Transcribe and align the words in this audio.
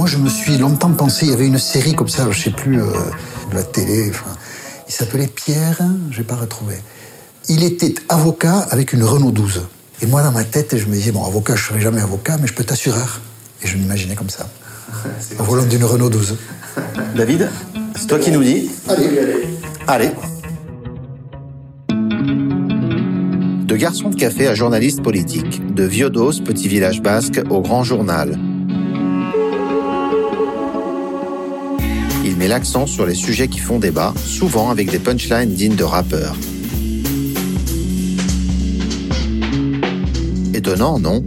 Moi, 0.00 0.08
je 0.08 0.16
me 0.16 0.30
suis 0.30 0.56
longtemps 0.56 0.92
pensé, 0.92 1.26
il 1.26 1.30
y 1.30 1.34
avait 1.34 1.46
une 1.46 1.58
série 1.58 1.94
comme 1.94 2.08
ça, 2.08 2.26
je 2.30 2.44
sais 2.44 2.50
plus, 2.50 2.80
euh, 2.80 2.86
de 3.50 3.54
la 3.54 3.62
télé. 3.62 4.08
Enfin, 4.08 4.34
il 4.88 4.92
s'appelait 4.94 5.26
Pierre, 5.26 5.76
je 6.10 6.16
n'ai 6.20 6.24
pas 6.24 6.36
retrouvé. 6.36 6.76
Il 7.50 7.62
était 7.62 7.94
avocat 8.08 8.60
avec 8.70 8.94
une 8.94 9.04
Renault 9.04 9.30
12. 9.30 9.60
Et 10.00 10.06
moi, 10.06 10.22
dans 10.22 10.32
ma 10.32 10.44
tête, 10.44 10.78
je 10.78 10.86
me 10.86 10.94
disais, 10.94 11.12
bon, 11.12 11.22
avocat, 11.26 11.54
je 11.54 11.60
ne 11.60 11.66
serai 11.66 11.80
jamais 11.82 12.00
avocat, 12.00 12.38
mais 12.40 12.46
je 12.46 12.54
peux 12.54 12.64
t'assurer. 12.64 13.02
Et 13.62 13.66
je 13.66 13.76
m'imaginais 13.76 14.14
comme 14.14 14.30
ça, 14.30 14.48
au 15.38 15.42
volant 15.42 15.66
d'une 15.66 15.84
Renault 15.84 16.08
12. 16.08 16.34
David, 17.14 17.50
c'est 17.94 18.06
toi 18.06 18.18
qui 18.18 18.30
nous 18.30 18.42
dis. 18.42 18.70
Allez, 18.88 19.10
Allez. 19.86 20.10
De 23.66 23.76
garçon 23.76 24.08
de 24.08 24.16
café 24.16 24.46
à 24.46 24.54
journaliste 24.54 25.02
politique, 25.02 25.74
de 25.74 25.84
Viodos, 25.84 26.40
petit 26.42 26.68
village 26.68 27.02
basque, 27.02 27.42
au 27.50 27.60
grand 27.60 27.84
journal. 27.84 28.38
Met 32.40 32.48
l'accent 32.48 32.86
sur 32.86 33.04
les 33.04 33.14
sujets 33.14 33.48
qui 33.48 33.58
font 33.58 33.78
débat, 33.78 34.14
souvent 34.16 34.70
avec 34.70 34.90
des 34.90 34.98
punchlines 34.98 35.52
dignes 35.52 35.76
de 35.76 35.84
rappeurs. 35.84 36.34
Étonnant, 40.54 40.98
non? 40.98 41.22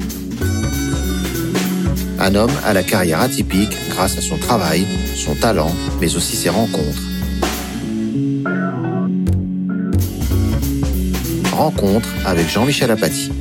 Un 2.20 2.34
homme 2.34 2.52
à 2.66 2.74
la 2.74 2.82
carrière 2.82 3.22
atypique 3.22 3.78
grâce 3.92 4.18
à 4.18 4.22
son 4.22 4.38
travail, 4.38 4.88
son 5.16 5.36
talent, 5.36 5.72
mais 6.02 6.16
aussi 6.16 6.36
ses 6.36 6.50
rencontres. 6.50 7.04
Rencontre 11.52 12.10
avec 12.26 12.50
Jean-Michel 12.50 12.90
Apathy. 12.90 13.32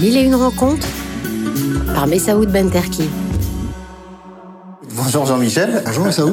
Mille 0.00 0.16
et 0.16 0.22
une 0.22 0.34
rencontres 0.34 0.88
par 1.94 2.06
Messaoud 2.06 2.50
Benterki. 2.50 3.10
Bonjour 5.14 5.26
Jean-Michel. 5.26 5.84
Bonjour. 5.96 6.32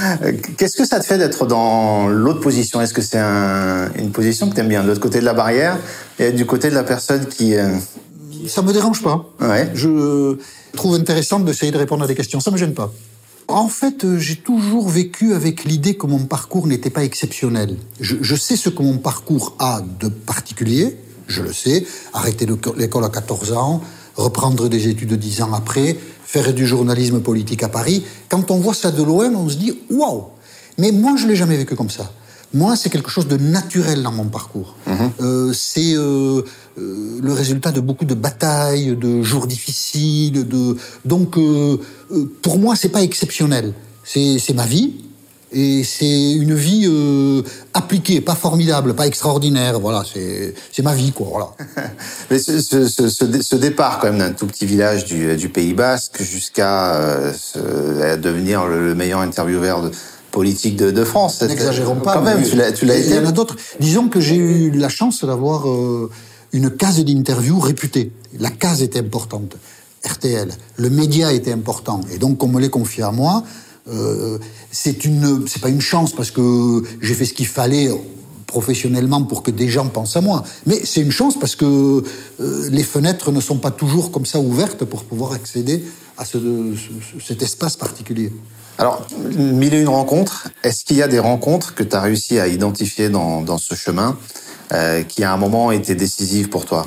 Qu'est-ce 0.56 0.76
que 0.78 0.86
ça 0.86 0.98
te 1.00 1.04
fait 1.04 1.18
d'être 1.18 1.44
dans 1.44 2.08
l'autre 2.08 2.40
position? 2.40 2.80
Est-ce 2.80 2.94
que 2.94 3.02
c'est 3.02 3.18
un- 3.18 3.92
une 3.98 4.10
position 4.10 4.48
que 4.48 4.54
tu 4.54 4.60
aimes 4.62 4.68
bien, 4.68 4.82
de 4.82 4.88
l'autre 4.88 5.02
côté 5.02 5.20
de 5.20 5.24
la 5.26 5.34
barrière 5.34 5.76
et 6.18 6.32
du 6.32 6.46
côté 6.46 6.70
de 6.70 6.74
la 6.74 6.82
personne 6.82 7.26
qui... 7.26 7.54
euh, 7.54 7.68
Ça 8.48 8.62
me 8.62 8.72
dérange 8.72 9.02
pas. 9.02 9.26
Ouais. 9.38 9.70
Je 9.74 10.38
trouve 10.74 10.94
intéressant 10.94 11.40
d'essayer 11.40 11.72
de 11.72 11.76
répondre 11.76 12.04
à 12.04 12.06
des 12.06 12.14
questions. 12.14 12.40
Ça 12.40 12.50
me 12.50 12.56
gêne 12.56 12.72
pas. 12.72 12.90
En 13.48 13.68
fait, 13.68 14.02
euh, 14.04 14.16
j'ai 14.18 14.36
toujours 14.36 14.88
vécu 14.88 15.34
avec 15.34 15.64
l'idée 15.64 15.96
que 15.98 16.06
mon 16.06 16.20
parcours 16.20 16.66
n'était 16.66 16.88
pas 16.90 17.04
exceptionnel. 17.04 17.76
Je, 18.00 18.16
je 18.22 18.34
sais 18.34 18.56
ce 18.56 18.70
que 18.70 18.82
mon 18.82 18.96
parcours 18.96 19.56
a 19.58 19.82
de 20.00 20.08
particulier, 20.08 20.96
je 21.28 21.42
le 21.42 21.52
sais. 21.52 21.84
Arrêter 22.14 22.46
le- 22.46 22.56
l'école 22.78 23.04
à 23.04 23.10
14 23.10 23.52
ans, 23.52 23.82
reprendre 24.16 24.70
des 24.70 24.88
études 24.88 25.12
10 25.12 25.42
ans 25.42 25.52
après, 25.52 25.98
faire 26.32 26.54
du 26.54 26.66
journalisme 26.66 27.20
politique 27.20 27.62
à 27.62 27.68
Paris. 27.68 28.02
Quand 28.30 28.50
on 28.50 28.58
voit 28.58 28.72
ça 28.72 28.90
de 28.90 29.02
loin, 29.02 29.30
on 29.34 29.50
se 29.50 29.56
dit 29.56 29.78
waouh. 29.90 30.28
Mais 30.78 30.90
moi, 30.90 31.12
je 31.16 31.26
l'ai 31.26 31.36
jamais 31.36 31.58
vécu 31.58 31.76
comme 31.76 31.90
ça. 31.90 32.10
Moi, 32.54 32.74
c'est 32.74 32.88
quelque 32.88 33.10
chose 33.10 33.28
de 33.28 33.36
naturel 33.36 34.02
dans 34.02 34.12
mon 34.12 34.24
parcours. 34.24 34.76
Euh, 35.20 35.52
c'est 35.52 35.94
euh, 35.94 36.42
euh, 36.78 37.20
le 37.22 37.32
résultat 37.34 37.70
de 37.70 37.80
beaucoup 37.80 38.06
de 38.06 38.14
batailles, 38.14 38.96
de 38.96 39.22
jours 39.22 39.46
difficiles. 39.46 40.48
De... 40.48 40.76
Donc, 41.04 41.38
pour 42.40 42.58
moi, 42.58 42.76
c'est 42.76 42.88
pas 42.88 43.02
exceptionnel. 43.02 43.74
C'est 44.02 44.54
ma 44.54 44.66
vie. 44.66 44.94
Et 45.54 45.84
c'est 45.84 46.32
une 46.32 46.54
vie 46.54 46.86
euh, 46.88 47.42
appliquée, 47.74 48.20
pas 48.20 48.34
formidable, 48.34 48.94
pas 48.94 49.06
extraordinaire. 49.06 49.78
Voilà, 49.80 50.02
c'est 50.04 50.82
ma 50.82 50.94
vie, 50.94 51.12
quoi. 51.12 51.26
Voilà. 51.30 51.50
Mais 52.30 52.38
ce, 52.38 52.60
ce- 52.60 52.88
ce- 52.88 53.08
ce 53.08 53.24
dé- 53.24 53.42
ce 53.42 53.56
départ 53.56 53.98
quand 53.98 54.08
même 54.08 54.18
d'un 54.18 54.32
tout 54.32 54.46
petit 54.46 54.64
village 54.66 55.04
du, 55.04 55.36
du 55.36 55.48
Pays 55.50 55.74
Basque 55.74 56.22
jusqu'à 56.22 56.94
euh, 56.96 58.16
devenir 58.16 58.66
le, 58.66 58.86
le 58.88 58.94
meilleur 58.94 59.20
intervieweur 59.20 59.82
de- 59.82 59.90
politique 60.30 60.76
de, 60.76 60.90
de 60.90 61.04
France. 61.04 61.42
N'exagérons 61.42 61.96
pas. 61.96 62.14
Quand 62.14 62.22
même, 62.22 62.42
tu 62.42 62.56
l'as 62.56 62.70
l'as 62.70 62.96
Il 62.98 63.04
y 63.04 63.08
été. 63.12 63.18
en 63.18 63.26
a 63.26 63.32
d'autres. 63.32 63.56
Disons 63.80 64.08
que 64.08 64.18
j'ai 64.20 64.36
eu 64.36 64.70
la 64.70 64.88
chance 64.88 65.22
d'avoir 65.24 65.68
euh, 65.68 66.10
une 66.54 66.70
case 66.70 67.04
d'interview 67.04 67.58
réputée. 67.60 68.12
La 68.40 68.48
case 68.50 68.82
était 68.82 69.00
importante. 69.00 69.56
RTL, 70.04 70.48
le 70.76 70.90
média 70.90 71.32
était 71.32 71.52
important. 71.52 72.00
Et 72.12 72.16
donc, 72.18 72.42
on 72.42 72.48
me 72.48 72.60
l'ait 72.60 72.70
confié 72.70 73.02
à 73.04 73.12
moi. 73.12 73.44
Euh, 73.88 74.38
c'est 74.70 75.04
une, 75.04 75.46
c'est 75.48 75.60
pas 75.60 75.68
une 75.68 75.80
chance 75.80 76.12
parce 76.12 76.30
que 76.30 76.82
j'ai 77.00 77.14
fait 77.14 77.24
ce 77.24 77.34
qu'il 77.34 77.46
fallait 77.48 77.90
professionnellement 78.46 79.22
pour 79.24 79.42
que 79.42 79.50
des 79.50 79.68
gens 79.68 79.88
pensent 79.88 80.16
à 80.16 80.20
moi. 80.20 80.44
Mais 80.66 80.80
c'est 80.84 81.00
une 81.00 81.10
chance 81.10 81.38
parce 81.38 81.56
que 81.56 81.64
euh, 82.40 82.68
les 82.70 82.84
fenêtres 82.84 83.32
ne 83.32 83.40
sont 83.40 83.56
pas 83.58 83.70
toujours 83.70 84.12
comme 84.12 84.26
ça 84.26 84.38
ouvertes 84.40 84.84
pour 84.84 85.04
pouvoir 85.04 85.32
accéder 85.32 85.82
à 86.18 86.24
ce, 86.24 86.38
ce- 86.38 87.24
cet 87.26 87.42
espace 87.42 87.76
particulier. 87.76 88.32
Alors, 88.78 89.06
mille 89.36 89.74
et 89.74 89.80
une 89.80 89.88
rencontres, 89.88 90.48
est-ce 90.62 90.84
qu'il 90.84 90.96
y 90.96 91.02
a 91.02 91.08
des 91.08 91.18
rencontres 91.18 91.74
que 91.74 91.82
tu 91.82 91.94
as 91.96 92.00
réussi 92.00 92.38
à 92.38 92.48
identifier 92.48 93.08
dans, 93.08 93.42
dans 93.42 93.58
ce 93.58 93.74
chemin 93.74 94.16
euh, 94.72 95.02
qui 95.02 95.24
à 95.24 95.32
un 95.32 95.36
moment 95.36 95.72
étaient 95.72 95.94
décisives 95.94 96.48
pour 96.48 96.64
toi? 96.66 96.86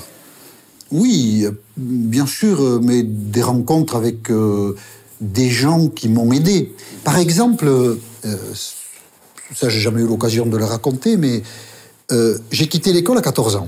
Oui, 0.92 1.46
bien 1.78 2.26
sûr, 2.28 2.80
mais 2.82 3.04
des 3.04 3.42
rencontres 3.42 3.96
avec 3.96 4.30
euh, 4.30 4.76
des 5.22 5.50
gens 5.50 5.88
qui 5.88 6.10
m'ont 6.10 6.32
aidé. 6.34 6.76
Par 7.04 7.18
exemple, 7.18 7.68
euh, 7.68 7.96
ça 9.56 9.70
j'ai 9.70 9.80
jamais 9.80 10.02
eu 10.02 10.08
l'occasion 10.08 10.46
de 10.46 10.58
le 10.58 10.66
raconter, 10.66 11.18
mais 11.18 11.44
euh, 12.12 12.38
j'ai 12.52 12.68
quitté 12.68 12.94
l'école 12.94 13.18
à 13.18 13.22
14 13.22 13.56
ans. 13.56 13.68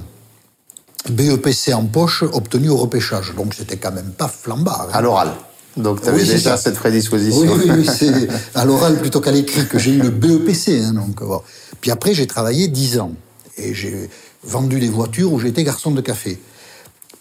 BEPC 1.10 1.74
en 1.74 1.86
poche, 1.86 2.24
obtenu 2.24 2.70
au 2.70 2.78
repêchage. 2.78 3.34
Donc 3.36 3.54
c'était 3.54 3.78
quand 3.78 3.92
même 3.94 4.12
pas 4.12 4.28
flambard. 4.28 4.88
hein. 4.90 4.94
À 4.94 5.02
l'oral. 5.02 5.34
Donc, 5.78 6.02
tu 6.02 6.10
avais 6.10 6.22
Oui, 6.24 6.28
déjà 6.28 6.58
cette 6.58 6.74
prédisposition. 6.76 7.40
Oui, 7.42 7.50
oui, 7.66 7.72
oui, 7.78 7.88
c'est 7.88 8.28
à 8.56 8.66
l'oral 8.66 9.00
plutôt 9.00 9.22
qu'à 9.22 9.32
l'écrit 9.32 9.68
que 9.68 9.78
j'ai 9.78 9.92
eu 9.92 10.02
le 10.02 10.10
BEPC. 10.10 10.82
Hein, 10.84 10.94
donc, 10.94 11.22
bon. 11.24 11.42
Puis 11.82 11.92
après, 11.92 12.16
j'ai 12.16 12.26
travaillé 12.26 12.68
10 12.68 12.98
ans 13.00 13.12
et 13.58 13.76
j'ai 13.76 14.10
vendu 14.44 14.80
des 14.80 14.90
voitures 14.90 15.32
où 15.32 15.40
j'étais 15.40 15.64
garçon 15.64 15.92
de 15.92 16.02
café. 16.02 16.40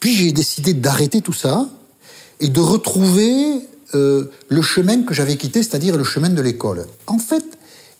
Puis 0.01 0.17
j'ai 0.17 0.33
décidé 0.33 0.73
d'arrêter 0.73 1.21
tout 1.21 1.35
ça 1.35 1.69
et 2.41 2.49
de 2.49 2.61
retrouver 2.61 3.61
euh, 3.95 4.31
le 4.49 4.63
chemin 4.63 5.03
que 5.03 5.15
j'avais 5.15 5.37
quitté, 5.37 5.63
c'est-à-dire 5.63 5.97
le 5.97 6.05
chemin 6.05 6.29
de 6.29 6.43
l'école. 6.43 6.87
En 7.07 7.19
fait, 7.19 7.45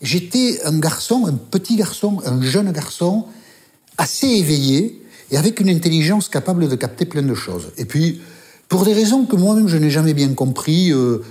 j'étais 0.01 0.59
un 0.65 0.77
garçon, 0.79 1.25
un 1.27 1.33
petit 1.33 1.75
garçon, 1.75 2.21
un 2.25 2.41
jeune 2.41 2.71
garçon, 2.71 3.25
assez 3.97 4.27
éveillé 4.27 5.01
et 5.31 5.37
avec 5.37 5.59
une 5.59 5.69
intelligence 5.69 6.29
capable 6.29 6.67
de 6.67 6.75
capter 6.75 7.05
plein 7.05 7.21
de 7.21 7.33
choses. 7.33 7.71
Et 7.77 7.85
puis, 7.85 8.21
pour 8.69 8.83
des 8.83 8.93
raisons 8.93 9.25
que 9.25 9.35
moi-même 9.35 9.67
je 9.67 9.77
n'ai 9.77 9.89
jamais 9.89 10.13
bien 10.13 10.33
compris, 10.33 10.91
euh, 10.91 11.23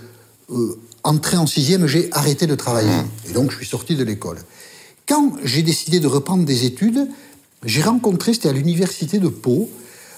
euh, 0.51 0.79
entré 1.03 1.37
en 1.37 1.47
sixième, 1.47 1.87
j'ai 1.87 2.09
arrêté 2.13 2.47
de 2.47 2.55
travailler. 2.55 3.03
Et 3.29 3.33
donc, 3.33 3.51
je 3.51 3.57
suis 3.57 3.67
sorti 3.67 3.95
de 3.95 4.05
l'école. 4.05 4.39
Quand 5.07 5.35
j'ai 5.45 5.63
décidé 5.63 6.01
de 6.01 6.07
reprendre 6.07 6.45
des 6.45 6.65
études, 6.65 7.09
j'ai 7.65 7.83
rencontré, 7.83 8.35
c'était 8.35 8.49
à 8.49 8.53
l'université 8.53 9.19
de 9.19 9.29
Pau, 9.29 9.71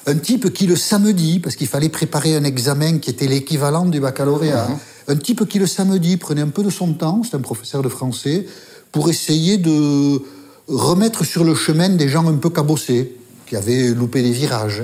un 0.08 0.16
type 0.16 0.52
qui 0.54 0.66
le 0.66 0.74
samedi, 0.74 1.38
parce 1.38 1.54
qu'il 1.54 1.66
fallait 1.66 1.90
préparer 1.90 2.34
un 2.34 2.44
examen 2.44 2.98
qui 2.98 3.10
était 3.10 3.26
l'équivalent 3.26 3.84
du 3.84 4.00
baccalauréat, 4.00 4.66
un 5.06 5.16
type 5.16 5.46
qui 5.46 5.58
le 5.58 5.66
samedi 5.66 6.16
prenait 6.16 6.40
un 6.40 6.48
peu 6.48 6.62
de 6.62 6.70
son 6.70 6.94
temps, 6.94 7.22
c'est 7.22 7.36
un 7.36 7.40
professeur 7.40 7.82
de 7.82 7.90
français, 7.90 8.46
pour 8.90 9.10
essayer 9.10 9.58
de 9.58 10.22
remettre 10.66 11.24
sur 11.24 11.44
le 11.44 11.54
chemin 11.54 11.90
des 11.90 12.08
gens 12.08 12.26
un 12.26 12.36
peu 12.36 12.48
cabossés, 12.48 13.16
qui 13.46 13.56
avaient 13.56 13.88
loupé 13.88 14.22
les 14.22 14.32
virages. 14.32 14.82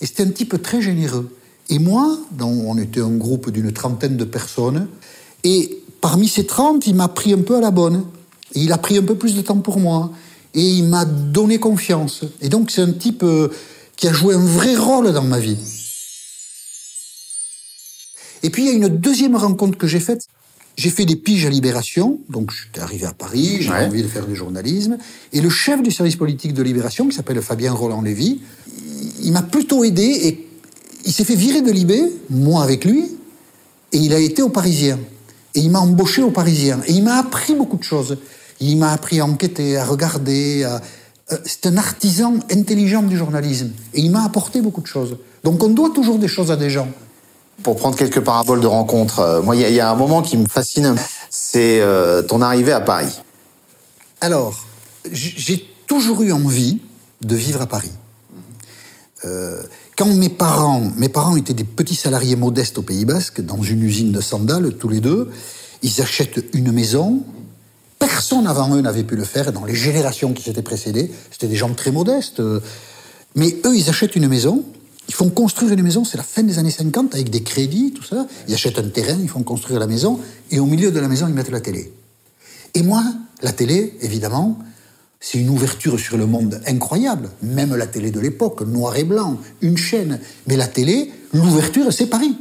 Et 0.00 0.06
c'était 0.06 0.22
un 0.22 0.30
type 0.30 0.60
très 0.62 0.80
généreux. 0.80 1.28
Et 1.68 1.78
moi, 1.78 2.18
dont 2.32 2.64
on 2.66 2.78
était 2.78 3.02
un 3.02 3.16
groupe 3.16 3.50
d'une 3.50 3.72
trentaine 3.72 4.16
de 4.16 4.24
personnes, 4.24 4.88
et 5.44 5.82
parmi 6.00 6.28
ces 6.28 6.46
30, 6.46 6.86
il 6.86 6.94
m'a 6.94 7.08
pris 7.08 7.34
un 7.34 7.42
peu 7.42 7.56
à 7.56 7.60
la 7.60 7.70
bonne. 7.70 8.04
Et 8.54 8.60
il 8.60 8.72
a 8.72 8.78
pris 8.78 8.96
un 8.96 9.02
peu 9.02 9.16
plus 9.16 9.34
de 9.34 9.42
temps 9.42 9.58
pour 9.58 9.78
moi. 9.78 10.12
Et 10.54 10.62
il 10.62 10.84
m'a 10.84 11.04
donné 11.04 11.58
confiance. 11.58 12.22
Et 12.40 12.48
donc, 12.48 12.70
c'est 12.70 12.82
un 12.82 12.92
type 12.92 13.22
euh, 13.22 13.48
qui 13.96 14.08
a 14.08 14.12
joué 14.12 14.34
un 14.34 14.44
vrai 14.44 14.76
rôle 14.76 15.12
dans 15.12 15.22
ma 15.22 15.38
vie. 15.38 15.56
Et 18.42 18.50
puis, 18.50 18.62
il 18.64 18.66
y 18.66 18.70
a 18.70 18.72
une 18.74 18.88
deuxième 18.88 19.36
rencontre 19.36 19.78
que 19.78 19.86
j'ai 19.86 20.00
faite. 20.00 20.26
J'ai 20.76 20.90
fait 20.90 21.04
des 21.04 21.16
piges 21.16 21.44
à 21.44 21.50
Libération, 21.50 22.18
donc 22.30 22.50
j'étais 22.50 22.80
arrivé 22.80 23.04
à 23.06 23.12
Paris, 23.12 23.58
j'ai 23.60 23.70
Ouais. 23.70 23.84
envie 23.84 24.02
de 24.02 24.08
faire 24.08 24.26
du 24.26 24.34
journalisme. 24.34 24.96
Et 25.32 25.40
le 25.42 25.50
chef 25.50 25.82
du 25.82 25.90
service 25.90 26.16
politique 26.16 26.54
de 26.54 26.62
Libération, 26.62 27.06
qui 27.06 27.14
s'appelle 27.14 27.40
Fabien 27.42 27.72
Roland-Lévy, 27.72 28.40
il- 28.78 29.26
il 29.26 29.32
m'a 29.32 29.42
plutôt 29.42 29.84
aidé 29.84 30.02
et 30.02 30.48
il 31.04 31.12
s'est 31.12 31.24
fait 31.24 31.34
virer 31.36 31.60
de 31.60 31.70
Libé, 31.70 32.02
moi 32.30 32.64
avec 32.64 32.86
lui, 32.86 33.04
et 33.92 33.98
il 33.98 34.14
a 34.14 34.18
été 34.18 34.40
au 34.40 34.48
Parisien. 34.48 34.98
Et 35.54 35.60
il 35.60 35.70
m'a 35.70 35.80
embauché 35.80 36.22
au 36.22 36.30
Parisien. 36.30 36.80
Et 36.86 36.92
il 36.92 37.02
m'a 37.04 37.16
appris 37.18 37.54
beaucoup 37.54 37.76
de 37.76 37.82
choses. 37.84 38.16
Il 38.58 38.78
m'a 38.78 38.92
appris 38.92 39.20
à 39.20 39.26
enquêter, 39.26 39.76
à 39.76 39.84
regarder. 39.84 40.64
à- 40.64 40.80
C'est 41.44 41.66
un 41.66 41.76
artisan 41.76 42.34
intelligent 42.50 43.02
du 43.02 43.16
journalisme. 43.16 43.70
Et 43.94 44.00
il 44.00 44.10
m'a 44.10 44.24
apporté 44.24 44.60
beaucoup 44.60 44.80
de 44.82 44.86
choses. 44.86 45.16
Donc 45.44 45.62
on 45.62 45.68
doit 45.70 45.90
toujours 45.90 46.18
des 46.18 46.28
choses 46.28 46.50
à 46.50 46.56
des 46.56 46.70
gens. 46.70 46.88
Pour 47.62 47.76
prendre 47.76 47.96
quelques 47.96 48.20
paraboles 48.20 48.60
de 48.60 48.66
rencontres, 48.66 49.20
euh, 49.20 49.42
moi, 49.42 49.54
il 49.56 49.62
y, 49.62 49.64
a- 49.64 49.68
il 49.68 49.74
y 49.74 49.80
a 49.80 49.90
un 49.90 49.94
moment 49.94 50.20
qui 50.22 50.36
me 50.36 50.46
fascine, 50.46 50.94
c'est 51.30 51.80
euh, 51.80 52.22
ton 52.22 52.40
arrivée 52.42 52.72
à 52.72 52.80
Paris. 52.80 53.20
Alors, 54.20 54.64
j'ai 55.10 55.64
toujours 55.86 56.22
eu 56.22 56.32
envie 56.32 56.80
de 57.22 57.36
vivre 57.36 57.60
à 57.62 57.66
Paris. 57.66 57.92
Euh, 59.24 59.62
quand 59.96 60.06
quand 60.08 60.14
mes 60.14 60.30
parents, 60.30 60.90
mes 60.96 61.08
parents 61.08 61.36
étaient 61.36 61.54
des 61.54 61.62
petits 61.62 61.94
salariés 61.94 62.34
modestes 62.34 62.78
au 62.78 62.82
Pays 62.82 63.04
Basque, 63.04 63.40
dans 63.40 63.62
une 63.62 63.82
usine 63.84 64.10
de 64.10 64.20
sandales, 64.20 64.74
tous 64.76 64.88
les 64.88 65.00
deux, 65.00 65.30
ils 65.82 66.00
achètent 66.00 66.44
une 66.54 66.72
maison. 66.72 67.22
Personne 68.02 68.48
avant 68.48 68.74
eux 68.74 68.80
n'avait 68.80 69.04
pu 69.04 69.14
le 69.14 69.22
faire, 69.22 69.52
dans 69.52 69.64
les 69.64 69.76
générations 69.76 70.32
qui 70.32 70.42
s'étaient 70.42 70.60
précédées. 70.60 71.12
C'était 71.30 71.46
des 71.46 71.54
gens 71.54 71.72
très 71.72 71.92
modestes. 71.92 72.42
Mais 73.36 73.56
eux, 73.64 73.76
ils 73.76 73.88
achètent 73.88 74.16
une 74.16 74.26
maison, 74.26 74.64
ils 75.08 75.14
font 75.14 75.30
construire 75.30 75.70
une 75.70 75.84
maison, 75.84 76.04
c'est 76.04 76.16
la 76.16 76.24
fin 76.24 76.42
des 76.42 76.58
années 76.58 76.72
50, 76.72 77.14
avec 77.14 77.30
des 77.30 77.44
crédits, 77.44 77.92
tout 77.92 78.02
ça. 78.02 78.26
Ils 78.48 78.54
achètent 78.54 78.80
un 78.80 78.88
terrain, 78.88 79.16
ils 79.22 79.28
font 79.28 79.44
construire 79.44 79.78
la 79.78 79.86
maison, 79.86 80.18
et 80.50 80.58
au 80.58 80.66
milieu 80.66 80.90
de 80.90 80.98
la 80.98 81.06
maison, 81.06 81.28
ils 81.28 81.34
mettent 81.34 81.52
la 81.52 81.60
télé. 81.60 81.92
Et 82.74 82.82
moi, 82.82 83.04
la 83.40 83.52
télé, 83.52 83.96
évidemment, 84.00 84.58
c'est 85.20 85.38
une 85.38 85.50
ouverture 85.50 86.00
sur 86.00 86.16
le 86.16 86.26
monde 86.26 86.60
incroyable. 86.66 87.30
Même 87.40 87.72
la 87.76 87.86
télé 87.86 88.10
de 88.10 88.18
l'époque, 88.18 88.62
noir 88.62 88.96
et 88.96 89.04
blanc, 89.04 89.38
une 89.60 89.76
chaîne. 89.76 90.18
Mais 90.48 90.56
la 90.56 90.66
télé, 90.66 91.12
l'ouverture, 91.32 91.92
c'est 91.92 92.06
Paris. 92.06 92.36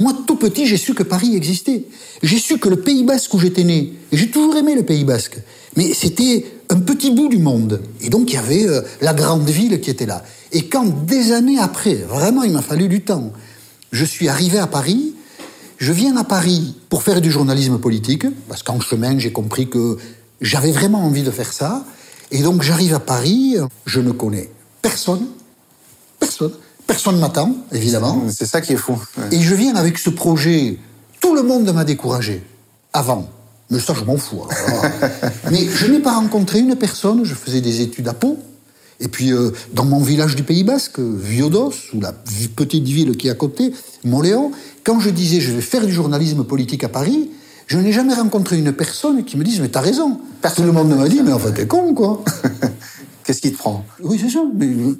Moi, 0.00 0.12
tout 0.26 0.36
petit, 0.36 0.66
j'ai 0.66 0.76
su 0.76 0.94
que 0.94 1.02
Paris 1.02 1.36
existait. 1.36 1.84
J'ai 2.22 2.38
su 2.38 2.58
que 2.58 2.68
le 2.68 2.80
Pays 2.80 3.04
Basque 3.04 3.32
où 3.34 3.38
j'étais 3.38 3.64
né, 3.64 3.92
et 4.10 4.16
j'ai 4.16 4.30
toujours 4.30 4.56
aimé 4.56 4.74
le 4.74 4.82
Pays 4.82 5.04
Basque, 5.04 5.38
mais 5.76 5.92
c'était 5.94 6.44
un 6.68 6.80
petit 6.80 7.10
bout 7.10 7.28
du 7.28 7.38
monde. 7.38 7.80
Et 8.00 8.08
donc, 8.08 8.30
il 8.30 8.34
y 8.34 8.38
avait 8.38 8.66
euh, 8.66 8.82
la 9.00 9.14
grande 9.14 9.48
ville 9.48 9.80
qui 9.80 9.90
était 9.90 10.06
là. 10.06 10.24
Et 10.52 10.68
quand, 10.68 11.04
des 11.04 11.32
années 11.32 11.58
après, 11.58 11.94
vraiment, 11.94 12.42
il 12.42 12.52
m'a 12.52 12.62
fallu 12.62 12.88
du 12.88 13.02
temps, 13.02 13.32
je 13.92 14.04
suis 14.04 14.28
arrivé 14.28 14.58
à 14.58 14.66
Paris, 14.66 15.14
je 15.78 15.92
viens 15.92 16.16
à 16.16 16.24
Paris 16.24 16.76
pour 16.88 17.02
faire 17.02 17.20
du 17.20 17.30
journalisme 17.30 17.78
politique, 17.78 18.26
parce 18.48 18.62
qu'en 18.62 18.80
chemin, 18.80 19.18
j'ai 19.18 19.32
compris 19.32 19.68
que 19.68 19.98
j'avais 20.40 20.72
vraiment 20.72 21.04
envie 21.04 21.22
de 21.22 21.30
faire 21.30 21.52
ça. 21.52 21.84
Et 22.30 22.42
donc 22.42 22.62
j'arrive 22.62 22.94
à 22.94 23.00
Paris, 23.00 23.56
je 23.86 24.00
ne 24.00 24.10
connais 24.10 24.50
personne, 24.82 25.26
personne, 26.18 26.52
personne 26.86 27.18
m'attend, 27.18 27.54
évidemment. 27.72 28.22
C'est 28.30 28.46
ça 28.46 28.60
qui 28.60 28.72
est 28.72 28.76
fou. 28.76 29.00
Et 29.30 29.40
je 29.40 29.54
viens 29.54 29.74
avec 29.76 29.98
ce 29.98 30.10
projet, 30.10 30.78
tout 31.20 31.34
le 31.34 31.42
monde 31.42 31.72
m'a 31.72 31.84
découragé, 31.84 32.42
avant. 32.92 33.28
Mais 33.70 33.80
ça, 33.80 33.94
je 33.94 34.04
m'en 34.04 34.16
fous. 34.16 34.42
Mais 35.50 35.66
je 35.66 35.86
n'ai 35.86 36.00
pas 36.00 36.14
rencontré 36.14 36.60
une 36.60 36.76
personne, 36.76 37.24
je 37.24 37.34
faisais 37.34 37.60
des 37.60 37.80
études 37.80 38.08
à 38.08 38.14
Pau, 38.14 38.38
et 39.00 39.08
puis 39.08 39.32
euh, 39.32 39.50
dans 39.72 39.84
mon 39.84 40.00
village 40.00 40.36
du 40.36 40.42
Pays 40.42 40.64
Basque, 40.64 40.98
Viodos, 40.98 41.72
ou 41.94 42.00
la 42.00 42.12
petite 42.12 42.84
ville 42.84 43.16
qui 43.16 43.28
est 43.28 43.30
à 43.30 43.34
côté, 43.34 43.72
Montléon, 44.04 44.52
quand 44.84 45.00
je 45.00 45.10
disais 45.10 45.40
je 45.40 45.52
vais 45.52 45.62
faire 45.62 45.84
du 45.84 45.92
journalisme 45.92 46.44
politique 46.44 46.84
à 46.84 46.88
Paris, 46.88 47.30
je 47.66 47.78
n'ai 47.78 47.92
jamais 47.92 48.14
rencontré 48.14 48.58
une 48.58 48.72
personne 48.72 49.24
qui 49.24 49.36
me 49.36 49.44
dise, 49.44 49.60
mais 49.60 49.68
t'as 49.68 49.80
raison. 49.80 50.20
Tout 50.54 50.62
le 50.62 50.72
monde 50.72 50.94
m'a 50.94 51.08
dit, 51.08 51.22
mais 51.24 51.32
enfin, 51.32 51.50
t'es 51.50 51.66
con, 51.66 51.94
quoi. 51.94 52.22
Qu'est-ce 53.24 53.40
qui 53.40 53.52
te 53.52 53.56
prend? 53.56 53.84
Oui, 54.02 54.18
c'est 54.20 54.28
ça. 54.28 54.40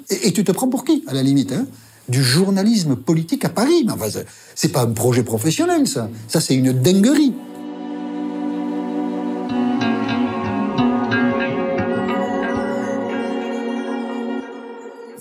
et, 0.09 0.33
tu 0.33 0.43
te 0.43 0.51
prends 0.51 0.67
pour 0.67 0.83
qui, 0.83 1.03
à 1.07 1.13
la 1.13 1.21
limite 1.21 1.51
hein? 1.51 1.67
Du 2.09 2.23
journalisme 2.23 2.95
politique 2.95 3.45
à 3.45 3.49
Paris. 3.49 3.87
Enfin, 3.89 4.07
c'est 4.55 4.69
pas 4.69 4.81
un 4.81 4.91
projet 4.91 5.23
professionnel, 5.23 5.87
ça. 5.87 6.09
Ça, 6.27 6.41
c'est 6.41 6.55
une 6.55 6.71
dinguerie. 6.71 7.33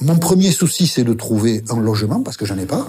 Mon 0.00 0.18
premier 0.18 0.50
souci, 0.50 0.86
c'est 0.86 1.04
de 1.04 1.14
trouver 1.14 1.62
un 1.70 1.80
logement, 1.80 2.20
parce 2.20 2.36
que 2.36 2.44
j'en 2.44 2.58
ai 2.58 2.66
pas. 2.66 2.86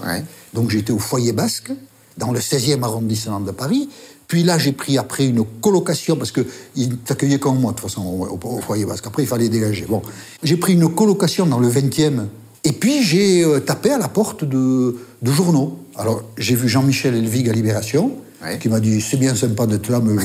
Donc 0.52 0.70
j'étais 0.70 0.92
au 0.92 0.98
foyer 0.98 1.32
basque, 1.32 1.72
dans 2.18 2.32
le 2.32 2.40
16e 2.40 2.82
arrondissement 2.82 3.40
de 3.40 3.50
Paris. 3.50 3.88
Puis 4.28 4.42
là, 4.42 4.58
j'ai 4.58 4.72
pris 4.72 4.98
après 4.98 5.26
une 5.26 5.44
colocation, 5.60 6.16
parce 6.16 6.32
qu'ils 6.32 6.96
t'accueillaient 6.98 7.38
comme 7.38 7.60
moi, 7.60 7.72
de 7.72 7.76
toute 7.76 7.88
façon, 7.88 8.28
au, 8.42 8.60
foyer 8.60 8.84
basque. 8.84 9.06
Après, 9.06 9.22
il 9.22 9.26
fallait 9.26 9.48
dégager. 9.48 9.86
Bon, 9.88 10.02
j'ai 10.42 10.56
pris 10.56 10.72
une 10.72 10.88
colocation 10.88 11.46
dans 11.46 11.60
le 11.60 11.68
20e. 11.68 12.26
Et 12.64 12.72
puis, 12.72 13.04
j'ai 13.04 13.44
euh, 13.44 13.60
tapé 13.60 13.90
à 13.92 13.98
la 13.98 14.08
porte 14.08 14.44
de, 14.44 14.96
de 15.22 15.30
journaux. 15.30 15.78
Alors, 15.94 16.22
j'ai 16.36 16.56
vu 16.56 16.68
Jean-Michel 16.68 17.14
Elvig 17.14 17.48
à 17.48 17.52
Libération, 17.52 18.12
qui 18.60 18.68
m'a 18.68 18.80
dit 18.80 19.00
C'est 19.00 19.16
bien 19.16 19.34
sympa 19.34 19.66
d'être 19.66 19.88
là, 19.88 20.00
mais 20.02 20.22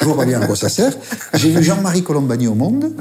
je, 0.00 0.04
vois 0.04 0.16
pas 0.16 0.24
bien 0.24 0.40
à 0.40 0.46
quoi 0.46 0.56
ça 0.56 0.68
sert. 0.68 0.96
J'ai 1.34 1.50
vu 1.50 1.62
Jean-Marie 1.62 2.02
Colombani 2.02 2.48
au 2.48 2.54
Monde, 2.54 2.92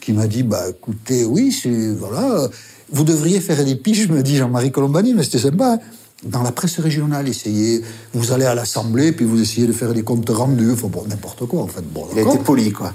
qui 0.00 0.12
m'a 0.14 0.26
dit 0.26 0.42
Bah, 0.42 0.64
écoutez, 0.70 1.24
oui, 1.24 1.52
c'est. 1.52 1.92
Voilà. 1.92 2.48
Vous 2.92 3.04
devriez 3.04 3.40
faire 3.40 3.64
des 3.64 3.76
piges, 3.76 4.08
me 4.08 4.22
dit 4.22 4.36
Jean-Marie 4.36 4.72
Colombani, 4.72 5.14
mais 5.14 5.22
c'était 5.22 5.38
sympa. 5.38 5.74
Hein 5.74 5.78
dans 6.24 6.42
la 6.42 6.52
presse 6.52 6.78
régionale, 6.78 7.28
essayez, 7.28 7.82
vous 8.12 8.32
allez 8.32 8.44
à 8.44 8.54
l'Assemblée, 8.54 9.12
puis 9.12 9.24
vous 9.24 9.40
essayez 9.40 9.66
de 9.66 9.72
faire 9.72 9.94
des 9.94 10.02
comptes 10.02 10.28
rendus, 10.28 10.72
enfin 10.72 10.88
bon, 10.88 11.04
n'importe 11.08 11.46
quoi, 11.46 11.62
en 11.62 11.66
fait. 11.66 11.82
Bon, 11.82 12.06
il 12.12 12.18
a 12.18 12.22
été 12.22 12.38
poli, 12.38 12.72
quoi. 12.72 12.92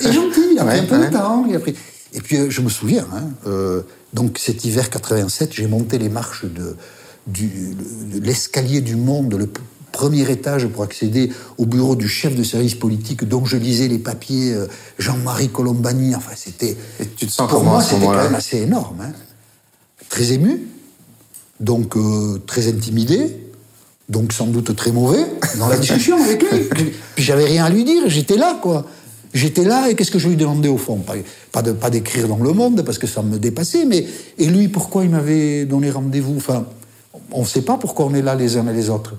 Et 0.00 0.12
gentil, 0.12 0.40
il 0.52 0.58
a 0.58 0.64
pris 0.64 0.78
un 0.78 0.84
peu 0.84 0.98
de 0.98 1.12
temps. 1.12 1.44
Et 2.14 2.20
puis, 2.20 2.36
euh, 2.38 2.48
je 2.48 2.60
me 2.60 2.68
souviens, 2.68 3.06
hein, 3.12 3.24
euh, 3.46 3.82
donc 4.12 4.38
cet 4.38 4.64
hiver 4.64 4.88
87, 4.88 5.52
j'ai 5.52 5.66
monté 5.66 5.98
les 5.98 6.08
marches 6.08 6.44
de, 6.44 6.76
l'escalier 8.20 8.80
du 8.80 8.96
monde, 8.96 9.34
le 9.34 9.50
premier 9.90 10.28
étage 10.30 10.66
pour 10.66 10.84
accéder 10.84 11.32
au 11.58 11.66
bureau 11.66 11.96
du 11.96 12.08
chef 12.08 12.34
de 12.34 12.42
service 12.42 12.74
politique 12.74 13.24
dont 13.24 13.44
je 13.44 13.56
lisais 13.56 13.88
les 13.88 13.98
papiers, 13.98 14.52
euh, 14.52 14.66
Jean-Marie 14.98 15.48
Colombani, 15.48 16.14
enfin 16.14 16.32
c'était... 16.36 16.76
tu 17.16 17.26
te 17.26 17.32
sens 17.32 17.50
Pour 17.50 17.64
moi, 17.64 17.82
c'était 17.82 18.04
quand 18.04 18.14
même 18.14 18.34
assez 18.34 18.58
énorme. 18.58 19.00
Hein. 19.00 19.12
Très 20.08 20.32
ému, 20.32 20.68
donc 21.60 21.96
euh, 21.96 22.40
très 22.46 22.68
intimidé, 22.68 23.36
donc 24.08 24.32
sans 24.32 24.46
doute 24.46 24.74
très 24.76 24.92
mauvais 24.92 25.24
dans 25.58 25.68
la 25.68 25.78
discussion 25.78 26.22
avec 26.22 26.42
lui. 26.42 26.60
Puis 27.14 27.24
j'avais 27.24 27.44
rien 27.44 27.64
à 27.64 27.70
lui 27.70 27.84
dire, 27.84 28.02
j'étais 28.08 28.36
là, 28.36 28.58
quoi. 28.60 28.84
J'étais 29.32 29.64
là, 29.64 29.90
et 29.90 29.96
qu'est-ce 29.96 30.12
que 30.12 30.18
je 30.20 30.28
lui 30.28 30.36
demandais 30.36 30.68
au 30.68 30.78
fond? 30.78 31.02
Pas, 31.50 31.62
de, 31.62 31.72
pas 31.72 31.90
d'écrire 31.90 32.28
dans 32.28 32.38
le 32.38 32.52
monde, 32.52 32.82
parce 32.82 32.98
que 32.98 33.08
ça 33.08 33.20
me 33.20 33.38
dépassait, 33.38 33.84
mais... 33.84 34.06
Et 34.38 34.46
lui, 34.46 34.68
pourquoi 34.68 35.02
il 35.02 35.10
m'avait 35.10 35.64
donné 35.64 35.90
rendez-vous? 35.90 36.36
Enfin, 36.36 36.66
on 37.32 37.40
ne 37.40 37.46
sait 37.46 37.62
pas 37.62 37.76
pourquoi 37.76 38.06
on 38.06 38.14
est 38.14 38.22
là 38.22 38.36
les 38.36 38.56
uns 38.56 38.68
et 38.68 38.72
les 38.72 38.90
autres. 38.90 39.16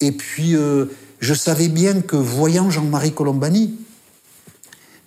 Et 0.00 0.12
puis, 0.12 0.56
euh, 0.56 0.86
je 1.20 1.34
savais 1.34 1.68
bien 1.68 2.00
que, 2.00 2.16
voyant 2.16 2.70
Jean-Marie 2.70 3.12
Colombani, 3.12 3.74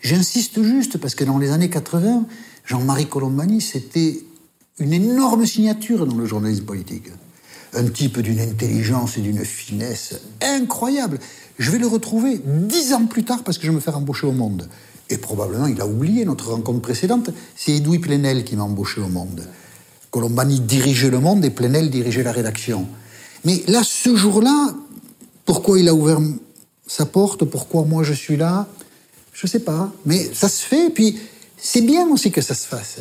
j'insiste 0.02 0.62
juste, 0.62 1.00
parce 1.00 1.16
que 1.16 1.24
dans 1.24 1.40
les 1.40 1.52
années 1.52 1.72
80, 1.72 2.26
Jean-Marie 2.64 3.08
Colombani, 3.08 3.60
c'était 3.60 4.20
une 4.80 4.94
énorme 4.94 5.46
signature 5.46 6.06
dans 6.06 6.16
le 6.16 6.26
journalisme 6.26 6.66
politique. 6.66 7.12
Un 7.74 7.86
type 7.86 8.20
d'une 8.20 8.40
intelligence 8.40 9.18
et 9.18 9.22
d'une 9.22 9.44
finesse 9.44 10.16
incroyable. 10.42 11.20
Je 11.58 11.72
vais 11.72 11.80
le 11.80 11.88
retrouver 11.88 12.40
dix 12.46 12.94
ans 12.94 13.06
plus 13.06 13.24
tard 13.24 13.44
parce 13.44 13.58
que 13.58 13.66
je 13.66 13.72
me 13.72 13.80
fais 13.80 13.92
embaucher 13.92 14.28
au 14.28 14.32
Monde. 14.32 14.70
Et 15.10 15.18
probablement, 15.18 15.68
il 15.68 15.80
a 15.82 15.88
oublié 15.88 16.26
notre 16.26 16.52
rencontre 16.52 16.82
précédente. 16.82 17.30
C'est 17.56 17.74
Edoui 17.74 18.00
Plenel 18.00 18.44
qui 18.44 18.56
m'a 18.56 18.64
embauché 18.64 19.02
au 19.02 19.08
Monde. 19.08 19.48
Colombani 20.12 20.60
dirigeait 20.60 21.10
le 21.10 21.20
Monde 21.20 21.44
et 21.44 21.50
Plenel 21.50 21.90
dirigeait 21.90 22.24
la 22.24 22.32
rédaction. 22.32 22.88
Mais 23.46 23.64
là, 23.68 23.82
ce 23.84 24.16
jour-là, 24.16 24.74
pourquoi 25.46 25.80
il 25.80 25.88
a 25.90 25.94
ouvert 25.94 26.20
sa 26.86 27.06
porte? 27.06 27.46
Pourquoi 27.46 27.84
moi 27.84 28.04
je 28.04 28.14
suis 28.14 28.38
là? 28.38 28.68
Je 29.34 29.46
ne 29.46 29.50
sais 29.50 29.60
pas. 29.60 29.92
Mais 30.06 30.30
ça 30.34 30.50
se 30.50 30.64
fait. 30.64 30.88
Et 30.88 30.90
puis, 30.90 31.20
c'est 31.58 31.82
bien 31.82 32.08
aussi 32.10 32.32
que 32.32 32.42
ça 32.42 32.54
se 32.54 32.68
fasse. 32.68 32.98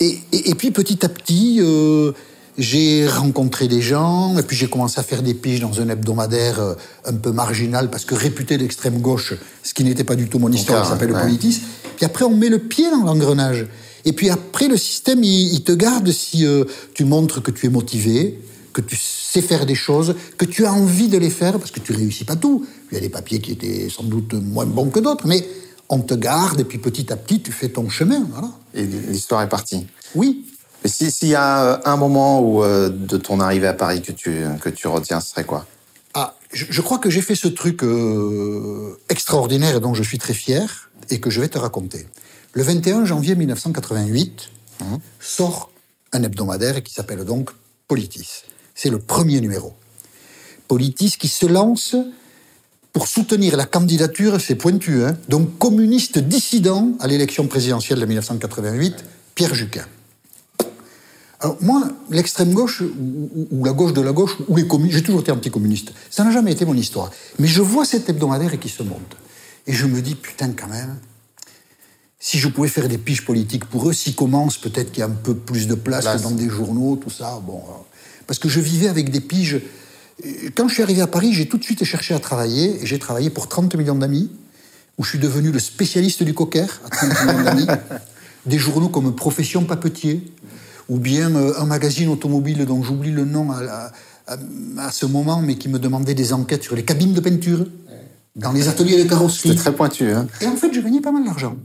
Et, 0.00 0.54
puis 0.56 0.70
petit 0.70 1.04
à 1.04 1.10
petit, 1.10 1.58
euh, 1.60 2.12
j'ai 2.56 3.06
rencontré 3.06 3.68
des 3.68 3.82
gens, 3.82 4.36
et 4.38 4.42
puis 4.42 4.56
j'ai 4.56 4.66
commencé 4.66 4.98
à 4.98 5.02
faire 5.02 5.22
des 5.22 5.34
piges 5.34 5.60
dans 5.60 5.78
un 5.80 5.90
hebdomadaire 5.90 6.58
euh, 6.58 6.74
un 7.04 7.12
peu 7.12 7.32
marginal, 7.32 7.90
parce 7.90 8.06
que 8.06 8.14
réputé 8.14 8.56
d'extrême 8.56 9.00
gauche, 9.00 9.34
ce 9.62 9.74
qui 9.74 9.84
n'était 9.84 10.04
pas 10.04 10.16
du 10.16 10.26
tout 10.26 10.38
mon 10.38 10.50
histoire, 10.50 10.86
ça 10.86 10.92
s'appelle 10.92 11.10
le 11.10 11.20
Politis. 11.20 11.60
Puis 11.96 12.06
après, 12.06 12.24
on 12.24 12.34
met 12.34 12.48
le 12.48 12.58
pied 12.58 12.90
dans 12.90 13.04
l'engrenage. 13.04 13.66
Et 14.06 14.14
puis 14.14 14.30
après, 14.30 14.68
le 14.68 14.78
système, 14.78 15.22
il, 15.22 15.62
te 15.62 15.72
garde 15.72 16.10
si 16.10 16.46
euh, 16.46 16.64
tu 16.94 17.04
montres 17.04 17.42
que 17.42 17.50
tu 17.50 17.66
es 17.66 17.68
motivé, 17.68 18.40
que 18.72 18.80
tu 18.80 18.96
sais 18.96 19.42
faire 19.42 19.66
des 19.66 19.74
choses, 19.74 20.14
que 20.38 20.46
tu 20.46 20.64
as 20.64 20.72
envie 20.72 21.08
de 21.08 21.18
les 21.18 21.28
faire, 21.28 21.58
parce 21.58 21.70
que 21.70 21.80
tu 21.80 21.92
réussis 21.92 22.24
pas 22.24 22.36
tout. 22.36 22.64
Il 22.90 22.94
y 22.94 22.98
a 22.98 23.00
des 23.00 23.10
papiers 23.10 23.40
qui 23.40 23.52
étaient 23.52 23.88
sans 23.90 24.04
doute 24.04 24.32
moins 24.32 24.64
bons 24.64 24.88
que 24.88 25.00
d'autres, 25.00 25.26
mais 25.26 25.46
on 25.90 26.00
te 26.00 26.14
garde, 26.14 26.60
et 26.60 26.64
puis 26.64 26.78
petit 26.78 27.12
à 27.12 27.16
petit, 27.16 27.42
tu 27.42 27.52
fais 27.52 27.68
ton 27.68 27.88
chemin. 27.90 28.24
Voilà. 28.30 28.48
Et 28.74 28.86
l'histoire 28.86 29.42
est 29.42 29.48
partie. 29.48 29.86
Oui. 30.14 30.46
Et 30.84 30.88
s'il 30.88 31.28
y 31.28 31.34
a 31.34 31.64
euh, 31.64 31.78
un 31.84 31.96
moment 31.96 32.40
où, 32.40 32.62
euh, 32.62 32.88
de 32.88 33.18
ton 33.18 33.40
arrivée 33.40 33.66
à 33.66 33.74
Paris 33.74 34.00
que 34.00 34.12
tu, 34.12 34.44
que 34.62 34.70
tu 34.70 34.86
retiens, 34.86 35.20
ce 35.20 35.30
serait 35.30 35.44
quoi? 35.44 35.66
Ah, 36.14 36.34
je, 36.52 36.80
crois 36.80 36.98
que 36.98 37.10
j'ai 37.10 37.20
fait 37.20 37.34
ce 37.34 37.48
truc 37.48 37.82
euh, 37.82 38.98
extraordinaire 39.08 39.76
et 39.76 39.80
dont 39.80 39.92
je 39.92 40.02
suis 40.02 40.18
très 40.18 40.32
fier 40.32 40.90
et 41.10 41.20
que 41.20 41.28
je 41.28 41.40
vais 41.40 41.48
te 41.48 41.58
raconter. 41.58 42.06
Le 42.52 42.62
21 42.62 43.04
janvier 43.04 43.34
1988 43.34 44.50
mmh. 44.80 44.84
sort 45.20 45.70
un 46.12 46.22
hebdomadaire 46.22 46.82
qui 46.82 46.94
s'appelle 46.94 47.24
donc 47.24 47.50
Politis. 47.88 48.44
C'est 48.74 48.90
le 48.90 48.98
premier 48.98 49.40
numéro. 49.40 49.74
Politis 50.66 51.16
qui 51.18 51.28
se 51.28 51.46
lance 51.46 51.96
pour 52.92 53.06
soutenir 53.06 53.56
la 53.56 53.66
candidature, 53.66 54.40
c'est 54.40 54.56
pointu, 54.56 55.04
hein, 55.04 55.16
donc 55.28 55.58
communiste 55.58 56.18
dissident 56.18 56.92
à 57.00 57.06
l'élection 57.06 57.46
présidentielle 57.46 58.00
de 58.00 58.06
1988, 58.06 59.04
Pierre 59.34 59.54
Juquin. 59.54 59.86
Alors 61.40 61.56
moi, 61.62 61.88
l'extrême 62.10 62.52
gauche, 62.52 62.82
ou, 62.82 63.64
la 63.64 63.72
gauche 63.72 63.94
de 63.94 64.00
la 64.00 64.12
gauche, 64.12 64.36
ou 64.48 64.56
les 64.56 64.66
communistes, 64.66 64.98
j'ai 64.98 65.02
toujours 65.02 65.22
été 65.22 65.32
anticommuniste. 65.32 65.92
Ça 66.10 66.22
n'a 66.22 66.30
jamais 66.30 66.52
été 66.52 66.66
mon 66.66 66.74
histoire. 66.74 67.10
Mais 67.38 67.46
je 67.46 67.62
vois 67.62 67.86
cet 67.86 68.08
hebdomadaire 68.10 68.58
qui 68.60 68.68
se 68.68 68.82
monte. 68.82 69.16
Et 69.66 69.72
je 69.72 69.86
me 69.86 70.02
dis, 70.02 70.16
putain, 70.16 70.50
quand 70.52 70.68
même, 70.68 70.98
si 72.18 72.38
je 72.38 72.48
pouvais 72.48 72.68
faire 72.68 72.88
des 72.88 72.98
piges 72.98 73.24
politiques 73.24 73.64
pour 73.64 73.88
eux, 73.88 73.94
s'ils 73.94 74.14
commencent, 74.14 74.58
peut-être 74.58 74.92
qu'il 74.92 75.00
y 75.00 75.02
a 75.02 75.06
un 75.06 75.10
peu 75.10 75.34
plus 75.34 75.66
de 75.66 75.74
place 75.74 76.04
Place. 76.04 76.18
que 76.18 76.22
dans 76.24 76.32
des 76.32 76.50
journaux, 76.50 76.96
tout 76.96 77.08
ça. 77.08 77.40
Bon, 77.46 77.56
euh, 77.56 77.72
parce 78.26 78.38
que 78.38 78.50
je 78.50 78.60
vivais 78.60 78.88
avec 78.88 79.10
des 79.10 79.20
piges. 79.20 79.60
Quand 80.54 80.68
je 80.68 80.74
suis 80.74 80.82
arrivé 80.82 81.00
à 81.00 81.06
Paris, 81.06 81.32
j'ai 81.32 81.46
tout 81.48 81.58
de 81.58 81.64
suite 81.64 81.84
cherché 81.84 82.14
à 82.14 82.18
travailler. 82.18 82.82
Et 82.82 82.86
j'ai 82.86 82.98
travaillé 82.98 83.30
pour 83.30 83.48
30 83.48 83.74
millions 83.76 83.94
d'amis, 83.94 84.30
où 84.98 85.04
je 85.04 85.10
suis 85.10 85.18
devenu 85.18 85.50
le 85.50 85.58
spécialiste 85.58 86.22
du 86.22 86.34
cocker 86.34 86.66
à 86.84 86.90
30 86.90 87.24
millions 87.26 87.42
d'amis. 87.42 87.66
Des 88.46 88.58
journaux 88.58 88.88
comme 88.88 89.14
Profession 89.14 89.64
Papetier, 89.64 90.22
ou 90.88 90.98
bien 90.98 91.34
euh, 91.36 91.52
un 91.58 91.66
magazine 91.66 92.08
automobile 92.08 92.64
dont 92.64 92.82
j'oublie 92.82 93.10
le 93.12 93.24
nom 93.26 93.50
à, 93.52 93.62
la- 93.62 93.92
à- 94.26 94.36
à 94.78 94.90
ce 94.90 95.04
moment, 95.06 95.40
mais 95.42 95.56
qui 95.56 95.68
me 95.68 95.78
demandait 95.78 96.14
des 96.14 96.32
enquêtes 96.32 96.62
sur 96.62 96.74
les 96.74 96.84
cabines 96.84 97.12
de 97.12 97.20
peinture, 97.20 97.66
dans 98.36 98.52
les 98.52 98.68
ateliers 98.68 99.02
de 99.04 99.08
carrosserie. 99.08 99.50
C'est 99.50 99.54
très 99.56 99.72
pointu. 99.74 100.10
Hein. 100.10 100.26
Et 100.40 100.46
en 100.46 100.56
fait, 100.56 100.72
je 100.72 100.80
gagnais 100.80 101.00
pas 101.02 101.12
mal 101.12 101.24
d'argent. 101.24 101.56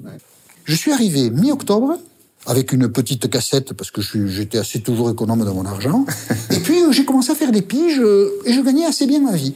Je 0.66 0.76
suis 0.76 0.92
arrivé 0.92 1.30
mi-octobre 1.30 1.98
avec 2.46 2.72
une 2.74 2.88
petite 2.90 3.30
cassette 3.30 3.74
parce 3.74 3.92
que 3.92 4.02
j'étais 4.02 4.58
assez 4.58 4.80
toujours 4.82 5.10
économe 5.10 5.44
de 5.46 5.50
mon 5.50 5.66
argent. 5.66 6.06
et 6.52 6.60
puis 6.60 6.84
euh, 6.84 6.92
j'ai 6.92 7.06
commencé 7.06 7.32
à 7.32 7.36
faire 7.36 7.52
des 7.52 7.62
piges 7.62 8.00
euh, 8.00 8.30
et 8.46 8.54
je 8.54 8.62
gagnais 8.62 8.86
assez 8.86 9.06
bien 9.08 9.20
ma 9.20 9.34
vie. 9.34 9.54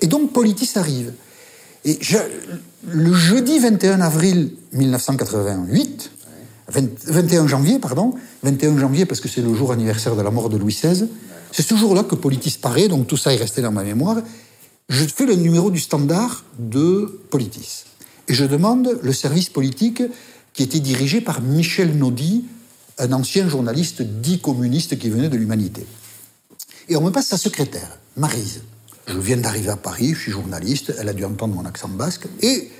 Et 0.00 0.06
donc 0.06 0.32
Politis 0.32 0.70
arrive. 0.76 1.12
Et 1.84 1.98
je- 2.00 2.16
le 2.88 3.12
jeudi 3.12 3.58
21 3.58 4.00
avril 4.00 4.52
1988, 4.72 6.10
20 6.72 6.88
21 7.06 7.46
janvier, 7.46 7.78
pardon, 7.78 8.14
21 8.42 8.78
janvier 8.78 9.04
parce 9.06 9.20
que 9.20 9.28
c'est 9.28 9.42
le 9.42 9.52
jour 9.54 9.72
anniversaire 9.72 10.16
de 10.16 10.22
la 10.22 10.30
mort 10.30 10.48
de 10.48 10.56
Louis 10.56 10.72
XVI, 10.74 11.06
c'est 11.52 11.62
ce 11.62 11.74
jour-là 11.74 12.04
que 12.04 12.14
Politis 12.14 12.56
paraît, 12.60 12.88
donc 12.88 13.06
tout 13.06 13.16
ça 13.16 13.34
est 13.34 13.36
resté 13.36 13.60
dans 13.60 13.72
ma 13.72 13.82
mémoire. 13.82 14.18
Je 14.88 15.04
fais 15.04 15.26
le 15.26 15.34
numéro 15.34 15.70
du 15.70 15.78
standard 15.80 16.44
de 16.58 17.20
Politis. 17.30 17.84
Et 18.28 18.34
je 18.34 18.44
demande 18.44 18.98
le 19.02 19.12
service 19.12 19.48
politique 19.48 20.02
qui 20.52 20.62
était 20.62 20.80
dirigé 20.80 21.20
par 21.20 21.40
Michel 21.40 21.96
Naudy, 21.96 22.44
un 22.98 23.12
ancien 23.12 23.48
journaliste 23.48 24.02
dit 24.02 24.40
communiste 24.40 24.98
qui 24.98 25.08
venait 25.08 25.28
de 25.28 25.36
l'Humanité. 25.36 25.86
Et 26.88 26.96
on 26.96 27.02
me 27.02 27.10
passe 27.10 27.28
sa 27.28 27.38
secrétaire, 27.38 27.98
Marise. 28.16 28.62
Je 29.06 29.18
viens 29.18 29.36
d'arriver 29.36 29.70
à 29.70 29.76
Paris, 29.76 30.14
je 30.14 30.20
suis 30.20 30.32
journaliste, 30.32 30.92
elle 30.98 31.08
a 31.08 31.12
dû 31.12 31.24
entendre 31.24 31.54
mon 31.54 31.64
accent 31.64 31.88
basque, 31.88 32.26
et, 32.42 32.70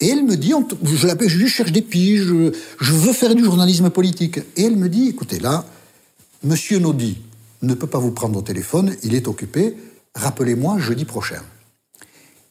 et 0.00 0.08
elle 0.08 0.24
me 0.24 0.36
dit, 0.36 0.52
je 0.82 1.06
l'appelle, 1.06 1.28
je 1.28 1.46
cherche 1.46 1.72
des 1.72 1.82
piges, 1.82 2.24
je, 2.24 2.52
je 2.80 2.92
veux 2.92 3.12
faire 3.12 3.34
du 3.34 3.44
journalisme 3.44 3.90
politique. 3.90 4.38
Et 4.56 4.64
elle 4.64 4.76
me 4.76 4.88
dit, 4.88 5.08
écoutez, 5.08 5.38
là, 5.38 5.64
Monsieur 6.42 6.78
Naudy 6.78 7.18
ne 7.62 7.74
peut 7.74 7.86
pas 7.86 7.98
vous 7.98 8.12
prendre 8.12 8.38
au 8.38 8.42
téléphone, 8.42 8.94
il 9.02 9.14
est 9.14 9.26
occupé, 9.26 9.76
rappelez-moi 10.14 10.78
jeudi 10.78 11.04
prochain. 11.04 11.42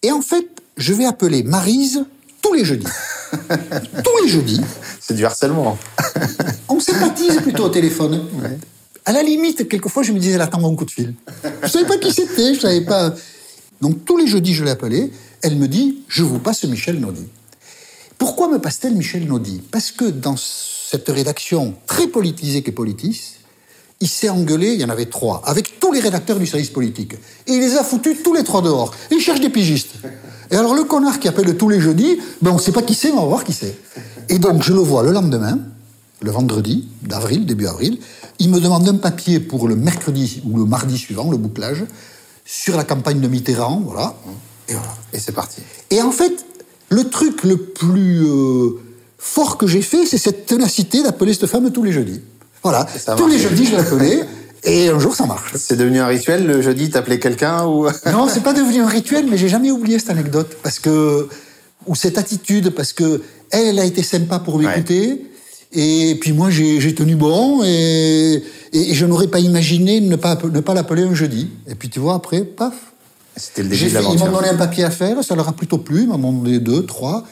Et 0.03 0.11
en 0.11 0.21
fait, 0.21 0.45
je 0.75 0.93
vais 0.93 1.05
appeler 1.05 1.43
Marise 1.43 2.05
tous 2.41 2.53
les 2.53 2.65
jeudis. 2.65 2.87
tous 4.03 4.23
les 4.23 4.29
jeudis, 4.29 4.61
C'est 4.99 5.13
du 5.13 5.25
harcèlement. 5.25 5.77
on 6.69 6.79
sympathise 6.79 7.37
plutôt 7.41 7.65
au 7.65 7.69
téléphone. 7.69 8.25
À 9.05 9.13
la 9.13 9.23
limite, 9.23 9.67
quelquefois, 9.67 10.03
je 10.03 10.11
me 10.11 10.19
disais, 10.19 10.33
elle 10.33 10.41
attend 10.41 10.59
mon 10.59 10.75
coup 10.75 10.85
de 10.85 10.91
fil. 10.91 11.13
Je 11.63 11.67
savais 11.67 11.85
pas 11.85 11.97
qui 11.97 12.11
c'était, 12.11 12.53
je 12.53 12.59
savais 12.59 12.81
pas. 12.81 13.13
Donc, 13.81 14.05
tous 14.05 14.17
les 14.17 14.27
jeudis, 14.27 14.53
je 14.53 14.63
l'ai 14.63 14.71
appelée. 14.71 15.11
Elle 15.41 15.55
me 15.55 15.67
dit, 15.67 15.99
je 16.07 16.23
vous 16.23 16.39
passe 16.39 16.63
Michel 16.65 16.99
Naudy. 16.99 17.27
Pourquoi 18.17 18.49
me 18.49 18.59
passe-t-elle 18.59 18.95
Michel 18.95 19.25
Naudy? 19.27 19.61
Parce 19.71 19.91
que 19.91 20.05
dans 20.05 20.35
cette 20.37 21.07
rédaction 21.09 21.75
très 21.85 22.07
politisée 22.07 22.63
qu'est 22.63 22.71
Politis, 22.71 23.36
il 23.99 24.07
s'est 24.07 24.29
engueulé, 24.29 24.73
il 24.73 24.81
y 24.81 24.85
en 24.85 24.89
avait 24.89 25.07
trois, 25.07 25.41
avec 25.45 25.79
tous 25.79 25.91
les 25.91 25.99
rédacteurs 25.99 26.37
du 26.37 26.45
service 26.45 26.69
politique. 26.69 27.13
Et 27.47 27.53
il 27.53 27.59
les 27.59 27.75
a 27.77 27.83
foutus 27.83 28.17
tous 28.23 28.33
les 28.33 28.43
trois 28.43 28.61
dehors. 28.61 28.93
Et 29.09 29.15
il 29.15 29.21
cherche 29.21 29.39
des 29.39 29.49
pigistes. 29.49 29.93
Et 30.51 30.55
alors 30.55 30.75
le 30.75 30.83
connard 30.83 31.19
qui 31.19 31.27
appelle 31.27 31.57
tous 31.57 31.69
les 31.69 31.79
jeudis, 31.79 32.19
ben 32.41 32.51
on 32.51 32.55
ne 32.55 32.59
sait 32.59 32.71
pas 32.71 32.83
qui 32.83 32.93
c'est, 32.93 33.11
mais 33.11 33.17
on 33.17 33.23
va 33.23 33.27
voir 33.27 33.43
qui 33.43 33.53
c'est. 33.53 33.75
Et 34.29 34.39
donc 34.39 34.61
je 34.61 34.73
le 34.73 34.79
vois 34.79 35.03
le 35.03 35.11
lendemain, 35.11 35.59
le 36.21 36.31
vendredi 36.31 36.87
d'avril, 37.01 37.45
début 37.45 37.67
avril, 37.67 37.99
il 38.39 38.49
me 38.49 38.59
demande 38.59 38.87
un 38.87 38.95
papier 38.95 39.39
pour 39.39 39.67
le 39.67 39.75
mercredi 39.75 40.41
ou 40.45 40.57
le 40.57 40.65
mardi 40.65 40.97
suivant, 40.97 41.31
le 41.31 41.37
bouclage, 41.37 41.83
sur 42.45 42.77
la 42.77 42.83
campagne 42.83 43.19
de 43.19 43.27
Mitterrand, 43.27 43.81
voilà. 43.83 44.15
Et 44.69 44.73
voilà. 44.73 44.93
Et 45.11 45.19
c'est 45.19 45.31
parti. 45.31 45.61
Et 45.89 46.01
en 46.01 46.11
fait, 46.11 46.45
le 46.89 47.09
truc 47.09 47.43
le 47.43 47.57
plus 47.57 48.25
euh, 48.25 48.79
fort 49.17 49.57
que 49.57 49.67
j'ai 49.67 49.81
fait, 49.81 50.05
c'est 50.05 50.17
cette 50.17 50.45
ténacité 50.45 51.03
d'appeler 51.03 51.33
cette 51.33 51.47
femme 51.47 51.71
tous 51.71 51.83
les 51.83 51.91
jeudis. 51.91 52.21
Voilà, 52.69 52.87
ça 52.97 53.15
tous 53.15 53.27
les 53.27 53.39
jeudis, 53.39 53.65
je 53.65 53.75
l'appelais, 53.75 54.19
et 54.63 54.89
un 54.89 54.99
jour, 54.99 55.15
ça 55.15 55.25
marche. 55.25 55.53
C'est 55.55 55.77
devenu 55.77 55.99
un 55.99 56.07
rituel 56.07 56.45
le 56.45 56.61
jeudi, 56.61 56.89
t'appelais 56.89 57.19
quelqu'un 57.19 57.65
ou 57.65 57.85
Non, 58.11 58.27
c'est 58.27 58.43
pas 58.43 58.53
devenu 58.53 58.81
un 58.81 58.87
rituel, 58.87 59.25
mais 59.29 59.37
j'ai 59.37 59.49
jamais 59.49 59.71
oublié 59.71 59.99
cette 59.99 60.09
anecdote, 60.09 60.57
parce 60.63 60.79
que 60.79 61.27
ou 61.85 61.95
cette 61.95 62.17
attitude, 62.17 62.71
parce 62.71 62.91
que 62.93 63.21
elle, 63.51 63.67
elle 63.67 63.79
a 63.79 63.85
été 63.85 64.03
sympa 64.03 64.39
pour 64.39 64.59
m'écouter, 64.59 65.25
et 65.73 66.17
puis 66.19 66.33
moi, 66.33 66.49
j'ai 66.49 66.93
tenu 66.95 67.15
bon, 67.15 67.63
et, 67.63 68.43
et 68.73 68.93
je 68.93 69.05
n'aurais 69.05 69.27
pas 69.27 69.39
imaginé 69.39 70.01
ne 70.01 70.15
pas 70.17 70.37
ne 70.51 70.59
pas 70.59 70.73
l'appeler 70.73 71.03
un 71.03 71.13
jeudi. 71.13 71.49
Et 71.69 71.75
puis 71.75 71.89
tu 71.89 71.99
vois, 71.99 72.15
après, 72.15 72.41
paf, 72.43 72.73
C'était 73.37 73.63
le 73.63 73.69
début 73.69 73.83
de 73.85 73.89
fait- 73.89 73.97
ils 73.99 74.03
m'ont 74.03 74.09
l'aventure. 74.15 74.31
donné 74.39 74.49
un 74.49 74.57
papier 74.57 74.83
à 74.83 74.91
faire, 74.91 75.23
ça 75.23 75.35
leur 75.35 75.47
a 75.47 75.53
plutôt 75.53 75.77
plu, 75.77 76.01
ils 76.01 76.07
m'en 76.07 76.15
ont 76.27 76.33
donné 76.33 76.59
deux, 76.59 76.85
trois. 76.85 77.23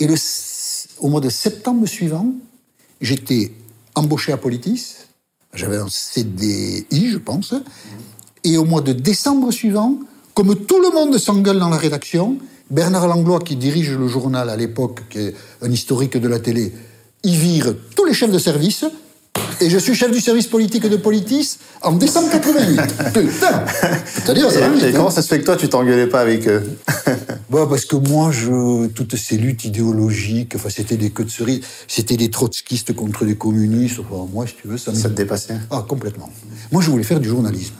Et 0.00 0.06
le, 0.06 0.14
au 1.00 1.08
mois 1.08 1.20
de 1.20 1.28
septembre 1.28 1.86
suivant, 1.86 2.32
j'étais 3.00 3.52
embauché 3.98 4.32
à 4.32 4.36
Politis, 4.36 4.96
j'avais 5.54 5.76
un 5.76 5.88
CDI, 5.88 7.10
je 7.10 7.18
pense. 7.18 7.54
Et 8.44 8.56
au 8.56 8.64
mois 8.64 8.80
de 8.80 8.92
décembre 8.92 9.50
suivant, 9.50 9.98
comme 10.34 10.54
tout 10.54 10.80
le 10.80 10.90
monde 10.90 11.18
s'engueule 11.18 11.58
dans 11.58 11.68
la 11.68 11.76
rédaction, 11.76 12.38
Bernard 12.70 13.08
Langlois, 13.08 13.40
qui 13.40 13.56
dirige 13.56 13.90
le 13.96 14.08
journal 14.08 14.50
à 14.50 14.56
l'époque, 14.56 15.02
qui 15.08 15.18
est 15.18 15.34
un 15.62 15.70
historique 15.70 16.16
de 16.16 16.28
la 16.28 16.38
télé, 16.38 16.72
il 17.24 17.36
vire 17.36 17.74
tous 17.96 18.04
les 18.04 18.14
chefs 18.14 18.30
de 18.30 18.38
service. 18.38 18.84
Et 19.60 19.70
je 19.70 19.78
suis 19.78 19.94
chef 19.94 20.10
du 20.10 20.20
service 20.20 20.46
politique 20.46 20.86
de 20.88 20.96
Politis 20.96 21.58
en 21.82 21.92
décembre 21.92 22.30
88. 22.30 22.76
Putain 23.14 23.64
C'est-à-dire, 24.06 24.50
ça 24.50 24.60
va 24.60 24.68
vite, 24.68 24.84
Et 24.84 24.88
hein. 24.88 24.92
comment 24.94 25.10
ça 25.10 25.22
se 25.22 25.28
fait 25.28 25.40
que 25.40 25.44
toi, 25.44 25.56
tu 25.56 25.68
t'engueulais 25.68 26.06
pas 26.06 26.20
avec 26.20 26.46
eux 26.46 26.62
Bah, 27.50 27.66
parce 27.68 27.84
que 27.84 27.96
moi, 27.96 28.30
je, 28.30 28.86
toutes 28.88 29.16
ces 29.16 29.36
luttes 29.36 29.64
idéologiques, 29.64 30.52
enfin, 30.54 30.68
c'était 30.68 30.96
des 30.96 31.10
queues 31.10 31.24
de 31.24 31.30
cerise, 31.30 31.60
c'était 31.86 32.16
des 32.16 32.30
trotskistes 32.30 32.94
contre 32.94 33.24
des 33.24 33.36
communistes. 33.36 33.98
Enfin, 34.00 34.28
moi, 34.32 34.46
si 34.46 34.54
tu 34.60 34.68
veux, 34.68 34.78
ça 34.78 34.92
me. 34.92 34.96
Ça 34.96 35.08
te 35.08 35.14
dépassait 35.14 35.56
Ah, 35.70 35.84
complètement. 35.86 36.30
Moi, 36.70 36.82
je 36.82 36.90
voulais 36.90 37.04
faire 37.04 37.20
du 37.20 37.28
journalisme. 37.28 37.74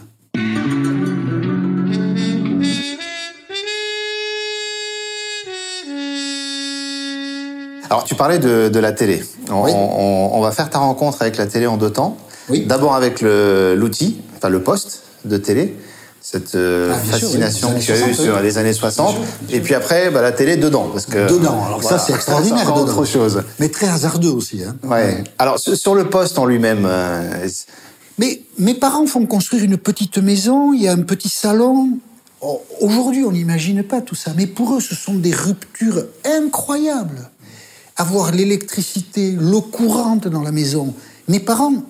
Alors, 7.91 8.05
tu 8.05 8.15
parlais 8.15 8.39
de, 8.39 8.69
de 8.69 8.79
la 8.79 8.93
télé. 8.93 9.23
On, 9.51 9.63
Oui. 9.65 9.71
on- 9.75 10.31
on 10.35 10.41
va 10.41 10.51
faire 10.53 10.71
ta 10.71 10.79
rencontre 10.79 11.23
avec 11.23 11.37
la 11.37 11.47
télé 11.47 11.67
en 11.67 11.77
deux 11.77 11.91
temps. 11.91 12.17
Oui. 12.49 12.65
D'abord 12.67 12.95
avec 12.95 13.21
l'outil, 13.23 14.21
enfin 14.37 14.49
le 14.49 14.63
poste 14.63 15.03
de 15.25 15.37
télé, 15.37 15.77
cette 16.21 16.55
euh, 16.55 16.93
Ah, 16.95 16.99
fascination 16.99 17.69
oui, 17.69 17.75
les 17.75 17.81
que 17.81 17.87
tu 17.87 17.93
as 17.93 17.95
années 17.97 18.11
eue 18.11 18.15
60, 18.15 18.27
sur 18.27 18.41
les 18.41 18.59
années 18.59 18.73
60. 18.73 19.15
Bien 19.15 19.25
sûr, 19.25 19.33
bien 19.43 19.57
Et 19.57 19.61
puis 19.61 19.75
après, 19.75 20.11
bah, 20.11 20.23
la 20.23 20.33
télé 20.33 20.57
dedans. 20.57 20.89
Parce 20.93 21.07
que, 21.07 21.29
Dedans. 21.29 21.65
Alors, 21.67 21.81
voilà, 21.81 21.99
ça, 21.99 22.05
c'est 22.05 22.13
extraordinaire. 22.15 22.65
dedans. 22.67 22.79
autre 22.83 23.05
chose. 23.05 23.43
Mais 23.59 23.69
très 23.69 23.89
hasardeux 23.89 24.31
aussi. 24.31 24.63
Hein. 24.65 24.77
Ouais. 24.83 25.23
Alors, 25.39 25.59
sur 25.59 25.95
le 25.95 26.09
poste 26.09 26.39
en 26.39 26.47
lui-même, 26.47 26.87
euh, 26.87 27.47
Mais 28.19 28.43
mes 28.59 28.75
parents 28.75 29.07
font 29.07 29.25
construire 29.27 29.63
une 29.65 29.77
petite 29.79 30.19
maison, 30.19 30.73
il 30.73 30.83
y 30.83 30.89
a 30.89 30.93
un 30.93 31.03
petit 31.03 31.29
salon. 31.29 31.91
Oh, 32.41 32.63
Aujourd'hui, 32.81 33.25
on 33.25 33.33
n'imagine 33.33 33.83
pas 33.83 34.01
tout 34.01 34.15
ça, 34.15 34.31
mais 34.37 34.47
pour 34.47 34.75
eux, 34.77 34.81
ce 34.81 34.95
sont 34.95 35.15
des 35.15 35.33
ruptures 35.33 36.05
incroyables. 36.25 37.31
Avoir 37.99 38.33
l'électricité, 38.33 39.33
l'eau 39.33 39.61
courante 39.61 40.29
dans 40.29 40.43
la 40.43 40.53
maison. 40.53 40.95
Mes 41.29 41.41
parents 41.41 41.85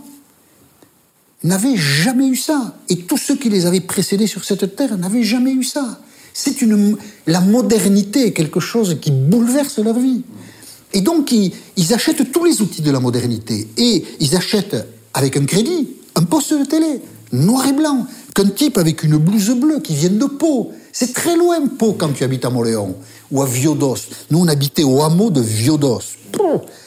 n'avaient 1.44 1.76
jamais 1.76 2.26
eu 2.26 2.36
ça. 2.36 2.76
Et 2.88 2.96
tous 3.02 3.18
ceux 3.18 3.36
qui 3.36 3.48
les 3.48 3.66
avaient 3.66 3.80
précédés 3.80 4.26
sur 4.26 4.44
cette 4.44 4.74
terre 4.74 4.98
n'avaient 4.98 5.22
jamais 5.22 5.52
eu 5.52 5.62
ça. 5.62 6.00
C'est 6.34 6.56
la 7.26 7.40
modernité 7.40 8.32
quelque 8.32 8.60
chose 8.60 8.98
qui 9.00 9.10
bouleverse 9.10 9.78
leur 9.78 9.98
vie. 9.98 10.24
Et 10.92 11.00
donc, 11.00 11.30
ils, 11.30 11.52
ils 11.76 11.94
achètent 11.94 12.32
tous 12.32 12.44
les 12.44 12.62
outils 12.62 12.82
de 12.82 12.90
la 12.90 13.00
modernité. 13.00 13.68
Et 13.76 14.04
ils 14.20 14.34
achètent 14.34 14.76
avec 15.14 15.36
un 15.36 15.44
crédit 15.44 15.88
un 16.18 16.24
poste 16.24 16.52
de 16.52 16.64
télé, 16.64 17.00
noir 17.32 17.66
et 17.68 17.72
blanc, 17.72 18.06
qu'un 18.34 18.48
type 18.48 18.76
avec 18.76 19.04
une 19.04 19.18
blouse 19.18 19.50
bleue 19.50 19.80
qui 19.80 19.94
vient 19.94 20.10
de 20.10 20.26
Pau. 20.26 20.72
C'est 21.00 21.12
très 21.12 21.36
loin, 21.36 21.64
Pau, 21.68 21.92
quand 21.92 22.12
tu 22.12 22.24
habites 22.24 22.44
à 22.44 22.50
Moléon 22.50 22.96
ou 23.30 23.40
à 23.40 23.46
Viodos. 23.46 23.98
Nous, 24.32 24.40
on 24.40 24.48
habitait 24.48 24.82
au 24.82 25.00
hameau 25.00 25.30
de 25.30 25.40
Viodos. 25.40 26.00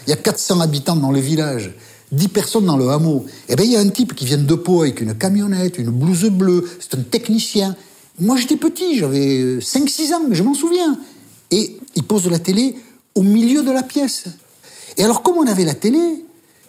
Il 0.05 0.09
y 0.09 0.11
a 0.11 0.17
400 0.17 0.59
habitants 0.59 0.97
dans 0.97 1.11
le 1.11 1.21
village. 1.21 1.73
10 2.11 2.27
personnes 2.27 2.65
dans 2.65 2.75
le 2.75 2.89
hameau. 2.89 3.25
Eh 3.47 3.55
bien, 3.55 3.63
il 3.63 3.71
y 3.71 3.77
a 3.77 3.79
un 3.79 3.87
type 3.87 4.13
qui 4.13 4.25
vient 4.25 4.37
de 4.37 4.55
Pau 4.55 4.81
avec 4.81 4.99
une 4.99 5.15
camionnette, 5.15 5.77
une 5.77 5.91
blouse 5.91 6.25
bleue. 6.25 6.69
C'est 6.81 6.99
un 6.99 7.03
technicien. 7.03 7.73
Moi, 8.19 8.35
j'étais 8.35 8.57
petit, 8.57 8.97
j'avais 8.97 9.59
5-6 9.59 10.13
ans, 10.13 10.23
mais 10.27 10.35
je 10.35 10.43
m'en 10.43 10.55
souviens. 10.55 10.99
Et 11.49 11.77
il 11.95 12.03
pose 12.03 12.29
la 12.29 12.39
télé 12.39 12.75
au 13.15 13.21
milieu 13.21 13.63
de 13.63 13.71
la 13.71 13.81
pièce. 13.81 14.25
Et 14.97 15.05
alors, 15.05 15.23
comme 15.23 15.37
on 15.37 15.47
avait 15.47 15.63
la 15.63 15.73
télé, 15.73 16.25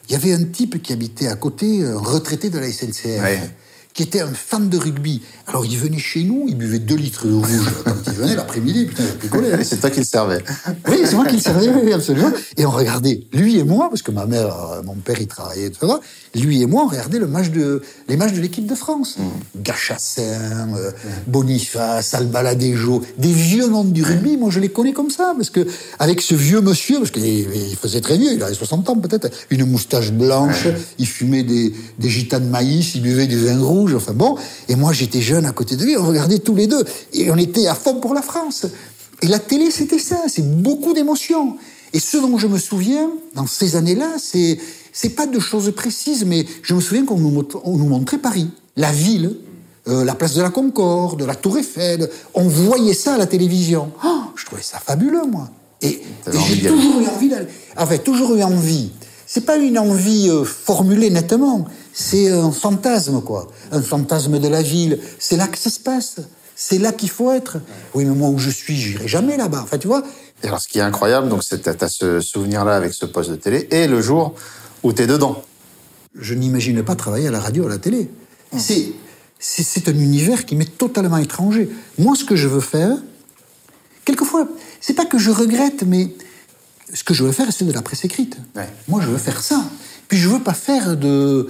il 0.09 0.13
y 0.13 0.15
avait 0.15 0.33
un 0.33 0.45
type 0.45 0.81
qui 0.81 0.93
habitait 0.93 1.27
à 1.27 1.35
côté, 1.35 1.85
un 1.85 1.99
retraité 1.99 2.51
de 2.51 2.61
la 2.61 2.71
SNCF. 2.71 3.21
Qui 3.95 4.03
était 4.03 4.21
un 4.21 4.33
fan 4.33 4.69
de 4.69 4.79
rugby. 4.79 5.23
Alors 5.47 5.67
il 5.67 5.77
venait 5.77 5.99
chez 5.99 6.25
nous, 6.25 6.47
il 6.49 6.57
buvait 6.57 6.79
2 6.79 6.95
litres 6.95 7.27
de 7.27 7.35
rouge 7.35 7.73
quand 7.85 7.95
il 8.07 8.13
venait 8.13 8.35
l'après-midi, 8.37 8.87
putain, 8.87 9.03
j'ai 9.05 9.19
picolé. 9.19 9.53
hein. 9.53 9.59
C'est 9.63 9.81
toi 9.81 9.91
qui 9.91 10.01
le 10.01 10.05
servais. 10.07 10.43
Oui, 10.89 10.99
c'est 11.05 11.15
moi 11.15 11.27
qui 11.27 11.37
le 11.37 11.43
servais, 11.43 11.69
oui, 11.69 11.93
absolument. 11.93 12.31
Et 12.57 12.65
on 12.65 12.71
regardait, 12.71 13.21
lui 13.33 13.59
et 13.59 13.65
moi, 13.65 13.89
parce 13.91 14.03
que 14.03 14.11
ma 14.11 14.27
mère, 14.27 14.55
euh, 14.73 14.83
mon 14.83 14.95
père, 14.95 15.21
il 15.21 15.27
travaillait, 15.27 15.71
ça. 15.79 16.01
Lui 16.35 16.63
et 16.63 16.67
moi, 16.67 16.85
on 16.85 16.89
regardait 16.89 17.19
le 17.19 17.27
match 17.27 17.51
de, 17.51 17.83
les 18.09 18.17
matchs 18.17 18.33
de 18.33 18.41
l'équipe 18.41 18.67
de 18.67 18.75
France. 18.75 19.17
Gachassin, 19.57 20.75
euh, 20.77 20.91
Boniface, 21.27 22.15
Albaladejo, 22.15 23.03
des 23.19 23.33
vieux 23.33 23.69
noms 23.69 23.85
du 23.85 24.03
rugby. 24.03 24.37
Moi, 24.37 24.51
je 24.51 24.61
les 24.61 24.69
connais 24.69 24.93
comme 24.93 25.11
ça, 25.11 25.33
parce 25.37 25.51
que 25.51 25.67
avec 25.99 26.21
ce 26.21 26.35
vieux 26.35 26.61
monsieur, 26.61 26.99
parce 26.99 27.11
qu'il 27.11 27.25
il 27.25 27.77
faisait 27.77 28.01
très 28.01 28.17
vieux, 28.17 28.33
il 28.33 28.43
avait 28.43 28.55
60 28.55 28.89
ans 28.91 28.97
peut-être, 28.97 29.29
une 29.51 29.65
moustache 29.67 30.13
blanche, 30.13 30.67
il 30.99 31.07
fumait 31.07 31.43
des, 31.43 31.73
des 31.99 32.09
gitas 32.09 32.39
de 32.39 32.47
maïs, 32.47 32.95
il 32.95 33.03
buvait 33.03 33.27
du 33.27 33.39
vin 33.39 33.59
rouge, 33.61 33.82
enfin 33.95 34.13
bon. 34.13 34.37
Et 34.69 34.75
moi, 34.77 34.93
j'étais 34.93 35.21
jeune 35.21 35.47
à 35.47 35.53
côté 35.53 35.77
de 35.77 35.85
lui, 35.85 35.97
on 35.97 36.07
regardait 36.07 36.39
tous 36.39 36.55
les 36.55 36.67
deux, 36.67 36.85
et 37.13 37.31
on 37.31 37.37
était 37.37 37.67
à 37.67 37.75
fond 37.75 37.95
pour 38.01 38.15
la 38.15 38.23
France. 38.23 38.67
Et 39.23 39.27
la 39.29 39.39
télé, 39.39 39.71
c'était 39.71 39.99
ça, 39.99 40.17
c'est 40.29 40.47
beaucoup 40.63 40.93
d'émotions. 40.95 41.57
Et 41.93 42.01
ce 42.01 42.17
dont 42.17 42.39
je 42.39 42.47
me 42.47 42.59
souviens, 42.59 43.11
dans 43.35 43.47
ces 43.47 43.77
années-là, 43.77 44.13
c'est, 44.19 44.59
c'est 44.93 45.11
pas 45.11 45.27
de 45.27 45.39
choses 45.39 45.73
précises, 45.75 46.25
mais 46.25 46.47
je 46.63 46.75
me 46.75 46.81
souviens 46.81 47.05
qu'on 47.05 47.19
nous, 47.19 47.31
mont- 47.31 47.61
on 47.65 47.77
nous 47.77 47.87
montrait 47.87 48.19
Paris, 48.19 48.49
la 48.77 48.91
ville, 48.91 49.37
euh, 49.89 50.05
la 50.05 50.15
place 50.15 50.35
de 50.35 50.43
la 50.43 50.51
Concorde, 50.51 51.23
la 51.23 51.35
Tour 51.35 51.59
Eiffel. 51.59 52.09
On 52.35 52.45
voyait 52.49 52.95
ça 52.95 53.15
à 53.15 53.19
la 53.19 53.27
télévision. 53.27 53.93
Oh, 54.05 54.23
je 54.37 54.45
trouvais 54.47 54.63
ça 54.63 54.79
fabuleux, 54.79 55.25
moi. 55.31 55.51
Et, 55.83 56.01
j'ai 56.47 56.69
toujours 56.69 57.01
eu 57.01 57.07
envie 57.07 57.29
d'aller. 57.29 57.47
Enfin, 57.77 57.99
toujours 57.99 58.35
eu 58.37 58.43
envie. 58.43 58.91
C'est 59.35 59.47
pas 59.47 59.57
une 59.57 59.79
envie 59.79 60.29
euh, 60.29 60.45
formulée 60.45 61.09
nettement. 61.09 61.65
C'est 61.95 62.31
un 62.31 62.53
fantasme, 62.53 63.23
quoi. 63.23 63.49
Un 63.71 63.81
fantasme 63.81 64.39
de 64.39 64.47
la 64.47 64.61
ville. 64.61 64.99
C'est 65.19 65.39
là 65.39 65.47
que 65.47 65.57
ça 65.57 65.71
se 65.71 65.81
passe. 65.81 66.17
C'est 66.55 66.77
là 66.77 66.93
qu'il 66.93 67.09
faut 67.09 67.33
être. 67.33 67.57
Oui, 67.95 68.05
mais 68.05 68.15
moi 68.15 68.29
où 68.29 68.39
je 68.39 68.51
suis, 68.51 68.77
j'irai 68.77 69.09
jamais 69.09 69.39
là-bas. 69.39 69.61
Enfin, 69.63 69.79
tu 69.79 69.87
vois. 69.87 70.03
Et 70.43 70.49
alors, 70.49 70.61
ce 70.61 70.69
qui 70.69 70.81
est 70.81 70.83
incroyable, 70.83 71.31
donc, 71.31 71.45
c'est 71.45 71.63
que 71.63 71.71
t'as 71.71 71.89
ce 71.89 72.21
souvenir-là 72.21 72.77
avec 72.77 72.93
ce 72.93 73.07
poste 73.07 73.31
de 73.31 73.37
télé, 73.37 73.69
et 73.71 73.87
le 73.87 74.03
jour 74.03 74.35
où 74.83 74.93
t'es 74.93 75.07
dedans. 75.07 75.43
je 76.15 76.35
n'imagine 76.35 76.83
pas 76.83 76.95
travailler 76.95 77.29
à 77.29 77.31
la 77.31 77.41
radio, 77.41 77.65
à 77.65 77.71
la 77.71 77.79
télé. 77.79 78.11
C'est, 78.59 78.93
c'est, 79.39 79.63
c'est 79.63 79.89
un 79.89 79.99
univers 79.99 80.45
qui 80.45 80.57
m'est 80.57 80.77
totalement 80.77 81.17
étranger. 81.17 81.71
Moi, 81.97 82.17
ce 82.17 82.27
que 82.27 82.37
je 82.37 82.49
veux 82.49 82.61
faire, 82.61 82.99
quelquefois, 84.05 84.47
c'est 84.83 84.93
pas 84.93 85.07
que 85.07 85.17
je 85.17 85.31
regrette, 85.31 85.85
mais 85.87 86.11
ce 86.93 87.05
que 87.05 87.15
je 87.15 87.25
veux 87.25 87.33
faire, 87.33 87.49
c'est 87.51 87.65
de 87.65 87.73
la 87.73 87.83
presse 87.83 88.05
écrite. 88.05 88.37
Ouais. 88.55 88.69
Moi, 88.89 89.01
je 89.03 89.09
veux 89.09 89.19
faire 89.19 89.43
ça. 89.43 89.65
Puis 90.09 90.19
je 90.19 90.29
veux 90.29 90.41
pas 90.41 90.55
faire 90.55 90.97
de, 90.97 91.49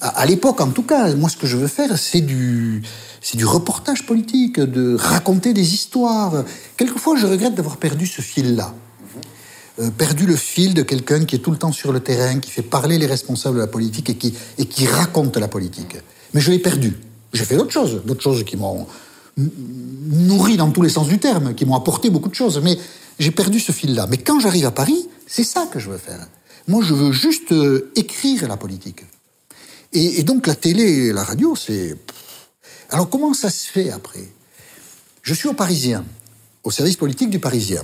à, 0.00 0.08
à 0.08 0.26
l'époque 0.26 0.60
en 0.60 0.70
tout 0.70 0.82
cas, 0.82 1.14
moi, 1.14 1.28
ce 1.28 1.36
que 1.36 1.46
je 1.46 1.56
veux 1.56 1.68
faire, 1.68 1.96
c'est 1.98 2.20
du, 2.20 2.82
c'est 3.20 3.36
du 3.36 3.44
reportage 3.44 4.06
politique, 4.06 4.58
de 4.58 4.96
raconter 4.96 5.52
des 5.52 5.74
histoires. 5.74 6.44
Quelquefois, 6.76 7.16
je 7.16 7.26
regrette 7.26 7.54
d'avoir 7.54 7.76
perdu 7.76 8.06
ce 8.06 8.22
fil-là 8.22 8.74
euh, 9.80 9.90
perdu 9.90 10.26
le 10.26 10.36
fil 10.36 10.74
de 10.74 10.82
quelqu'un 10.82 11.24
qui 11.24 11.36
est 11.36 11.38
tout 11.38 11.50
le 11.50 11.56
temps 11.56 11.72
sur 11.72 11.92
le 11.92 12.00
terrain, 12.00 12.38
qui 12.38 12.50
fait 12.50 12.62
parler 12.62 12.98
les 12.98 13.06
responsables 13.06 13.56
de 13.56 13.60
la 13.60 13.66
politique 13.66 14.10
et 14.10 14.16
qui, 14.16 14.34
et 14.58 14.66
qui 14.66 14.86
raconte 14.86 15.36
la 15.36 15.48
politique. 15.48 15.96
Mais 16.34 16.40
je 16.40 16.50
l'ai 16.50 16.58
perdu. 16.58 16.96
J'ai 17.32 17.44
fait 17.44 17.56
d'autres 17.56 17.72
choses, 17.72 18.02
d'autres 18.04 18.22
choses 18.22 18.44
qui 18.44 18.56
m'ont 18.56 18.86
nourri 19.36 20.56
dans 20.56 20.70
tous 20.70 20.82
les 20.82 20.88
sens 20.88 21.08
du 21.08 21.18
terme, 21.18 21.54
qui 21.54 21.64
m'ont 21.64 21.76
apporté 21.76 22.10
beaucoup 22.10 22.28
de 22.28 22.34
choses. 22.34 22.60
Mais 22.62 22.76
j'ai 23.18 23.30
perdu 23.30 23.60
ce 23.60 23.72
fil-là. 23.72 24.06
Mais 24.08 24.18
quand 24.18 24.40
j'arrive 24.40 24.66
à 24.66 24.70
Paris, 24.70 25.08
c'est 25.26 25.44
ça 25.44 25.66
que 25.72 25.78
je 25.78 25.90
veux 25.90 25.98
faire. 25.98 26.26
Moi, 26.68 26.82
je 26.84 26.94
veux 26.94 27.12
juste 27.12 27.52
euh, 27.52 27.90
écrire 27.96 28.46
la 28.48 28.56
politique. 28.56 29.04
Et, 29.92 30.20
et 30.20 30.22
donc 30.22 30.46
la 30.46 30.54
télé 30.54 30.82
et 31.08 31.12
la 31.12 31.24
radio, 31.24 31.56
c'est... 31.56 31.96
Alors 32.90 33.08
comment 33.10 33.34
ça 33.34 33.50
se 33.50 33.66
fait 33.70 33.90
après? 33.90 34.28
Je 35.22 35.34
suis 35.34 35.48
au 35.48 35.52
Parisien, 35.52 36.04
au 36.64 36.70
service 36.70 36.96
politique 36.96 37.30
du 37.30 37.38
Parisien. 37.38 37.82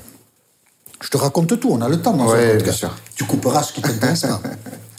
Je 1.02 1.08
te 1.10 1.16
raconte 1.16 1.58
tout, 1.60 1.68
on 1.70 1.80
a 1.82 1.88
le 1.88 2.00
temps 2.00 2.16
dans 2.16 2.28
Ouais, 2.30 2.38
un 2.38 2.46
bien 2.46 2.56
podcast. 2.56 2.78
sûr. 2.78 2.96
Tu 3.14 3.24
couperas 3.24 3.62
ce 3.62 3.72
qui 3.72 3.82
t'intéresse 3.82 4.22
pas. 4.22 4.40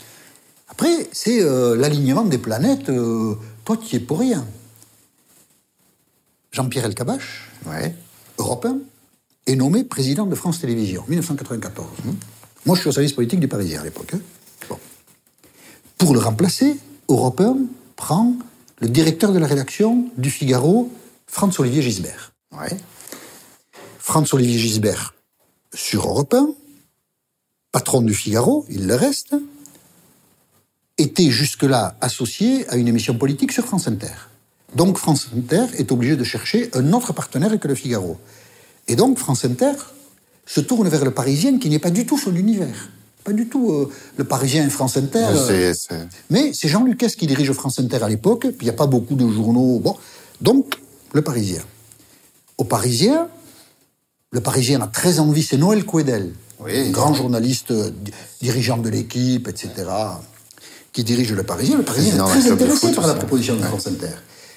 Après, 0.68 1.08
c'est 1.12 1.42
euh, 1.42 1.74
l'alignement 1.76 2.24
des 2.24 2.38
planètes. 2.38 2.88
euh, 2.88 3.34
toi, 3.64 3.76
tu 3.76 3.94
y 3.94 3.96
es 3.96 4.00
pour 4.00 4.20
rien. 4.20 4.46
Jean-Pierre 6.52 6.86
Elkabach, 6.86 7.22
Ouais. 7.66 7.94
européen, 8.38 8.78
est 9.48 9.56
nommé 9.56 9.82
président 9.82 10.26
de 10.26 10.34
France 10.34 10.60
Télévisions, 10.60 11.04
1994. 11.08 11.88
Moi, 12.66 12.76
je 12.76 12.80
suis 12.80 12.88
au 12.88 12.92
service 12.92 13.12
politique 13.14 13.40
du 13.40 13.48
Parisien 13.48 13.80
à 13.80 13.84
l'époque. 13.84 14.14
hein. 14.14 14.76
Pour 15.96 16.14
le 16.14 16.20
remplacer, 16.20 16.76
Européen 17.08 17.56
prend 17.96 18.34
le 18.80 18.88
directeur 18.88 19.32
de 19.32 19.38
la 19.38 19.46
rédaction 19.46 20.04
du 20.16 20.30
Figaro, 20.30 20.92
Franz-Olivier 21.26 21.82
Gisbert. 21.82 22.32
Ouais. 22.52 22.76
Franz-Olivier 23.98 24.58
Gisbert 24.58 25.14
sur 25.74 26.06
Europe 26.06 26.34
1, 26.34 26.50
patron 27.72 28.02
du 28.02 28.14
Figaro, 28.14 28.64
il 28.70 28.86
le 28.86 28.94
reste, 28.94 29.34
était 30.98 31.30
jusque-là 31.30 31.96
associé 32.00 32.68
à 32.68 32.76
une 32.76 32.88
émission 32.88 33.16
politique 33.16 33.52
sur 33.52 33.64
France 33.64 33.88
Inter. 33.88 34.14
Donc 34.74 34.98
France 34.98 35.28
Inter 35.36 35.66
est 35.78 35.90
obligé 35.90 36.16
de 36.16 36.24
chercher 36.24 36.70
un 36.74 36.92
autre 36.92 37.12
partenaire 37.12 37.58
que 37.58 37.68
le 37.68 37.74
Figaro. 37.74 38.18
Et 38.88 38.96
donc 38.96 39.18
France 39.18 39.44
Inter 39.44 39.72
se 40.46 40.60
tourne 40.60 40.88
vers 40.88 41.04
le 41.04 41.10
Parisien 41.10 41.58
qui 41.58 41.68
n'est 41.68 41.78
pas 41.78 41.90
du 41.90 42.06
tout 42.06 42.18
son 42.18 42.34
univers. 42.34 42.90
Pas 43.24 43.32
du 43.32 43.46
tout 43.48 43.70
euh, 43.70 43.90
le 44.16 44.24
Parisien 44.24 44.66
et 44.66 44.70
France 44.70 44.96
Inter. 44.96 45.26
euh, 45.30 45.74
C'est- 45.74 45.94
mais 46.30 46.52
Jean 46.64 46.84
Lucas 46.84 47.08
qui 47.08 47.26
dirige 47.26 47.52
France 47.52 47.78
Inter 47.78 47.98
à 48.02 48.08
l'époque, 48.08 48.40
puis 48.48 48.56
il 48.62 48.64
n'y 48.64 48.70
a 48.70 48.74
pas 48.74 48.86
beaucoup 48.86 49.14
de 49.14 49.28
journaux. 49.28 49.78
Bon. 49.80 49.96
Donc, 50.40 50.76
le 51.12 51.20
Parisien. 51.22 51.60
Au 52.56 52.64
Parisien, 52.64 53.28
le 54.32 54.40
Parisien 54.40 54.80
a 54.80 54.86
très 54.86 55.18
envie, 55.20 55.42
c'est 55.42 55.58
Noël 55.58 55.84
Couedel, 55.84 56.32
Oui. 56.60 56.90
grand 56.90 57.12
journaliste, 57.12 57.70
euh, 57.72 57.90
di- 57.90 58.12
dirigeant 58.40 58.78
de 58.78 58.88
l'équipe, 58.88 59.46
etc., 59.48 59.70
qui 60.92 61.04
dirige 61.04 61.32
le 61.32 61.42
Parisien. 61.42 61.76
Le 61.76 61.82
Parisien 61.84 62.14
est 62.14 62.28
très 62.30 62.50
intéressé 62.50 62.86
foot 62.86 62.94
par 62.96 63.06
la 63.06 63.14
proposition 63.14 63.56
de 63.56 63.62
France 63.62 63.86
Inter. 63.86 64.14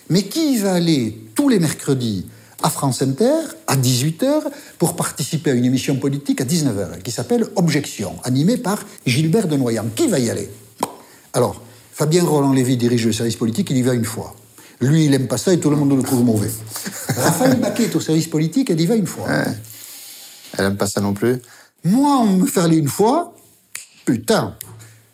Mais 0.09 0.23
qui 0.23 0.57
va 0.57 0.73
aller 0.73 1.17
tous 1.35 1.49
les 1.49 1.59
mercredis 1.59 2.25
à 2.63 2.69
France 2.69 3.01
Inter 3.01 3.33
à 3.67 3.75
18h 3.75 4.43
pour 4.77 4.95
participer 4.95 5.51
à 5.51 5.53
une 5.53 5.65
émission 5.65 5.95
politique 5.95 6.41
à 6.41 6.45
19h 6.45 7.01
qui 7.03 7.11
s'appelle 7.11 7.47
Objection, 7.55 8.15
animée 8.23 8.57
par 8.57 8.79
Gilbert 9.05 9.47
de 9.47 9.57
Noyant. 9.57 9.85
Qui 9.95 10.07
va 10.07 10.19
y 10.19 10.29
aller? 10.29 10.49
Alors, 11.33 11.61
Fabien 11.93 12.23
Roland-Lévy 12.23 12.77
dirige 12.77 13.05
le 13.05 13.13
service 13.13 13.35
politique, 13.35 13.69
il 13.69 13.77
y 13.77 13.81
va 13.81 13.93
une 13.93 14.05
fois. 14.05 14.35
Lui, 14.79 15.05
il 15.05 15.13
aime 15.13 15.27
pas 15.27 15.37
ça 15.37 15.53
et 15.53 15.59
tout 15.59 15.69
le 15.69 15.75
monde 15.75 15.95
le 15.95 16.03
trouve 16.03 16.23
mauvais. 16.23 16.51
Raphaël 17.15 17.59
Baquet 17.59 17.83
est 17.83 17.95
au 17.95 17.99
service 17.99 18.27
politique, 18.27 18.69
elle 18.69 18.81
y 18.81 18.85
va 18.87 18.95
une 18.95 19.07
fois. 19.07 19.27
Elle 20.57 20.65
aime 20.65 20.77
pas 20.77 20.87
ça 20.87 21.01
non 21.01 21.13
plus? 21.13 21.41
Moi, 21.83 22.17
on 22.19 22.25
me 22.25 22.45
fait 22.45 22.61
aller 22.61 22.77
une 22.77 22.87
fois, 22.87 23.33
putain. 24.05 24.55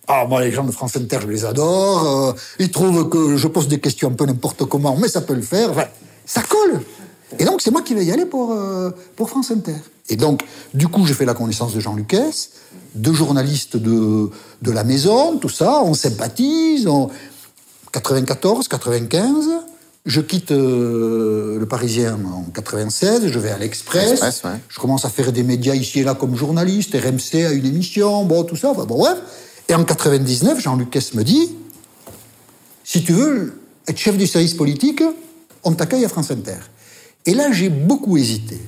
Ah, 0.07 0.25
moi, 0.27 0.41
les 0.41 0.51
gens 0.51 0.63
de 0.63 0.71
France 0.71 0.95
Inter, 0.95 1.19
je 1.21 1.27
les 1.27 1.43
adore. 1.43 2.29
euh, 2.29 2.33
ils 2.59 2.71
trouvent 2.71 3.09
que 3.09 3.35
je 3.35 3.47
pose 3.47 3.67
des 3.67 3.79
questions 3.79 4.07
un 4.09 4.13
peu 4.13 4.25
n'importe 4.25 4.63
comment, 4.65 4.95
mais 4.95 5.09
ça 5.09 5.19
peut 5.21 5.33
le 5.33 5.41
faire. 5.41 5.71
Enfin, 5.71 5.85
ça 6.25 6.41
colle. 6.43 6.81
Et 7.39 7.45
donc, 7.45 7.61
c'est 7.61 7.71
moi 7.71 7.81
qui 7.81 7.93
vais 7.93 8.05
y 8.05 8.11
aller 8.11 8.25
pour, 8.25 8.53
euh, 8.53 8.91
pour 9.15 9.29
France 9.29 9.51
Inter. 9.51 9.75
Et 10.09 10.15
donc, 10.15 10.43
du 10.73 10.87
coup, 10.87 11.05
j'ai 11.05 11.13
fait 11.13 11.25
la 11.25 11.33
connaissance 11.33 11.73
de 11.73 11.79
Jean 11.79 11.95
Lucas, 11.95 12.47
de 12.95 13.13
journalistes 13.13 13.75
de, 13.75 14.29
de 14.61 14.71
la 14.71 14.83
maison, 14.83 15.37
tout 15.37 15.49
ça. 15.49 15.81
On 15.83 15.93
sympathise. 15.93 16.87
On... 16.87 17.09
94, 17.91 18.67
95. 18.67 19.49
Je 20.05 20.21
quitte 20.21 20.51
euh, 20.51 21.59
le 21.59 21.65
Parisien 21.65 22.17
en 22.33 22.43
96, 22.53 23.27
je 23.27 23.39
vais 23.39 23.49
à 23.49 23.57
l'Express. 23.57 24.21
Ouais. 24.21 24.51
Je 24.69 24.79
commence 24.79 25.03
à 25.03 25.09
faire 25.09 25.33
des 25.33 25.43
médias 25.43 25.75
ici 25.75 25.99
et 25.99 26.03
là 26.05 26.15
comme 26.15 26.33
journaliste, 26.33 26.95
RMC 26.95 27.45
a 27.45 27.51
une 27.51 27.65
émission, 27.65 28.23
bon, 28.23 28.45
tout 28.45 28.55
ça, 28.55 28.69
enfin, 28.69 28.85
bon, 28.85 28.99
bref. 28.99 29.17
Et 29.67 29.75
en 29.75 29.83
99, 29.83 30.61
Jean 30.61 30.77
Lucas 30.77 31.09
me 31.13 31.23
dit 31.23 31.51
si 32.85 33.03
tu 33.03 33.11
veux 33.11 33.59
être 33.85 33.97
chef 33.97 34.17
du 34.17 34.27
service 34.27 34.53
politique, 34.53 35.03
on 35.65 35.73
t'accueille 35.73 36.05
à 36.05 36.09
France 36.09 36.31
Inter. 36.31 36.59
Et 37.27 37.33
là, 37.33 37.51
j'ai 37.51 37.69
beaucoup 37.69 38.17
hésité. 38.17 38.59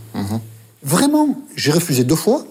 Vraiment, 0.84 1.42
j'ai 1.56 1.72
refusé 1.72 2.04
deux 2.04 2.16
fois, 2.16 2.46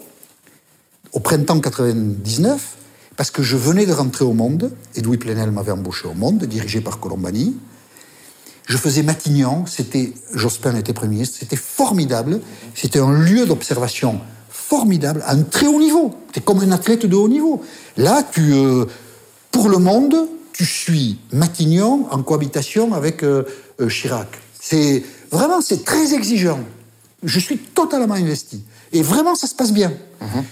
au 1.13 1.21
printemps 1.21 1.61
99, 1.61 2.77
parce 3.17 3.31
que 3.31 3.43
je 3.43 3.57
venais 3.57 3.87
de 3.87 3.93
rentrer 3.93 4.25
au 4.25 4.33
Monde, 4.33 4.73
et 4.95 5.03
Louis 5.03 5.19
Plenel 5.19 5.51
m'avait 5.51 5.73
embauché 5.73 6.09
au 6.09 6.15
Monde, 6.15 6.45
dirigé 6.45 6.81
par 6.81 6.99
Colombani. 6.99 7.57
Je 8.67 8.77
faisais 8.77 9.03
Matignon, 9.03 9.65
c'était 9.67 10.13
Jospin 10.35 10.77
était 10.77 10.93
Premier 10.93 11.15
ministre, 11.15 11.37
c'était 11.41 11.57
formidable. 11.57 12.41
C'était 12.75 12.99
un 12.99 13.13
lieu 13.13 13.47
d'observation 13.47 14.21
formidable, 14.51 15.23
à 15.27 15.33
un 15.33 15.43
très 15.43 15.67
haut 15.67 15.79
niveau. 15.79 16.15
C'était 16.29 16.43
comme 16.43 16.61
un 16.61 16.71
athlète 16.73 17.07
de 17.07 17.17
haut 17.17 17.29
niveau. 17.29 17.63
Là, 17.97 18.23
tu, 18.23 18.53
euh, 18.53 18.85
pour 19.51 19.71
le 19.71 19.79
monde, 19.79 20.15
tu 20.53 20.67
suis 20.67 21.19
Matignon 21.33 22.07
en 22.11 22.23
cohabitation 22.23 22.93
avec 22.93 23.23
euh, 23.23 23.45
euh, 23.81 23.89
Chirac. 23.89 24.29
C'est 24.61 25.03
vraiment, 25.31 25.61
c'est 25.61 25.85
très 25.85 26.15
exigeant. 26.15 26.61
Je 27.23 27.39
suis 27.41 27.59
totalement 27.59 28.15
investi. 28.15 28.63
Et 28.93 29.03
vraiment, 29.03 29.35
ça 29.35 29.47
se 29.47 29.55
passe 29.55 29.73
bien. 29.73 29.93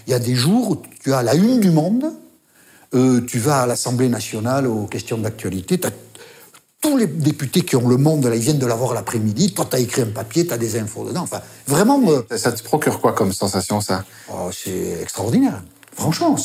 Il 0.06 0.10
y 0.10 0.14
a 0.14 0.18
des 0.18 0.34
jours 0.34 0.70
où 0.70 0.76
tu 1.02 1.12
as 1.12 1.22
la 1.22 1.34
une 1.34 1.60
du 1.60 1.70
monde, 1.70 2.12
euh, 2.94 3.20
tu 3.26 3.38
vas 3.38 3.62
à 3.62 3.66
l'Assemblée 3.66 4.08
nationale 4.08 4.66
aux 4.66 4.86
questions 4.86 5.18
d'actualité, 5.18 5.78
tu 5.78 5.86
as 5.86 5.90
tous 6.80 6.96
les 6.96 7.06
députés 7.06 7.62
qui 7.62 7.74
ont 7.76 7.88
le 7.88 7.96
monde, 7.96 8.26
là, 8.26 8.36
ils 8.36 8.42
viennent 8.42 8.58
de 8.58 8.66
l'avoir 8.66 8.94
l'après-midi. 8.94 9.54
Toi, 9.54 9.66
t'as 9.68 9.78
écrit 9.80 10.02
un 10.02 10.06
papier, 10.06 10.46
t'as 10.46 10.58
des 10.58 10.78
infos 10.78 11.04
dedans. 11.06 11.22
Enfin, 11.22 11.40
vraiment. 11.66 12.00
euh, 12.10 12.22
Ça 12.36 12.52
te 12.52 12.62
procure 12.62 13.00
quoi 13.00 13.12
comme 13.12 13.32
sensation, 13.32 13.80
ça? 13.80 14.04
Oh, 14.30 14.50
c'est 14.52 15.00
extraordinaire. 15.02 15.62
Franchement, 15.94 16.36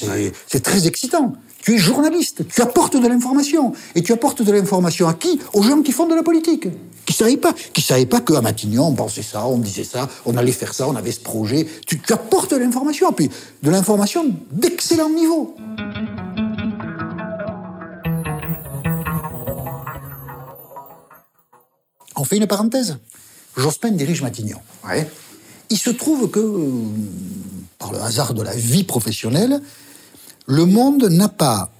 c'est 0.47 0.59
très 0.63 0.87
excitant. 0.87 1.33
Tu 1.61 1.75
es 1.75 1.77
journaliste, 1.77 2.47
tu 2.47 2.61
apportes 2.61 2.97
de 2.97 3.07
l'information. 3.07 3.73
Et 3.93 4.01
tu 4.01 4.13
apportes 4.13 4.41
de 4.41 4.51
l'information 4.51 5.07
à 5.07 5.13
qui? 5.13 5.39
Aux 5.53 5.61
gens 5.61 5.81
qui 5.81 5.91
font 5.91 6.07
de 6.07 6.15
la 6.15 6.23
politique. 6.23 6.67
Qui 7.05 7.13
savaient 7.13 7.37
pas, 7.37 7.53
qui 7.73 7.81
savaient 7.81 8.05
pas 8.05 8.21
qu'à 8.21 8.41
Matignon, 8.41 8.87
on 8.87 8.93
pensait 8.93 9.21
ça, 9.21 9.45
on 9.45 9.57
disait 9.57 9.83
ça, 9.83 10.09
on 10.25 10.37
allait 10.37 10.51
faire 10.51 10.73
ça, 10.73 10.87
on 10.87 10.95
avait 10.95 11.11
ce 11.11 11.19
projet. 11.19 11.67
Tu, 11.85 12.01
apportes 12.09 12.51
de 12.51 12.57
l'information. 12.57 13.11
Puis 13.13 13.29
de 13.61 13.69
l'information 13.69 14.25
d'excellent 14.51 15.09
niveau. 15.09 15.55
On 22.15 22.23
fait 22.23 22.37
une 22.37 22.47
parenthèse? 22.47 22.97
Jospin 23.55 23.91
dirige 23.91 24.21
Matignon. 24.21 24.59
Il 25.69 25.77
se 25.77 25.89
trouve 25.89 26.29
que, 26.29 26.39
euh, 26.39 26.69
par 27.77 27.91
le 27.91 27.99
hasard 27.99 28.33
de 28.33 28.41
la 28.41 28.55
vie 28.55 28.83
professionnelle, 28.83 29.61
le 30.47 30.65
monde 30.65 31.05
n'a 31.09 31.29
pas 31.29 31.71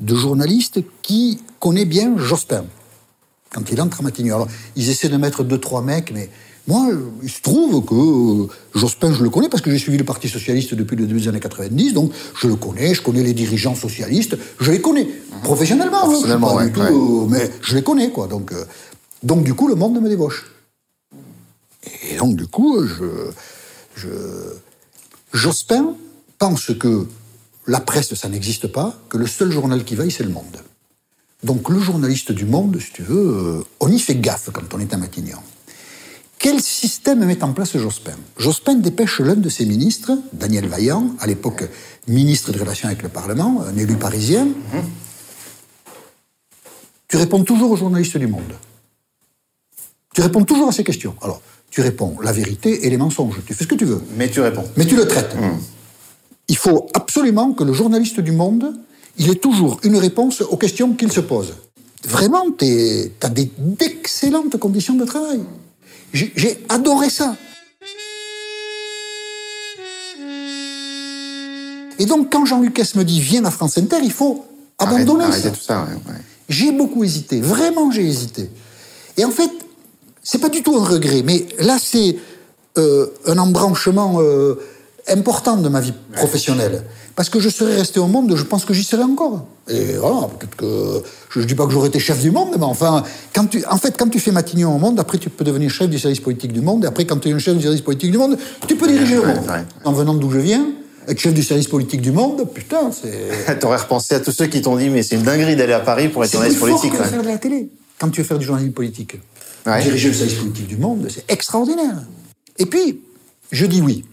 de 0.00 0.14
journaliste 0.14 0.80
qui 1.02 1.40
connaît 1.60 1.84
bien 1.84 2.16
Jospin 2.18 2.64
quand 3.52 3.70
il 3.70 3.80
entre 3.80 4.00
à 4.00 4.02
Matignon. 4.02 4.34
Alors, 4.34 4.48
ils 4.76 4.90
essaient 4.90 5.08
de 5.08 5.16
mettre 5.16 5.42
deux, 5.42 5.58
trois 5.58 5.80
mecs, 5.82 6.12
mais 6.12 6.28
moi, 6.66 6.88
il 7.22 7.30
se 7.30 7.40
trouve 7.40 7.84
que 7.84 7.94
euh, 7.94 8.48
Jospin, 8.74 9.12
je 9.12 9.22
le 9.22 9.30
connais 9.30 9.48
parce 9.48 9.62
que 9.62 9.70
j'ai 9.70 9.78
suivi 9.78 9.98
le 9.98 10.04
Parti 10.04 10.28
Socialiste 10.28 10.74
depuis 10.74 10.96
le 10.96 11.06
début 11.06 11.20
des 11.20 11.28
années 11.28 11.40
90, 11.40 11.94
donc 11.94 12.12
je 12.34 12.48
le 12.48 12.56
connais, 12.56 12.92
je 12.92 13.02
connais 13.02 13.22
les 13.22 13.34
dirigeants 13.34 13.76
socialistes, 13.76 14.36
je 14.60 14.72
les 14.72 14.80
connais. 14.80 15.08
Professionnellement, 15.44 16.10
hein, 16.10 16.18
je 16.26 16.34
pas 16.34 16.54
ouais, 16.54 16.66
du 16.66 16.72
tout, 16.72 16.80
ouais. 16.80 16.88
euh, 16.88 17.26
mais 17.28 17.50
je 17.62 17.76
les 17.76 17.82
connais, 17.82 18.10
quoi. 18.10 18.26
Donc, 18.26 18.52
euh, 18.52 18.64
donc 19.22 19.44
du 19.44 19.54
coup, 19.54 19.68
le 19.68 19.76
monde 19.76 20.00
me 20.00 20.08
débauche. 20.08 20.44
Et 22.10 22.16
donc, 22.16 22.34
du 22.34 22.48
coup, 22.48 22.84
je, 22.84 23.30
je, 23.94 24.08
Jospin 25.32 25.94
pense 26.38 26.72
que 26.78 27.06
la 27.66 27.80
presse, 27.80 28.14
ça 28.14 28.28
n'existe 28.28 28.66
pas, 28.68 28.96
que 29.08 29.18
le 29.18 29.26
seul 29.26 29.50
journal 29.50 29.84
qui 29.84 29.94
vaille, 29.94 30.10
c'est 30.10 30.24
le 30.24 30.30
monde. 30.30 30.56
Donc, 31.42 31.68
le 31.68 31.78
journaliste 31.78 32.32
du 32.32 32.44
monde, 32.44 32.78
si 32.80 32.92
tu 32.92 33.02
veux, 33.02 33.58
euh, 33.60 33.64
on 33.80 33.90
y 33.90 33.98
fait 33.98 34.16
gaffe 34.16 34.50
quand 34.52 34.72
on 34.74 34.80
est 34.80 34.92
à 34.94 34.96
Matignon. 34.96 35.38
Quel 36.38 36.60
système 36.60 37.24
met 37.24 37.42
en 37.42 37.52
place 37.52 37.76
Jospin? 37.76 38.16
Jospin 38.36 38.74
dépêche 38.74 39.20
l'un 39.20 39.36
de 39.36 39.48
ses 39.48 39.64
ministres, 39.64 40.12
Daniel 40.32 40.68
Vaillant, 40.68 41.14
à 41.18 41.26
l'époque 41.26 41.64
ministre 42.08 42.52
des 42.52 42.58
Relations 42.58 42.88
avec 42.88 43.02
le 43.02 43.08
Parlement, 43.08 43.62
un 43.66 43.76
élu 43.76 43.96
parisien. 43.96 44.48
Tu 47.08 47.16
réponds 47.16 47.42
toujours 47.42 47.70
aux 47.70 47.76
journalistes 47.76 48.18
du 48.18 48.26
monde. 48.26 48.52
Tu 50.14 50.20
réponds 50.20 50.44
toujours 50.44 50.68
à 50.68 50.72
ces 50.72 50.84
questions. 50.84 51.14
Alors, 51.22 51.40
tu 51.70 51.80
réponds 51.80 52.16
la 52.22 52.32
vérité 52.32 52.86
et 52.86 52.90
les 52.90 52.96
mensonges. 52.96 53.40
Tu 53.46 53.54
fais 53.54 53.64
ce 53.64 53.68
que 53.68 53.74
tu 53.74 53.84
veux. 53.84 54.02
Mais 54.16 54.30
tu 54.30 54.40
réponds. 54.40 54.64
Mais 54.76 54.86
tu 54.86 54.96
le 54.96 55.06
traites. 55.06 55.34
Il 56.48 56.56
faut 56.56 56.86
absolument 56.94 57.52
que 57.52 57.64
le 57.64 57.72
journaliste 57.72 58.20
du 58.20 58.32
monde, 58.32 58.74
il 59.18 59.30
ait 59.30 59.34
toujours 59.36 59.80
une 59.82 59.96
réponse 59.96 60.42
aux 60.42 60.56
questions 60.56 60.92
qu'il 60.94 61.10
se 61.12 61.20
pose. 61.20 61.54
Vraiment, 62.04 62.44
tu 62.56 63.10
as 63.22 63.28
d'excellentes 63.28 64.56
conditions 64.58 64.94
de 64.94 65.04
travail. 65.04 65.40
J'ai 66.12 66.58
adoré 66.68 67.10
ça. 67.10 67.36
Et 71.98 72.04
donc, 72.06 72.30
quand 72.30 72.44
Jean-Luc 72.44 72.78
me 72.94 73.02
dit 73.04 73.20
viens 73.20 73.44
à 73.44 73.50
France 73.50 73.78
Inter, 73.78 73.96
il 74.02 74.12
faut 74.12 74.44
abandonner 74.78 75.24
Arrête- 75.24 75.32
ça. 75.32 75.48
arrêtez 75.48 75.58
tout 75.58 75.64
ça. 75.64 75.82
ouais, 75.84 76.12
ouais. 76.12 76.20
J'ai 76.48 76.70
beaucoup 76.70 77.02
hésité, 77.02 77.40
vraiment 77.40 77.90
j'ai 77.90 78.06
hésité. 78.06 78.48
Et 79.16 79.24
en 79.24 79.30
fait, 79.30 79.50
c'est 80.22 80.38
pas 80.38 80.48
du 80.50 80.62
tout 80.62 80.76
un 80.76 80.84
regret, 80.84 81.22
mais 81.24 81.46
là 81.58 81.76
c'est 81.80 82.16
euh, 82.78 83.06
un 83.26 83.38
embranchement 83.38 84.18
euh, 84.20 84.54
important 85.08 85.56
de 85.56 85.68
ma 85.68 85.80
vie 85.80 85.92
professionnelle. 86.14 86.82
Parce 87.14 87.30
que 87.30 87.40
je 87.40 87.48
serais 87.48 87.74
resté 87.76 87.98
au 87.98 88.06
monde, 88.08 88.34
je 88.36 88.42
pense 88.42 88.64
que 88.66 88.74
j'y 88.74 88.84
serais 88.84 89.02
encore. 89.02 89.46
Et 89.68 89.94
voilà, 89.94 90.28
peut-être 90.38 90.54
que 90.56 91.02
je 91.30 91.40
ne 91.40 91.44
dis 91.44 91.54
pas 91.54 91.64
que 91.66 91.72
j'aurais 91.72 91.88
été 91.88 91.98
chef 91.98 92.20
du 92.20 92.30
monde, 92.30 92.50
mais 92.58 92.64
enfin, 92.64 93.02
quand 93.34 93.46
tu, 93.46 93.64
en 93.70 93.78
fait, 93.78 93.96
quand 93.96 94.08
tu 94.10 94.20
fais 94.20 94.32
Matignon 94.32 94.74
au 94.74 94.78
monde, 94.78 95.00
après 95.00 95.16
tu 95.18 95.30
peux 95.30 95.44
devenir 95.44 95.70
chef 95.70 95.88
du 95.88 95.98
service 95.98 96.20
politique 96.20 96.52
du 96.52 96.60
monde, 96.60 96.84
et 96.84 96.86
après 96.88 97.06
quand 97.06 97.16
tu 97.18 97.30
es 97.30 97.32
un 97.32 97.38
chef 97.38 97.56
du 97.56 97.62
service 97.62 97.80
politique 97.80 98.10
du 98.10 98.18
monde, 98.18 98.36
tu 98.68 98.76
peux 98.76 98.86
diriger 98.86 99.14
le 99.14 99.20
Ouais, 99.22 99.34
monde. 99.34 99.46
ouais. 99.48 99.64
En 99.84 99.92
venant 99.92 100.12
d'où 100.14 100.30
je 100.30 100.38
viens, 100.38 100.66
être 101.08 101.18
chef 101.18 101.32
du 101.32 101.42
service 101.42 101.68
politique 101.68 102.02
du 102.02 102.12
monde, 102.12 102.46
putain, 102.52 102.90
c'est. 102.92 103.58
T'aurais 103.60 103.78
repensé 103.78 104.14
à 104.16 104.20
tous 104.20 104.32
ceux 104.32 104.46
qui 104.46 104.60
t'ont 104.60 104.76
dit, 104.76 104.90
mais 104.90 105.02
c'est 105.02 105.16
une 105.16 105.22
dinguerie 105.22 105.56
d'aller 105.56 105.72
à 105.72 105.80
Paris 105.80 106.08
pour 106.08 106.22
être 106.22 106.30
C'est 106.30 106.36
journaliste 106.36 106.60
politique. 106.60 106.92
ouais. 106.92 107.06
faire 107.06 107.22
de 107.22 107.28
la 107.28 107.38
télé. 107.38 107.70
Quand 107.98 108.10
tu 108.10 108.20
veux 108.20 108.26
faire 108.26 108.38
du 108.38 108.44
journalisme 108.44 108.74
politique, 108.74 109.16
Ouais. 109.66 109.82
diriger 109.82 110.08
le 110.08 110.14
service 110.14 110.34
politique 110.36 110.66
du 110.68 110.76
monde, 110.76 111.08
c'est 111.08 111.24
extraordinaire. 111.32 111.96
Et 112.58 112.66
puis, 112.66 113.00
je 113.50 113.64
dis 113.66 113.80
oui. 113.80 114.04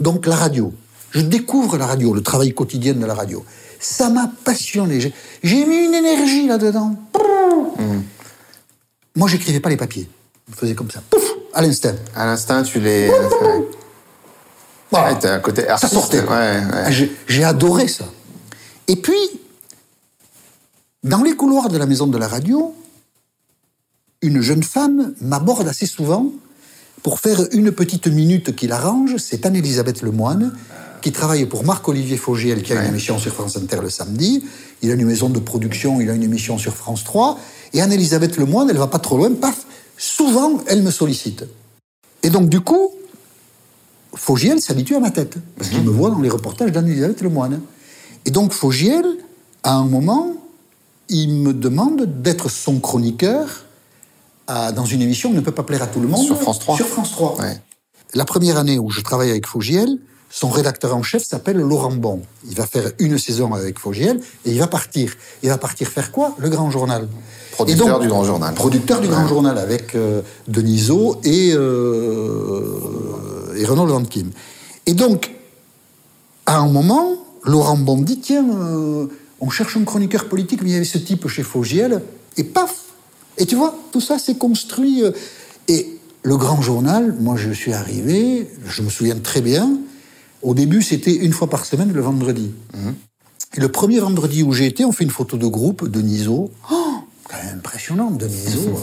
Donc 0.00 0.26
la 0.26 0.36
radio. 0.36 0.72
Je 1.10 1.20
découvre 1.20 1.78
la 1.78 1.86
radio, 1.86 2.14
le 2.14 2.22
travail 2.22 2.52
quotidien 2.52 2.92
de 2.94 3.06
la 3.06 3.14
radio. 3.14 3.44
Ça 3.80 4.10
m'a 4.10 4.30
passionné. 4.44 5.00
J'ai- 5.42 5.66
mis 5.66 5.84
une 5.86 5.94
énergie 5.94 6.46
là-dedans. 6.46 6.94
Mmh. 7.78 8.00
Moi, 9.16 9.28
j'écrivais 9.28 9.60
pas 9.60 9.70
les 9.70 9.76
papiers. 9.76 10.08
Je 10.50 10.56
faisais 10.56 10.74
comme 10.74 10.90
ça. 10.90 11.02
Pouf 11.08 11.22
À 11.54 11.62
l'instant. 11.62 11.94
À 12.14 12.26
l'instinct, 12.26 12.62
tu 12.62 12.80
les. 12.80 13.10
Voilà. 14.90 15.18
un 15.34 15.40
côté 15.40 15.64
ça 15.78 15.88
sortait. 15.88 16.20
Ouais, 16.20 16.26
ouais. 16.28 16.62
Ah, 16.72 16.90
j'ai 16.90 17.44
adoré 17.44 17.88
ça. 17.88 18.06
Et 18.86 18.96
puis, 18.96 19.18
dans 21.04 21.22
les 21.22 21.34
couloirs 21.36 21.68
de 21.68 21.76
la 21.76 21.86
maison 21.86 22.06
de 22.06 22.16
la 22.16 22.26
radio, 22.26 22.74
une 24.22 24.40
jeune 24.40 24.62
femme 24.62 25.14
m'aborde 25.20 25.68
assez 25.68 25.86
souvent 25.86 26.32
pour 27.02 27.20
faire 27.20 27.40
une 27.52 27.72
petite 27.72 28.06
minute 28.06 28.54
qui 28.54 28.66
l'arrange. 28.66 29.16
C'est 29.18 29.46
Anne-Elisabeth 29.46 30.02
Lemoine, 30.02 30.54
qui 31.00 31.12
travaille 31.12 31.46
pour 31.46 31.64
Marc-Olivier 31.64 32.16
Fogiel, 32.16 32.62
qui 32.62 32.72
a 32.72 32.82
une 32.82 32.88
émission 32.88 33.18
sur 33.18 33.32
France 33.32 33.56
Inter 33.56 33.78
le 33.82 33.90
samedi. 33.90 34.44
Il 34.82 34.90
a 34.90 34.94
une 34.94 35.06
maison 35.06 35.28
de 35.28 35.38
production, 35.38 36.00
il 36.00 36.10
a 36.10 36.14
une 36.14 36.22
émission 36.22 36.58
sur 36.58 36.74
France 36.74 37.04
3. 37.04 37.38
Et 37.74 37.80
Anne-Elisabeth 37.80 38.36
Lemoine, 38.36 38.70
elle 38.70 38.78
va 38.78 38.86
pas 38.86 38.98
trop 38.98 39.16
loin, 39.16 39.32
paf, 39.32 39.66
souvent, 39.96 40.62
elle 40.66 40.82
me 40.82 40.90
sollicite. 40.90 41.44
Et 42.22 42.30
donc, 42.30 42.48
du 42.48 42.60
coup, 42.60 42.90
Fogiel 44.14 44.60
s'habitue 44.60 44.96
à 44.96 45.00
ma 45.00 45.10
tête, 45.10 45.36
parce 45.56 45.70
qu'il 45.70 45.82
me 45.82 45.90
voit 45.90 46.10
dans 46.10 46.20
les 46.20 46.28
reportages 46.28 46.72
d'Anne-Elisabeth 46.72 47.22
Lemoine. 47.22 47.60
Et 48.24 48.30
donc 48.30 48.52
Fogiel, 48.52 49.04
à 49.62 49.74
un 49.74 49.84
moment, 49.84 50.34
il 51.08 51.34
me 51.34 51.52
demande 51.52 52.22
d'être 52.22 52.50
son 52.50 52.80
chroniqueur 52.80 53.64
à- 54.48 54.72
dans 54.72 54.84
une 54.84 55.02
émission 55.02 55.30
qui 55.30 55.36
ne 55.36 55.40
peut 55.40 55.52
pas 55.52 55.62
plaire 55.62 55.82
à 55.82 55.86
tout 55.86 56.00
le 56.00 56.08
monde. 56.08 56.24
Sur 56.26 56.40
France 56.40 56.58
3. 56.58 56.76
Sur 56.76 56.86
France 56.88 57.12
3. 57.12 57.38
Ouais. 57.40 57.60
La 58.14 58.24
première 58.24 58.56
année 58.56 58.78
où 58.78 58.90
je 58.90 59.00
travaille 59.02 59.30
avec 59.30 59.46
Fogiel, 59.46 59.98
son 60.30 60.48
rédacteur 60.48 60.94
en 60.96 61.02
chef 61.02 61.24
s'appelle 61.24 61.58
Laurent 61.58 61.92
Bon. 61.92 62.22
Il 62.48 62.56
va 62.56 62.66
faire 62.66 62.90
une 62.98 63.18
saison 63.18 63.54
avec 63.54 63.78
Fogiel 63.78 64.20
et 64.44 64.50
il 64.50 64.58
va 64.58 64.66
partir. 64.66 65.12
Il 65.42 65.50
va 65.50 65.58
partir 65.58 65.88
faire 65.88 66.10
quoi? 66.12 66.34
Le 66.38 66.48
Grand 66.48 66.70
Journal. 66.70 67.08
Producteur 67.52 67.88
donc- 67.88 68.02
du 68.02 68.08
Grand 68.08 68.24
Journal. 68.24 68.54
Producteur 68.54 69.00
du 69.00 69.08
Grand 69.08 69.26
Journal 69.28 69.58
avec 69.58 69.94
euh, 69.94 70.22
Denisot 70.48 71.20
et, 71.24 71.52
euh, 71.54 73.54
et 73.56 73.64
Renaud 73.64 73.86
Leventkin. 73.86 74.26
Et 74.86 74.94
donc, 74.94 75.30
à 76.46 76.58
un 76.58 76.68
moment, 76.68 77.12
Laurent 77.44 77.76
Bon 77.76 78.00
dit 78.00 78.20
tiens, 78.20 78.46
euh, 78.50 79.06
on 79.40 79.50
cherche 79.50 79.76
un 79.76 79.84
chroniqueur 79.84 80.28
politique, 80.28 80.62
mais 80.62 80.70
il 80.70 80.72
y 80.72 80.76
avait 80.76 80.84
ce 80.84 80.98
type 80.98 81.28
chez 81.28 81.42
Fogiel, 81.42 82.02
et 82.36 82.44
paf 82.44 82.84
Et 83.38 83.46
tu 83.46 83.54
vois, 83.56 83.74
tout 83.92 84.00
ça 84.00 84.18
s'est 84.18 84.36
construit. 84.36 85.02
euh, 85.02 85.12
et 85.68 85.86
le 86.22 86.36
grand 86.36 86.60
journal, 86.60 87.14
moi 87.20 87.36
je 87.36 87.50
suis 87.52 87.72
arrivé, 87.72 88.48
je 88.66 88.82
me 88.82 88.90
souviens 88.90 89.16
très 89.18 89.40
bien, 89.40 89.78
au 90.42 90.52
début 90.54 90.82
c'était 90.82 91.14
une 91.14 91.32
fois 91.32 91.48
par 91.48 91.64
semaine 91.64 91.92
le 91.92 92.00
vendredi. 92.00 92.50
Et 93.54 93.60
le 93.60 93.68
premier 93.68 94.00
vendredi 94.00 94.42
où 94.42 94.52
j'ai 94.52 94.66
été, 94.66 94.84
on 94.84 94.92
fait 94.92 95.04
une 95.04 95.10
photo 95.10 95.36
de 95.36 95.46
groupe 95.46 95.88
de 95.88 96.00
Niso. 96.02 96.50
Oh, 96.70 96.94
quand 97.24 97.36
même 97.44 97.58
impressionnant, 97.58 98.10
de 98.10 98.26
Niso. 98.26 98.78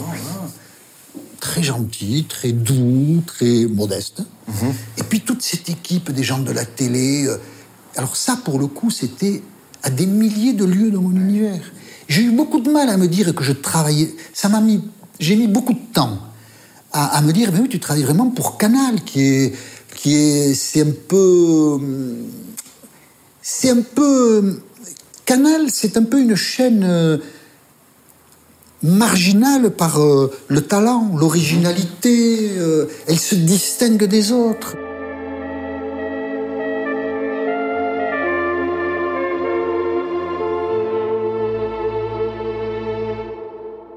Très 1.40 1.62
gentil, 1.62 2.24
très 2.28 2.52
doux, 2.52 3.22
très 3.26 3.66
modeste. 3.66 4.22
Et 4.98 5.02
puis 5.02 5.20
toute 5.20 5.42
cette 5.42 5.68
équipe 5.68 6.10
des 6.10 6.22
gens 6.24 6.38
de 6.40 6.50
la 6.52 6.64
télé. 6.64 7.26
euh, 7.26 7.36
Alors 7.96 8.16
ça, 8.16 8.36
pour 8.44 8.58
le 8.58 8.66
coup, 8.66 8.90
c'était 8.90 9.42
à 9.82 9.90
des 9.90 10.06
milliers 10.06 10.54
de 10.54 10.64
lieues 10.64 10.90
de 10.90 10.98
mon 10.98 11.12
univers. 11.12 11.60
J'ai 12.08 12.22
eu 12.22 12.30
beaucoup 12.30 12.60
de 12.60 12.70
mal 12.70 12.88
à 12.88 12.96
me 12.96 13.08
dire 13.08 13.34
que 13.34 13.42
je 13.42 13.52
travaillais. 13.52 14.14
Ça 14.32 14.48
m'a 14.48 14.60
mis. 14.60 14.82
J'ai 15.18 15.36
mis 15.36 15.48
beaucoup 15.48 15.72
de 15.72 15.92
temps 15.92 16.18
à, 16.92 17.20
me 17.20 17.32
dire, 17.32 17.50
mais 17.52 17.60
oui, 17.60 17.68
tu 17.68 17.78
travailles 17.78 18.04
vraiment 18.04 18.30
pour 18.30 18.56
Canal, 18.56 19.02
qui 19.04 19.20
est, 19.20 19.52
qui 19.94 20.14
est, 20.14 20.54
c'est 20.54 20.82
un 20.82 20.92
peu, 21.08 21.78
c'est 23.42 23.70
un 23.70 23.82
peu, 23.82 24.62
Canal, 25.26 25.66
c'est 25.68 25.96
un 25.96 26.04
peu 26.04 26.20
une 26.20 26.36
chaîne 26.36 26.84
euh, 26.84 27.18
marginale 28.82 29.70
par 29.70 30.00
euh, 30.00 30.32
le 30.48 30.62
talent, 30.62 31.10
l'originalité. 31.16 32.52
euh, 32.56 32.86
elle 33.06 33.18
se 33.18 33.34
distingue 33.34 34.04
des 34.04 34.32
autres. 34.32 34.76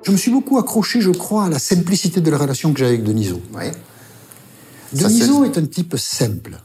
Je 0.10 0.14
me 0.14 0.18
suis 0.18 0.32
beaucoup 0.32 0.58
accroché, 0.58 1.02
je 1.02 1.12
crois, 1.12 1.46
à 1.46 1.50
la 1.50 1.60
simplicité 1.60 2.20
de 2.20 2.32
la 2.32 2.40
relation 2.40 2.74
que 2.74 2.80
j'ai 2.80 2.88
avec 2.88 3.04
Denisot. 3.04 3.40
Oui. 3.54 3.66
Denisot 4.92 5.46
est 5.46 5.56
un 5.60 5.66
type 5.68 5.96
simple, 6.00 6.58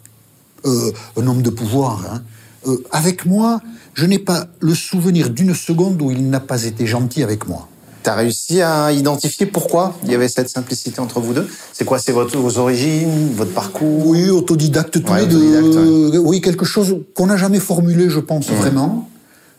euh, 0.65 0.91
un 1.19 1.27
homme 1.27 1.43
de 1.43 1.51
pouvoir. 1.51 2.03
hein. 2.11 2.23
Euh, 2.67 2.79
avec 2.91 3.27
moi, 3.27 3.61
je 3.93 4.07
n'ai 4.07 4.19
pas 4.19 4.47
le 4.61 4.75
souvenir 4.75 5.29
d'une 5.29 5.55
seconde 5.55 6.01
où 6.01 6.11
il 6.11 6.31
n'a 6.31 6.41
pas 6.41 6.65
été 6.65 6.87
gentil 6.87 7.23
avec 7.23 7.47
moi. 7.47 7.69
T'as 8.03 8.15
réussi 8.15 8.63
à 8.63 8.93
identifier 8.93 9.45
pourquoi 9.45 9.95
il 10.05 10.11
y 10.11 10.15
avait 10.15 10.29
cette 10.29 10.49
simplicité 10.49 11.01
entre 11.01 11.21
vous 11.21 11.35
deux? 11.35 11.47
C'est 11.75 11.85
quoi 11.85 11.99
C'est 11.99 12.13
vos 12.13 12.59
origines, 12.59 13.31
votre 13.35 13.53
parcours? 13.53 14.07
Oui, 14.07 14.31
autodidacte 14.31 15.03
tous 15.05 15.13
Ouais, 15.13 15.21
les 15.21 15.27
deux. 15.27 15.37
autodidacte, 15.59 16.13
ouais. 16.15 16.19
Oui, 16.19 16.41
quelque 16.41 16.65
chose 16.65 16.97
qu'on 17.15 17.27
n'a 17.27 17.37
jamais 17.37 17.61
formulé, 17.61 18.09
je 18.09 18.21
pense, 18.21 18.47
vraiment. 18.49 19.07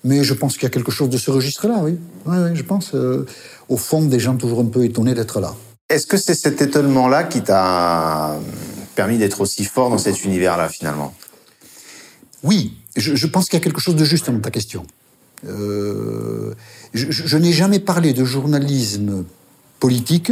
Mais 0.06 0.24
je 0.24 0.34
pense 0.36 0.54
qu'il 0.54 0.63
y 0.63 0.68
a 0.68 0.70
quelque 0.70 0.91
chose 0.91 1.10
de 1.10 1.18
ce 1.18 1.32
registre-là, 1.32 1.80
oui. 1.82 1.98
Oui, 2.28 2.38
oui, 2.44 2.52
je 2.54 2.63
pense. 2.63 2.94
euh, 2.94 3.26
au 3.70 3.76
fond, 3.76 4.04
des 4.06 4.20
gens 4.20 4.36
toujours 4.38 4.60
un 4.62 4.70
peu 4.76 4.86
étonnés 4.86 5.15
d'être 5.15 5.39
là. 5.41 5.56
Est-ce 5.89 6.06
que 6.06 6.18
c'est 6.18 6.36
cet 6.36 6.62
étonnement-là 6.62 7.24
qui 7.24 7.41
t'a 7.41 8.38
permis 8.96 9.18
d'être 9.18 9.41
aussi 9.41 9.65
fort 9.65 9.89
dans 9.89 9.98
cet 9.98 10.24
univers-là, 10.24 10.70
finalement? 10.70 11.13
Oui, 12.44 12.78
je, 12.96 13.15
je 13.15 13.28
pense 13.28 13.46
qu'il 13.50 13.58
y 13.60 13.62
a 13.62 13.63
quelque 13.63 13.82
chose 13.82 13.96
de 13.96 14.06
juste 14.06 14.30
dans 14.30 14.39
ta 14.39 14.52
question. 14.52 14.86
Euh, 15.48 16.54
je 16.94 17.38
n'ai 17.38 17.52
jamais 17.52 17.80
parlé 17.80 18.13
de 18.13 18.24
journalisme 18.24 19.26
politique, 19.80 20.32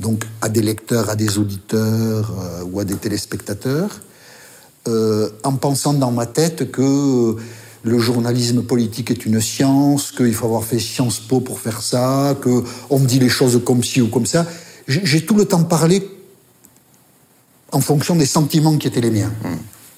donc 0.00 0.24
à 0.40 0.48
des 0.48 0.62
lecteurs, 0.62 1.08
à 1.10 1.16
des 1.16 1.38
auditeurs 1.38 2.32
euh, 2.40 2.64
ou 2.64 2.80
à 2.80 2.84
des 2.84 2.96
téléspectateurs, 2.96 4.00
euh, 4.88 5.30
en 5.44 5.52
pensant 5.52 5.94
dans 5.94 6.10
ma 6.10 6.26
tête 6.26 6.70
que 6.70 7.36
le 7.84 7.98
journalisme 7.98 8.62
politique 8.62 9.10
est 9.10 9.26
une 9.26 9.40
science, 9.40 10.10
qu'il 10.10 10.34
faut 10.34 10.46
avoir 10.46 10.64
fait 10.64 10.78
Sciences 10.78 11.20
Po 11.20 11.40
pour 11.40 11.60
faire 11.60 11.82
ça, 11.82 12.36
que 12.40 12.64
on 12.90 12.98
dit 12.98 13.18
les 13.18 13.28
choses 13.28 13.60
comme 13.64 13.84
ci 13.84 14.00
ou 14.00 14.08
comme 14.08 14.26
ça. 14.26 14.46
J'ai 14.88 15.24
tout 15.24 15.34
le 15.34 15.44
temps 15.44 15.64
parlé 15.64 16.08
en 17.72 17.80
fonction 17.80 18.16
des 18.16 18.26
sentiments 18.26 18.76
qui 18.78 18.88
étaient 18.88 19.00
les 19.00 19.10
miens. 19.10 19.32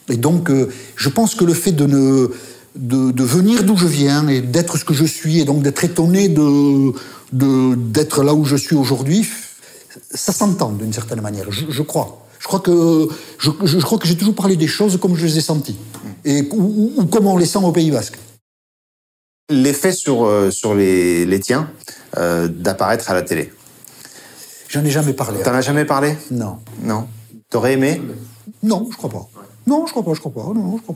Et 0.08 0.16
donc, 0.16 0.50
euh, 0.50 0.68
je 0.94 1.08
pense 1.08 1.34
que 1.34 1.44
le 1.44 1.54
fait 1.54 1.72
de, 1.72 1.86
ne, 1.86 2.28
de, 2.76 3.10
de 3.10 3.24
venir 3.24 3.64
d'où 3.64 3.76
je 3.76 3.86
viens 3.86 4.28
et 4.28 4.40
d'être 4.40 4.78
ce 4.78 4.84
que 4.84 4.94
je 4.94 5.04
suis, 5.04 5.40
et 5.40 5.44
donc 5.44 5.62
d'être 5.62 5.82
étonné 5.84 6.28
de, 6.28 6.92
de, 7.32 7.74
d'être 7.74 8.22
là 8.22 8.34
où 8.34 8.44
je 8.44 8.56
suis 8.56 8.76
aujourd'hui, 8.76 9.26
ça 10.14 10.32
s'entend 10.32 10.70
d'une 10.70 10.92
certaine 10.92 11.20
manière, 11.20 11.50
je, 11.50 11.66
je 11.68 11.82
crois. 11.82 12.25
Je 12.46 12.48
crois 12.48 12.60
que, 12.60 13.08
je, 13.38 13.50
je 13.64 13.78
crois 13.80 13.98
que 13.98 14.06
j'ai 14.06 14.16
toujours 14.16 14.36
parlé 14.36 14.54
des 14.54 14.68
choses 14.68 15.00
comme 15.00 15.16
je 15.16 15.26
les 15.26 15.38
ai 15.38 15.40
senties, 15.40 15.76
et, 16.24 16.42
ou, 16.52 16.62
ou- 16.62 16.92
ou 17.00 17.06
comme 17.06 17.26
on 17.26 17.36
les 17.36 17.44
sent 17.44 17.58
au 17.58 17.72
Pays 17.72 17.90
Basque. 17.90 18.16
L'effet 19.50 19.90
sur, 19.90 20.24
euh, 20.24 20.52
sur 20.52 20.72
les, 20.76 21.24
les 21.26 21.40
tiens 21.40 21.68
euh, 22.16 22.46
d'apparaître 22.46 23.10
à 23.10 23.14
la 23.14 23.22
télé. 23.22 23.52
J'en 24.68 24.84
ai 24.84 24.90
jamais 24.90 25.12
parlé. 25.12 25.42
T'en 25.42 25.54
as 25.54 25.60
jamais 25.60 25.84
parlé? 25.84 26.16
Non. 26.30 26.58
Non? 26.84 27.08
T'aurais 27.50 27.72
aimé? 27.72 28.00
Non, 28.62 28.86
je 28.92 28.96
crois 28.96 29.10
pas. 29.10 29.26
Non, 29.66 29.84
je 29.86 29.90
crois 29.90 30.04
pas, 30.04 30.14
je 30.14 30.20
crois 30.20 30.32
pas. 30.32 30.54
Non, 30.54 30.76
je 30.76 30.82
crois 30.82 30.94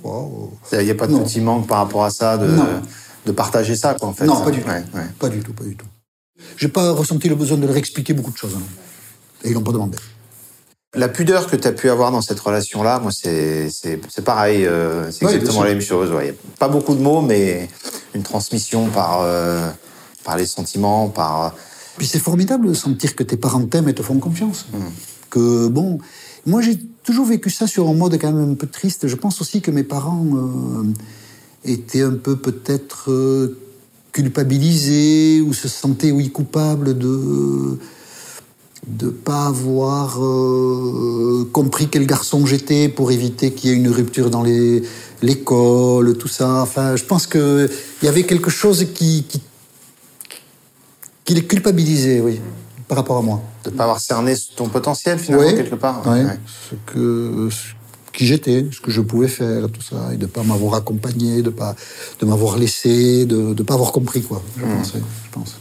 pas. 0.71 0.79
Il 0.81 0.85
n'y 0.85 0.91
a 0.93 0.95
pas 0.95 1.09
de 1.09 1.13
Non. 1.15 1.25
petit 1.25 1.41
manque 1.41 1.67
par 1.67 1.79
rapport 1.79 2.05
à 2.05 2.11
ça, 2.11 2.39
de, 2.39 2.49
de 3.27 3.33
partager 3.33 3.75
ça, 3.75 3.95
quoi, 3.95 4.09
en 4.09 4.13
fait. 4.13 4.25
Non, 4.25 4.41
pas 4.41 4.53
du 4.53 4.61
tout. 4.63 4.69
Ouais, 4.69 4.85
ouais. 4.95 5.07
Pas 5.19 5.29
du 5.29 5.41
tout, 5.41 5.53
pas 5.53 5.65
du 5.65 5.75
tout. 5.77 5.87
J'ai 6.57 6.69
pas 6.69 6.93
ressenti 6.93 7.29
le 7.29 7.35
besoin 7.35 7.59
de 7.59 7.67
leur 7.67 7.77
expliquer 7.77 8.15
beaucoup 8.15 8.31
de 8.31 8.37
choses. 8.37 8.55
hein. 8.57 8.63
Et 9.43 9.49
ils 9.49 9.55
l'ont 9.55 9.63
pas 9.63 9.73
demandé. 9.73 9.99
La 10.95 11.09
pudeur 11.09 11.47
que 11.49 11.55
tu 11.55 11.69
as 11.69 11.73
pu 11.73 11.89
avoir 11.89 12.11
dans 12.11 12.21
cette 12.21 12.41
relation-là, 12.41 12.99
moi, 12.99 13.13
c'est 13.13 13.71
pareil. 14.25 14.67
euh, 14.67 15.11
c'est 15.13 15.25
exactement 15.25 15.63
la 15.63 15.71
même 15.71 15.81
chose. 15.81 16.11
ouais. 16.13 16.35
Pas 16.59 16.69
beaucoup 16.69 16.95
de 16.97 17.01
mots, 17.01 17.21
mais 17.21 17.69
une 18.15 18.23
transmission 18.25 18.89
par, 18.89 19.21
euh, 19.23 19.69
par 20.25 20.37
les 20.37 20.47
sentiments, 20.47 21.09
par. 21.09 21.55
Puis 21.97 22.09
c'est 22.09 22.19
formidable 22.19 22.67
de 22.69 22.75
sentir 22.75 23.15
que 23.15 23.23
tes 23.23 23.37
parents 23.37 23.65
t'aiment 23.67 23.89
et 23.89 23.95
te 23.95 24.03
font 24.03 24.19
confiance. 24.19 24.67
Que 25.29 25.69
bon, 25.69 25.99
moi 26.45 26.61
j'ai 26.61 26.77
toujours 27.05 27.27
vécu 27.27 27.51
ça 27.51 27.69
sur 27.69 27.89
un 27.89 27.95
mode 27.95 28.19
quand 28.21 28.33
même 28.33 28.53
un 28.53 28.55
peu 28.55 28.67
triste. 28.67 29.07
Je 29.07 29.15
pense 29.15 29.41
aussi 29.41 29.61
que 29.61 29.71
mes 29.71 29.85
parents 29.85 30.27
euh, 30.35 30.85
étaient 31.65 32.03
un 32.03 32.15
peu 32.15 32.35
peut-être 32.37 33.13
euh, 33.13 33.59
culpabilisés 34.13 35.41
ou 35.41 35.53
se 35.53 35.69
sentaient 35.69 36.11
oui 36.11 36.31
coupables 36.31 36.99
de 36.99 37.79
de 38.87 39.09
pas 39.11 39.47
avoir 39.47 40.23
euh, 40.25 41.49
compris 41.53 41.89
quel 41.89 42.07
garçon 42.07 42.47
j'étais 42.47 42.89
pour 42.89 43.13
éviter 43.13 43.53
qu'il 43.53 43.71
y 43.71 43.73
ait 43.73 43.77
une 43.77 43.89
rupture 43.91 44.31
dans 44.31 44.43
les 44.43 44.83
l'école, 45.23 46.17
tout 46.17 46.29
ça. 46.29 46.63
Enfin, 46.63 46.97
je 46.97 47.05
pense 47.05 47.27
que 47.27 47.69
il 48.03 48.07
y 48.07 48.09
avait 48.09 48.23
quelque 48.25 48.51
chose 48.51 48.87
qui, 48.95 49.25
qui 49.29 49.43
qui 51.25 51.35
les 51.35 51.45
culpabilisait, 51.45 52.21
oui, 52.21 52.41
par 52.89 52.97
rapport 52.99 53.19
à 53.19 53.23
moi. 53.23 53.41
de 53.65 53.71
pas 53.71 53.85
avoir 53.85 54.01
cerné 54.01 54.35
ton 54.57 54.69
potentiel, 54.69 55.19
finalement, 55.19 55.53
quelque 55.55 55.75
part. 55.77 56.05
Ouais. 56.07 56.25
Ouais. 56.25 56.39
Ce 56.71 56.75
que, 56.93 57.49
ce- 57.51 57.75
qui 58.13 58.27
j'étais, 58.27 58.67
ce 58.73 58.81
que 58.81 58.91
je 58.91 59.01
pouvais 59.03 59.29
faire, 59.29 59.69
tout 59.71 59.83
ça, 59.83 60.13
et 60.13 60.17
de 60.17 60.27
pas 60.27 60.43
m'avoir 60.43 60.75
accompagné, 60.75 61.43
de 61.43 61.51
pas, 61.51 61.77
de 62.19 62.27
m'avoir 62.27 62.57
laissé, 62.59 63.25
de, 63.27 63.55
de 63.55 63.63
pas 63.63 63.75
avoir 63.75 63.93
compris, 63.93 64.23
quoi. 64.23 64.43
Je 64.57 64.63
pense, 64.65 64.93
oui, 64.95 65.01
je 65.27 65.31
pense. 65.31 65.55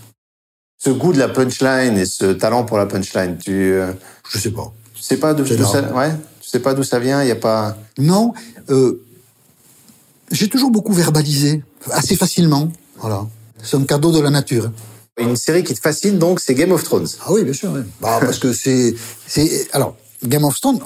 Ce 0.81 0.89
goût 0.89 1.11
de 1.11 1.19
la 1.19 1.27
punchline 1.27 1.97
et 1.97 2.05
ce 2.05 2.31
talent 2.31 2.63
pour 2.63 2.77
la 2.77 2.85
punchline, 2.85 3.37
tu, 3.37 3.51
euh, 3.73 3.91
Je 4.29 4.37
sais 4.37 4.51
pas. 4.51 4.71
tu 4.95 5.03
sais 5.03 5.17
pas 5.17 5.33
d'où 5.33 5.45
ça, 5.45 5.81
ouais, 5.93 6.11
tu 6.41 6.49
sais 6.49 6.59
pas 6.59 6.73
d'où 6.73 6.83
ça 6.83 6.99
vient. 6.99 7.21
Il 7.21 7.27
y 7.27 7.31
a 7.31 7.35
pas. 7.35 7.77
Non, 7.97 8.33
euh, 8.69 9.03
j'ai 10.31 10.47
toujours 10.47 10.71
beaucoup 10.71 10.93
verbalisé, 10.93 11.63
assez 11.91 12.15
facilement, 12.15 12.71
voilà. 12.97 13.27
C'est 13.61 13.75
un 13.75 13.83
cadeau 13.83 14.13
de 14.13 14.21
la 14.21 14.29
nature. 14.29 14.71
Une 15.17 15.35
série 15.35 15.65
qui 15.65 15.73
te 15.73 15.81
fascine, 15.81 16.17
donc, 16.17 16.39
c'est 16.39 16.55
Game 16.55 16.71
of 16.71 16.81
Thrones. 16.85 17.07
Ah 17.25 17.33
oui, 17.33 17.43
bien 17.43 17.51
sûr. 17.51 17.71
oui. 17.73 17.81
Bah, 17.99 18.19
parce 18.21 18.39
que 18.39 18.53
c'est, 18.53 18.95
c'est, 19.27 19.67
alors 19.73 19.97
Game 20.23 20.45
of 20.45 20.57
Thrones, 20.61 20.79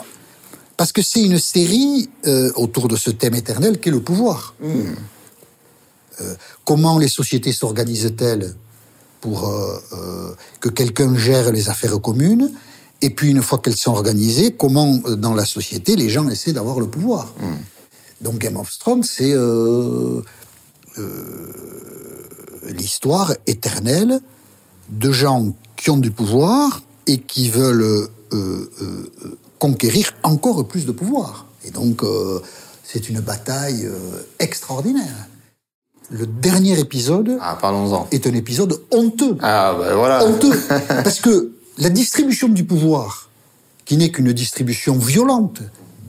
parce 0.76 0.92
que 0.92 1.04
c'est 1.04 1.22
une 1.22 1.38
série 1.38 2.10
euh, 2.26 2.52
autour 2.56 2.88
de 2.88 2.96
ce 2.96 3.12
thème 3.12 3.36
éternel 3.36 3.80
qu'est 3.80 3.92
le 3.92 4.00
pouvoir. 4.02 4.56
Euh, 6.22 6.34
comment 6.66 6.98
les 6.98 7.08
sociétés 7.08 7.52
s'organisent-elles? 7.52 8.56
Pour 9.24 9.48
euh, 9.48 9.80
euh, 9.94 10.36
que 10.60 10.70
quelqu'un 10.80 11.12
gère 11.18 11.48
les 11.58 11.70
affaires 11.70 11.98
communes 12.02 12.48
Et 13.02 13.10
puis 13.10 13.30
une 13.36 13.42
fois 13.42 13.58
qu'elles 13.60 13.82
sont 13.86 13.94
organisées, 14.00 14.50
comment 14.64 14.90
euh, 15.06 15.16
dans 15.16 15.36
la 15.42 15.46
société 15.46 15.96
les 15.96 16.10
gens 16.10 16.28
essaient 16.36 16.56
d'avoir 16.60 16.78
le 16.80 16.88
pouvoir 16.88 17.24
Donc 18.20 18.36
Game 18.44 18.58
of 18.58 18.70
Thrones, 18.80 19.04
c'est 19.16 19.34
euh, 19.34 20.22
l'histoire 22.82 23.30
éternelle 23.48 24.14
de 24.90 25.12
gens 25.22 25.42
qui 25.78 25.90
ont 25.90 26.02
du 26.08 26.12
pouvoir 26.12 26.84
et 27.08 27.18
qui 27.32 27.50
veulent 27.50 28.10
conquérir 29.64 30.06
encore 30.24 30.68
plus 30.68 30.86
de 30.86 30.92
pouvoir. 30.92 31.46
Et 31.66 31.72
donc, 31.72 32.04
euh, 32.04 32.42
c'est 32.84 33.08
une 33.08 33.22
bataille 33.22 33.86
euh, 33.86 34.28
extraordinaire. 34.40 35.28
Le 36.14 36.28
dernier 36.28 36.80
épisode 36.80 37.40
Ah, 37.42 37.58
parlons-en. 37.60 38.08
est 38.12 38.28
un 38.28 38.34
épisode 38.36 38.80
honteux. 38.92 39.36
Ah, 39.42 39.76
bah 39.78 39.96
voilà. 39.96 40.24
Honteux. 40.24 40.54
Parce 40.88 41.20
que 41.20 41.54
la 41.80 41.90
distribution 41.90 42.50
du 42.50 42.64
pouvoir, 42.66 43.30
qui 43.86 43.98
n'est 43.98 44.10
qu'une 44.10 44.32
distribution 44.32 44.96
violente, 44.96 45.62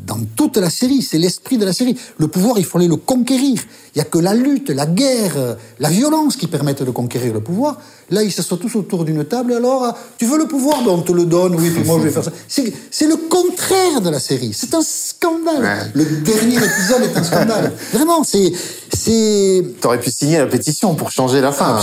dans 0.06 0.20
toute 0.36 0.58
la 0.58 0.68
série, 0.68 1.00
c'est 1.00 1.16
l'esprit 1.16 1.56
de 1.56 1.64
la 1.64 1.72
série. 1.72 1.96
Le 2.18 2.28
pouvoir, 2.28 2.58
il 2.58 2.66
fallait 2.66 2.86
le 2.86 2.96
conquérir. 2.96 3.62
Il 3.94 3.98
n'y 3.98 4.02
a 4.02 4.04
que 4.04 4.18
la 4.18 4.34
lutte, 4.34 4.68
la 4.68 4.84
guerre, 4.84 5.56
la 5.80 5.88
violence 5.88 6.36
qui 6.36 6.46
permettent 6.48 6.82
de 6.82 6.90
conquérir 6.90 7.32
le 7.32 7.40
pouvoir. 7.40 7.78
Là, 8.10 8.22
ils 8.22 8.30
s'assoient 8.30 8.58
tous 8.58 8.76
autour 8.76 9.06
d'une 9.06 9.24
table. 9.24 9.54
Alors, 9.54 9.84
euh, 9.84 9.90
tu 10.18 10.26
veux 10.26 10.36
le 10.36 10.46
pouvoir 10.46 10.82
Ben, 10.84 10.90
On 10.90 11.00
te 11.00 11.12
le 11.12 11.24
donne. 11.24 11.54
Oui, 11.54 11.70
puis 11.70 11.84
moi, 11.84 11.96
je 12.00 12.04
vais 12.04 12.10
faire 12.10 12.24
ça. 12.24 12.32
C'est 12.46 12.70
c'est 12.90 13.06
le 13.06 13.16
contraire 13.16 14.02
de 14.02 14.10
la 14.10 14.20
série. 14.20 14.52
C'est 14.52 14.74
un 14.74 14.82
scandale. 14.82 15.62
Ouais. 15.62 15.90
Le 15.94 16.04
dernier 16.20 16.56
épisode 16.56 17.02
est 17.04 17.16
un 17.16 17.24
scandale. 17.24 17.72
Vraiment, 17.94 18.22
c'est 18.24 18.52
c'est 18.94 19.64
T'aurais 19.80 20.00
pu 20.00 20.10
signer 20.10 20.38
la 20.38 20.46
pétition 20.46 20.94
pour 20.94 21.10
changer 21.10 21.40
la 21.40 21.52
fin. 21.52 21.76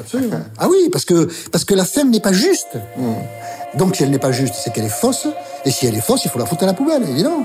Absolument. 0.00 0.40
Ah 0.58 0.68
oui, 0.68 0.88
parce 0.90 1.04
que, 1.04 1.28
parce 1.52 1.64
que 1.64 1.74
la 1.74 1.84
femme 1.84 2.10
n'est 2.10 2.20
pas 2.20 2.32
juste. 2.32 2.78
Donc 3.74 3.96
si 3.96 4.02
elle 4.02 4.10
n'est 4.10 4.18
pas 4.18 4.32
juste, 4.32 4.54
c'est 4.62 4.72
qu'elle 4.72 4.84
est 4.86 4.88
fausse. 4.88 5.26
Et 5.64 5.70
si 5.70 5.86
elle 5.86 5.94
est 5.96 6.00
fausse, 6.00 6.24
il 6.24 6.30
faut 6.30 6.38
la 6.38 6.46
foutre 6.46 6.62
à 6.64 6.66
la 6.66 6.74
poubelle, 6.74 7.02
évidemment. 7.08 7.44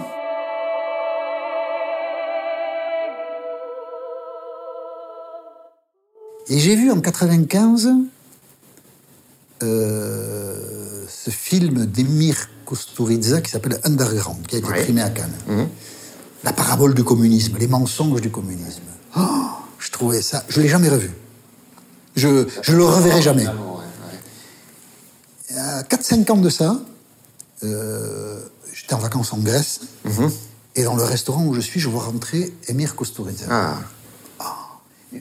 Et 6.50 6.60
j'ai 6.60 6.76
vu 6.76 6.92
en 6.92 7.00
95 7.00 7.90
euh, 9.64 11.06
ce 11.08 11.30
film 11.30 11.86
d'Emir 11.86 12.50
Kusturica 12.66 13.42
qui 13.42 13.50
s'appelle 13.52 13.80
Underground, 13.86 14.46
qui 14.46 14.56
a 14.56 14.60
été 14.60 14.68
Ouais. 14.68 14.84
primé 14.84 15.02
à 15.02 15.10
Cannes. 15.10 15.32
La 16.44 16.52
parabole 16.54 16.94
du 16.94 17.04
communisme, 17.04 17.58
les 17.58 17.68
mensonges 17.68 18.22
du 18.22 18.30
communisme. 18.30 18.82
Oh, 19.18 19.22
je 19.80 19.92
trouvais 19.92 20.22
ça, 20.22 20.44
je 20.50 20.60
l'ai 20.62 20.68
jamais 20.68 20.90
revu. 20.90 21.12
Je, 22.16 22.48
je 22.62 22.76
le 22.76 22.84
reverrai 22.86 23.22
jamais. 23.22 23.46
A 25.56 25.84
4-5 25.84 26.32
ans 26.32 26.38
de 26.38 26.50
ça, 26.50 26.80
euh, 27.64 28.42
j'étais 28.74 28.94
en 28.94 29.00
vacances 29.00 29.34
en 29.34 29.38
Grèce, 29.38 29.82
et 30.76 30.84
dans 30.84 30.96
le 30.96 31.04
restaurant 31.04 31.46
où 31.46 31.54
je 31.54 31.62
suis, 31.62 31.80
je 31.80 31.88
vois 31.90 32.04
rentrer 32.04 32.54
Emir 32.68 32.96
Kusturica. 32.96 33.46
Ah. 33.50 33.78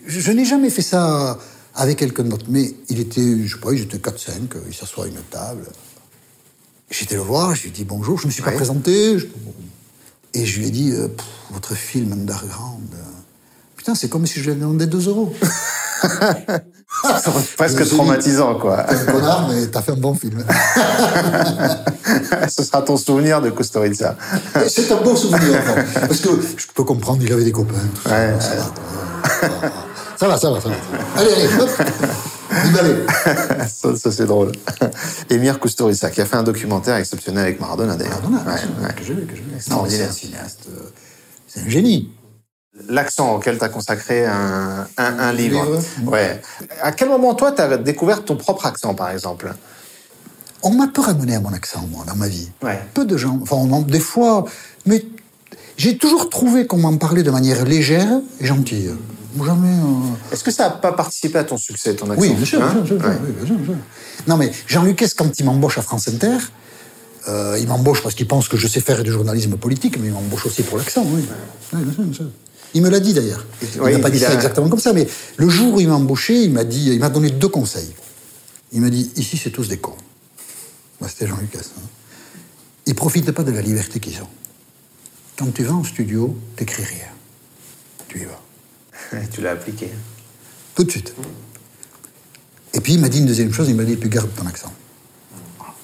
Je, 0.06 0.20
je 0.20 0.32
n'ai 0.32 0.44
jamais 0.46 0.70
fait 0.70 0.82
ça 0.82 1.38
avec 1.74 1.98
quelqu'un 1.98 2.24
d'autre. 2.24 2.46
Mais 2.48 2.74
il 2.88 2.98
était, 2.98 3.46
je 3.46 3.54
sais 3.54 3.60
pas, 3.60 3.74
j'étais 3.74 3.98
4-5, 3.98 4.30
il 4.68 4.74
s'assoit 4.74 5.04
à 5.04 5.08
une 5.08 5.20
table. 5.30 5.66
J'étais 6.90 7.14
le 7.16 7.20
voir, 7.22 7.54
je 7.54 7.62
lui 7.62 7.68
ai 7.68 7.72
dit 7.72 7.84
bonjour, 7.84 8.18
je 8.18 8.26
me 8.26 8.32
suis 8.32 8.42
pas 8.42 8.52
présenté. 8.52 9.18
je- 9.18 9.26
Et 10.34 10.46
je 10.46 10.60
lui 10.60 10.68
ai 10.68 10.70
dit, 10.70 10.92
euh, 10.92 11.08
Pff, 11.08 11.26
votre 11.50 11.74
film 11.74 12.12
underground. 12.12 12.88
euh, 12.94 12.98
Putain, 13.76 13.94
c'est 13.94 14.08
comme 14.08 14.26
si 14.26 14.38
je 14.38 14.44
lui 14.44 14.50
avais 14.52 14.60
demandé 14.60 14.86
2 14.86 15.08
euros. 15.08 15.34
Presque 17.56 17.82
dit, 17.82 17.88
traumatisant, 17.88 18.54
quoi. 18.56 18.84
T'es 18.84 18.94
un 18.96 19.04
connard, 19.12 19.48
mais 19.48 19.66
t'as 19.66 19.82
fait 19.82 19.92
un 19.92 19.96
bon 19.96 20.14
film. 20.14 20.44
Ce 22.48 22.64
sera 22.64 22.82
ton 22.82 22.96
souvenir 22.96 23.40
de 23.40 23.50
Kusturica. 23.50 24.16
C'est 24.68 24.90
un 24.92 25.00
bon 25.00 25.16
souvenir. 25.16 25.58
enfin. 25.60 25.84
Parce 26.00 26.20
que 26.20 26.28
je 26.56 26.66
peux 26.74 26.84
comprendre, 26.84 27.22
il 27.22 27.32
avait 27.32 27.44
des 27.44 27.52
copains. 27.52 27.74
tout 27.74 28.08
ça, 28.08 28.10
Ouais, 28.10 28.34
ça, 28.40 28.54
va, 28.56 29.70
ça 30.18 30.28
va, 30.28 30.38
ça 30.38 30.50
va, 30.50 30.60
ça 30.60 30.68
va. 30.68 30.74
Allez, 31.20 31.32
allez, 31.32 31.48
hop. 31.60 31.70
Allait. 32.78 33.66
ça, 33.68 33.96
ça, 33.96 34.12
c'est 34.12 34.26
drôle. 34.26 34.52
Émir 35.30 35.58
Kusturica, 35.60 36.10
qui 36.10 36.20
a 36.20 36.26
fait 36.26 36.36
un 36.36 36.42
documentaire 36.42 36.96
exceptionnel 36.96 37.44
avec 37.44 37.60
Maradona, 37.60 37.96
d'ailleurs. 37.96 38.20
Maradona, 38.28 38.52
Ouais, 38.52 38.86
ouais. 38.88 38.94
que 38.94 39.04
j'ai 39.04 39.14
vu, 39.14 39.26
que 39.26 39.34
j'ai 39.36 39.42
vu. 39.42 39.50
C'est 39.58 39.72
un 39.72 40.12
cinéaste. 40.12 40.66
euh, 40.70 40.90
C'est 41.48 41.60
un 41.60 41.68
génie. 41.68 42.10
L'accent 42.88 43.34
auquel 43.36 43.58
tu 43.58 43.64
as 43.64 43.68
consacré 43.68 44.24
un, 44.26 44.86
un, 44.96 45.18
un 45.18 45.32
livre. 45.32 45.64
livre 45.64 46.10
Ouais. 46.10 46.40
À 46.82 46.92
quel 46.92 47.08
moment, 47.08 47.34
toi, 47.34 47.52
tu 47.52 47.60
as 47.60 47.76
découvert 47.76 48.24
ton 48.24 48.36
propre 48.36 48.66
accent, 48.66 48.94
par 48.94 49.10
exemple? 49.10 49.52
On 50.62 50.70
m'a 50.70 50.86
peu 50.88 51.00
ramené 51.02 51.34
à 51.34 51.40
mon 51.40 51.52
accent, 51.52 51.86
moi, 51.90 52.04
dans 52.06 52.14
ma 52.16 52.28
vie. 52.28 52.48
Ouais. 52.62 52.80
Peu 52.94 53.04
de 53.04 53.16
gens. 53.16 53.38
Enfin, 53.42 53.56
on 53.56 53.70
en- 53.72 53.82
des 53.82 54.00
fois. 54.00 54.44
Mais 54.86 55.04
j'ai 55.76 55.98
toujours 55.98 56.30
trouvé 56.30 56.66
qu'on 56.66 56.78
m'en 56.78 56.96
parlait 56.96 57.22
de 57.22 57.30
manière 57.30 57.64
légère 57.64 58.20
et 58.40 58.46
gentille. 58.46 58.90
Jamais. 59.44 59.68
euh, 59.68 60.32
Est-ce 60.32 60.44
que 60.44 60.50
ça 60.50 60.64
n'a 60.64 60.70
pas 60.74 60.92
participé 60.92 61.38
à 61.38 61.44
ton 61.44 61.56
succès, 61.56 61.94
ton 61.94 62.10
accent 62.10 62.20
Oui, 62.20 62.34
bien 62.34 62.44
sûr, 62.44 62.58
bien 62.58 62.68
Hein 62.68 62.72
sûr, 62.86 62.96
bien 62.96 62.98
sûr, 62.98 63.08
Ouais. 63.08 63.18
oui, 63.26 63.32
bien 63.32 63.46
sûr, 63.46 63.54
bien 63.56 63.66
sûr. 63.66 63.74
Non, 64.26 64.36
mais 64.36 64.52
Jean 64.66 64.82
Lucas, 64.84 65.08
quand 65.16 65.38
il 65.40 65.44
m'embauche 65.46 65.78
à 65.78 65.82
France 65.82 66.08
Inter, 66.08 66.36
euh, 67.28 67.56
il 67.60 67.66
m'embauche 67.68 68.02
parce 68.02 68.14
qu'il 68.14 68.26
pense 68.28 68.48
que 68.48 68.56
je 68.56 68.66
sais 68.66 68.80
faire 68.80 69.02
du 69.02 69.10
journalisme 69.12 69.56
politique, 69.56 69.98
mais 69.98 70.08
il 70.08 70.12
m'embauche 70.12 70.46
aussi 70.46 70.62
pour 70.62 70.78
l'accent, 70.78 71.02
oui. 71.06 71.24
Oui, 71.72 71.82
bien 71.82 71.92
sûr, 71.94 72.02
bien 72.02 72.12
sûr. 72.14 72.26
Il 72.74 72.82
me 72.82 72.88
l'a 72.88 73.00
dit 73.00 73.12
d'ailleurs. 73.14 73.44
Il 73.62 73.80
Oui, 73.82 73.92
n'a 73.92 73.98
pas 73.98 74.10
dit 74.10 74.18
ça 74.18 74.30
a- 74.30 74.34
exactement 74.34 74.68
comme 74.68 74.78
ça, 74.80 74.92
mais 74.92 75.06
le 75.36 75.48
jour 75.48 75.74
où 75.74 75.80
il 75.80 75.88
m'a 75.88 75.94
embauché, 75.94 76.42
il 76.42 76.52
m'a 76.52 76.64
dit, 76.64 76.90
il 76.92 76.98
m'a 77.00 77.10
donné 77.10 77.30
deux 77.30 77.48
conseils. 77.48 77.92
Il 78.72 78.80
m'a 78.80 78.88
dit 78.90 79.10
ici 79.16 79.36
c'est 79.36 79.50
tous 79.50 79.68
des 79.68 79.76
cons. 79.76 79.96
Moi 81.00 81.08
c'était 81.10 81.26
Jean 81.26 81.36
Lucas. 81.38 81.58
Hein. 81.76 81.82
Ils 82.86 82.94
profitent 82.94 83.30
pas 83.32 83.42
de 83.44 83.52
la 83.52 83.60
liberté 83.60 84.00
qu'ils 84.00 84.16
ont. 84.22 84.28
Quand 85.38 85.52
tu 85.54 85.64
vas 85.64 85.74
en 85.74 85.84
studio, 85.84 86.36
t'écris 86.56 86.84
rien. 86.84 87.08
Tu 88.08 88.20
y 88.22 88.24
vas. 88.24 88.40
Tu 89.32 89.40
l'as 89.40 89.52
appliqué. 89.52 89.90
Tout 90.74 90.84
de 90.84 90.90
suite. 90.90 91.14
Et 92.74 92.80
puis 92.80 92.94
il 92.94 93.00
m'a 93.00 93.08
dit 93.08 93.18
une 93.18 93.26
deuxième 93.26 93.52
chose, 93.52 93.68
il 93.68 93.76
m'a 93.76 93.84
dit, 93.84 93.98
tu 93.98 94.08
gardes 94.08 94.34
ton 94.34 94.46
accent. 94.46 94.72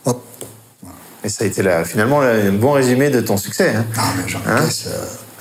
Hop. 0.06 0.24
Et 1.24 1.28
ça 1.28 1.44
a 1.44 1.46
été 1.46 1.62
là, 1.62 1.84
finalement 1.84 2.20
un 2.22 2.52
bon 2.52 2.72
résumé 2.72 3.10
de 3.10 3.20
ton 3.20 3.36
succès. 3.36 3.74
hein. 3.74 3.86
Ah, 3.96 4.12
mais 4.16 4.28
Jean 4.28 4.40
Hein 4.46 4.66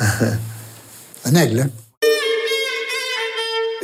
euh, 0.01 0.31
un 1.25 1.35
aigle. 1.35 1.61
hein. 1.61 1.69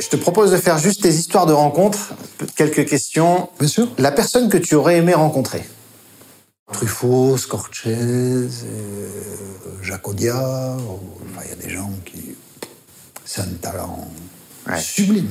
Je 0.00 0.08
te 0.08 0.16
propose 0.16 0.50
de 0.50 0.56
faire 0.58 0.76
juste 0.78 1.02
tes 1.02 1.08
histoires 1.14 1.46
de 1.46 1.52
rencontres. 1.52 2.14
Quelques 2.56 2.84
questions. 2.86 3.48
Bien 3.58 3.68
sûr. 3.68 3.88
La 3.98 4.12
personne 4.12 4.48
que 4.50 4.58
tu 4.58 4.74
aurais 4.74 4.96
aimé 4.98 5.14
rencontrer 5.14 5.64
Truffaut, 6.72 7.36
Scorchese, 7.38 8.64
euh, 8.66 9.08
enfin, 9.82 11.42
il 11.44 11.50
y 11.50 11.52
a 11.52 11.56
des 11.56 11.70
gens 11.70 11.90
qui... 12.04 12.23
C'est 13.34 13.40
un 13.42 13.46
talent 13.60 14.08
Ouais. 14.68 14.80
sublime. 14.80 15.28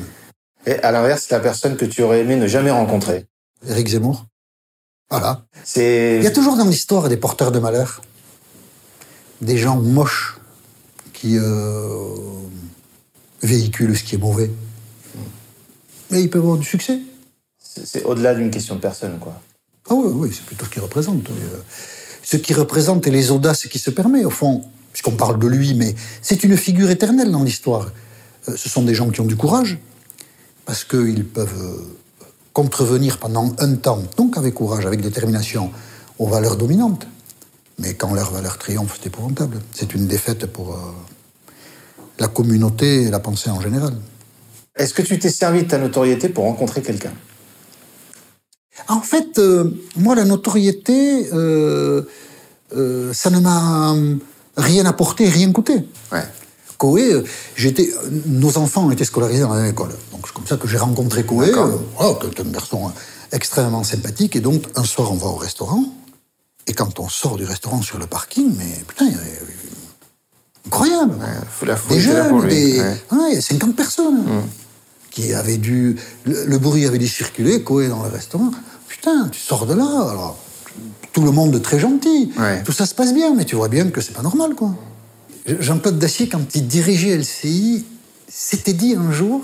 Et 0.66 0.74
à 0.74 0.92
l'inverse, 0.92 1.30
la 1.30 1.40
personne 1.40 1.78
que 1.78 1.86
tu 1.86 2.04
aurais 2.04 2.20
aimé 2.20 2.36
ne 2.36 2.48
jamais 2.48 2.70
rencontrer. 2.70 3.26
Éric 3.68 3.88
Zemmour. 3.88 4.26
Voilà. 5.10 5.46
C'est. 5.64 6.18
Il 6.18 6.24
y 6.24 6.28
a 6.28 6.32
toujours 6.32 6.58
dans 6.58 6.66
l'histoire 6.66 7.08
des 7.08 7.16
porteurs 7.16 7.52
de 7.54 7.60
malheur, 7.60 8.02
des 9.42 9.58
gens 9.58 9.78
moches 9.78 10.38
qui 11.14 11.38
euh, 11.38 12.14
véhiculent 13.42 13.98
ce 13.98 14.04
qui 14.04 14.16
est 14.16 14.20
mauvais. 14.20 14.52
Mais 16.12 16.22
ils 16.22 16.30
peuvent 16.30 16.42
avoir 16.42 16.58
du 16.58 16.66
succès. 16.66 17.00
C'est 17.58 17.88
c'est 17.88 18.04
au-delà 18.04 18.36
d'une 18.36 18.52
question 18.52 18.76
de 18.76 18.82
personne, 18.82 19.18
quoi. 19.20 19.42
Ah 19.90 19.94
oui, 19.94 20.12
oui, 20.14 20.30
c'est 20.34 20.46
plutôt 20.46 20.66
ce 20.66 20.70
qu'il 20.72 20.82
représente. 20.82 21.30
Euh, 21.30 21.62
Ce 22.22 22.36
qu'il 22.38 22.58
représente 22.58 23.08
et 23.08 23.12
les 23.12 23.32
audaces 23.32 23.66
qu'il 23.68 23.82
se 23.82 23.90
permet, 23.92 24.26
au 24.26 24.30
fond, 24.30 24.64
puisqu'on 24.94 25.18
parle 25.18 25.38
de 25.40 25.48
lui, 25.48 25.74
mais 25.74 25.96
c'est 26.22 26.44
une 26.44 26.56
figure 26.56 26.90
éternelle 26.90 27.32
dans 27.32 27.44
l'histoire. 27.44 27.92
Euh, 28.48 28.54
Ce 28.56 28.70
sont 28.70 28.84
des 28.84 28.96
gens 28.96 29.10
qui 29.10 29.20
ont 29.20 29.26
du 29.26 29.36
courage, 29.36 29.80
parce 30.66 30.86
qu'ils 30.86 31.26
peuvent 31.26 31.62
euh, 31.62 32.26
contrevenir 32.54 33.18
pendant 33.18 33.54
un 33.60 33.76
temps, 33.76 34.04
donc 34.16 34.38
avec 34.38 34.54
courage, 34.54 34.86
avec 34.86 35.02
détermination, 35.02 35.72
aux 36.20 36.28
valeurs 36.28 36.56
dominantes. 36.56 37.08
Mais 37.80 37.96
quand 37.96 38.14
leurs 38.14 38.32
valeurs 38.32 38.58
triomphent, 38.60 38.98
c'est 39.02 39.08
épouvantable. 39.08 39.60
C'est 39.74 39.94
une 39.96 40.08
défaite 40.08 40.46
pour 40.46 40.76
euh, 40.76 40.78
la 42.20 42.28
communauté 42.28 43.04
et 43.04 43.10
la 43.10 43.20
pensée 43.20 43.50
en 43.50 43.60
général. 43.60 43.96
Est-ce 44.78 44.94
que 44.94 45.02
tu 45.02 45.18
t'es 45.18 45.30
servi 45.30 45.64
de 45.64 45.68
ta 45.68 45.80
notoriété 45.80 46.30
pour 46.30 46.46
rencontrer 46.46 46.82
quelqu'un? 46.84 47.14
En 48.88 49.02
fait, 49.02 49.40
euh, 49.40 49.72
moi, 49.96 50.14
la 50.16 50.26
notoriété, 50.26 51.30
euh, 51.34 52.04
ça 53.14 53.30
ne 53.30 53.40
m'a 53.40 53.96
rien 54.58 54.86
apporté, 54.86 55.28
rien 55.30 55.52
coûté. 55.52 55.74
Ouais. 56.12 56.24
Coé, 56.78 57.14
euh, 57.14 57.24
j'étais, 57.56 57.90
euh, 57.94 58.10
nos 58.26 58.58
enfants 58.58 58.86
ont 58.86 58.92
été 58.92 59.06
scolarisés 59.06 59.42
dans 59.42 59.54
la 59.54 59.62
même 59.62 59.72
école. 59.72 59.92
Donc 60.12 60.22
c'est 60.28 60.34
comme 60.34 60.48
ça 60.48 60.58
que 60.58 60.68
j'ai 60.68 60.78
rencontré 60.78 61.24
Coé, 61.26 61.48
D'accord. 61.48 61.80
euh, 62.02 62.30
qui 62.30 62.42
est 62.42 62.46
un 62.46 62.50
garçon 62.52 62.92
extrêmement 63.32 63.84
sympathique. 63.84 64.36
Et 64.36 64.42
donc, 64.42 64.64
un 64.76 64.84
soir, 64.84 65.12
on 65.12 65.16
va 65.16 65.28
au 65.28 65.36
restaurant. 65.36 65.84
Et 66.68 66.74
quand 66.74 67.00
on 67.00 67.10
sort 67.10 67.38
du 67.38 67.46
restaurant 67.46 67.82
sur 67.82 67.98
le 68.00 68.08
parking, 68.08 68.54
mais 68.58 68.84
putain, 68.88 69.06
il 69.06 69.12
y 69.12 69.16
avait- 69.16 69.40
incroyable. 70.66 71.16
la 71.66 71.76
foule 71.76 71.96
des 71.96 72.02
jeunes, 72.02 72.48
des, 72.48 72.80
ouais. 72.80 72.88
ouais, 73.12 73.30
il 73.32 73.36
y 73.36 73.38
a 73.38 73.42
50 73.42 73.76
personnes 73.76 74.24
qui 75.12 75.34
avaient 75.34 75.58
dû. 75.58 75.98
Le, 76.26 76.46
le 76.46 76.58
bruit 76.58 76.86
avait 76.86 76.98
dû 76.98 77.08
circuler, 77.08 77.64
Coé 77.64 77.88
dans 77.90 78.04
le 78.04 78.10
restaurant. 78.10 78.52
Putain, 78.88 79.28
tu 79.30 79.40
sors 79.40 79.66
de 79.66 79.74
là, 79.74 79.84
alors. 79.86 80.38
Tout 81.14 81.24
le 81.24 81.32
monde 81.32 81.62
très 81.62 81.80
gentil. 81.80 82.32
Ouais. 82.38 82.64
Tout 82.64 82.72
ça 82.72 82.86
se 82.86 82.96
passe 82.96 83.14
bien, 83.14 83.34
mais 83.36 83.46
tu 83.46 83.56
vois 83.56 83.70
bien 83.70 83.90
que 83.90 84.02
c'est 84.02 84.14
pas 84.14 84.22
normal, 84.24 84.56
quoi. 84.56 84.76
Jean-Claude 85.46 86.00
Dacier, 86.00 86.28
quand 86.28 86.56
il 86.56 86.68
dirigeait 86.68 87.16
LCI, 87.18 87.86
s'était 88.28 88.74
dit 88.74 88.96
un 88.96 89.12
jour 89.12 89.42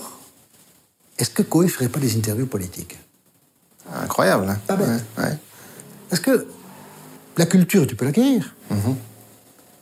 est-ce 1.18 1.30
que 1.30 1.42
Coé 1.44 1.68
ferait 1.68 1.90
pas 1.90 2.00
des 2.00 2.16
interviews 2.16 2.46
politiques? 2.48 2.98
Incroyable. 4.04 4.48
hein. 4.50 4.58
Pas 4.66 4.76
bête. 4.78 4.88
Ouais, 5.18 5.24
ouais. 5.26 5.38
Parce 6.10 6.22
que 6.22 6.48
la 7.38 7.46
culture, 7.46 7.86
tu 7.86 7.96
peux 7.96 8.06
l'acquérir. 8.06 8.56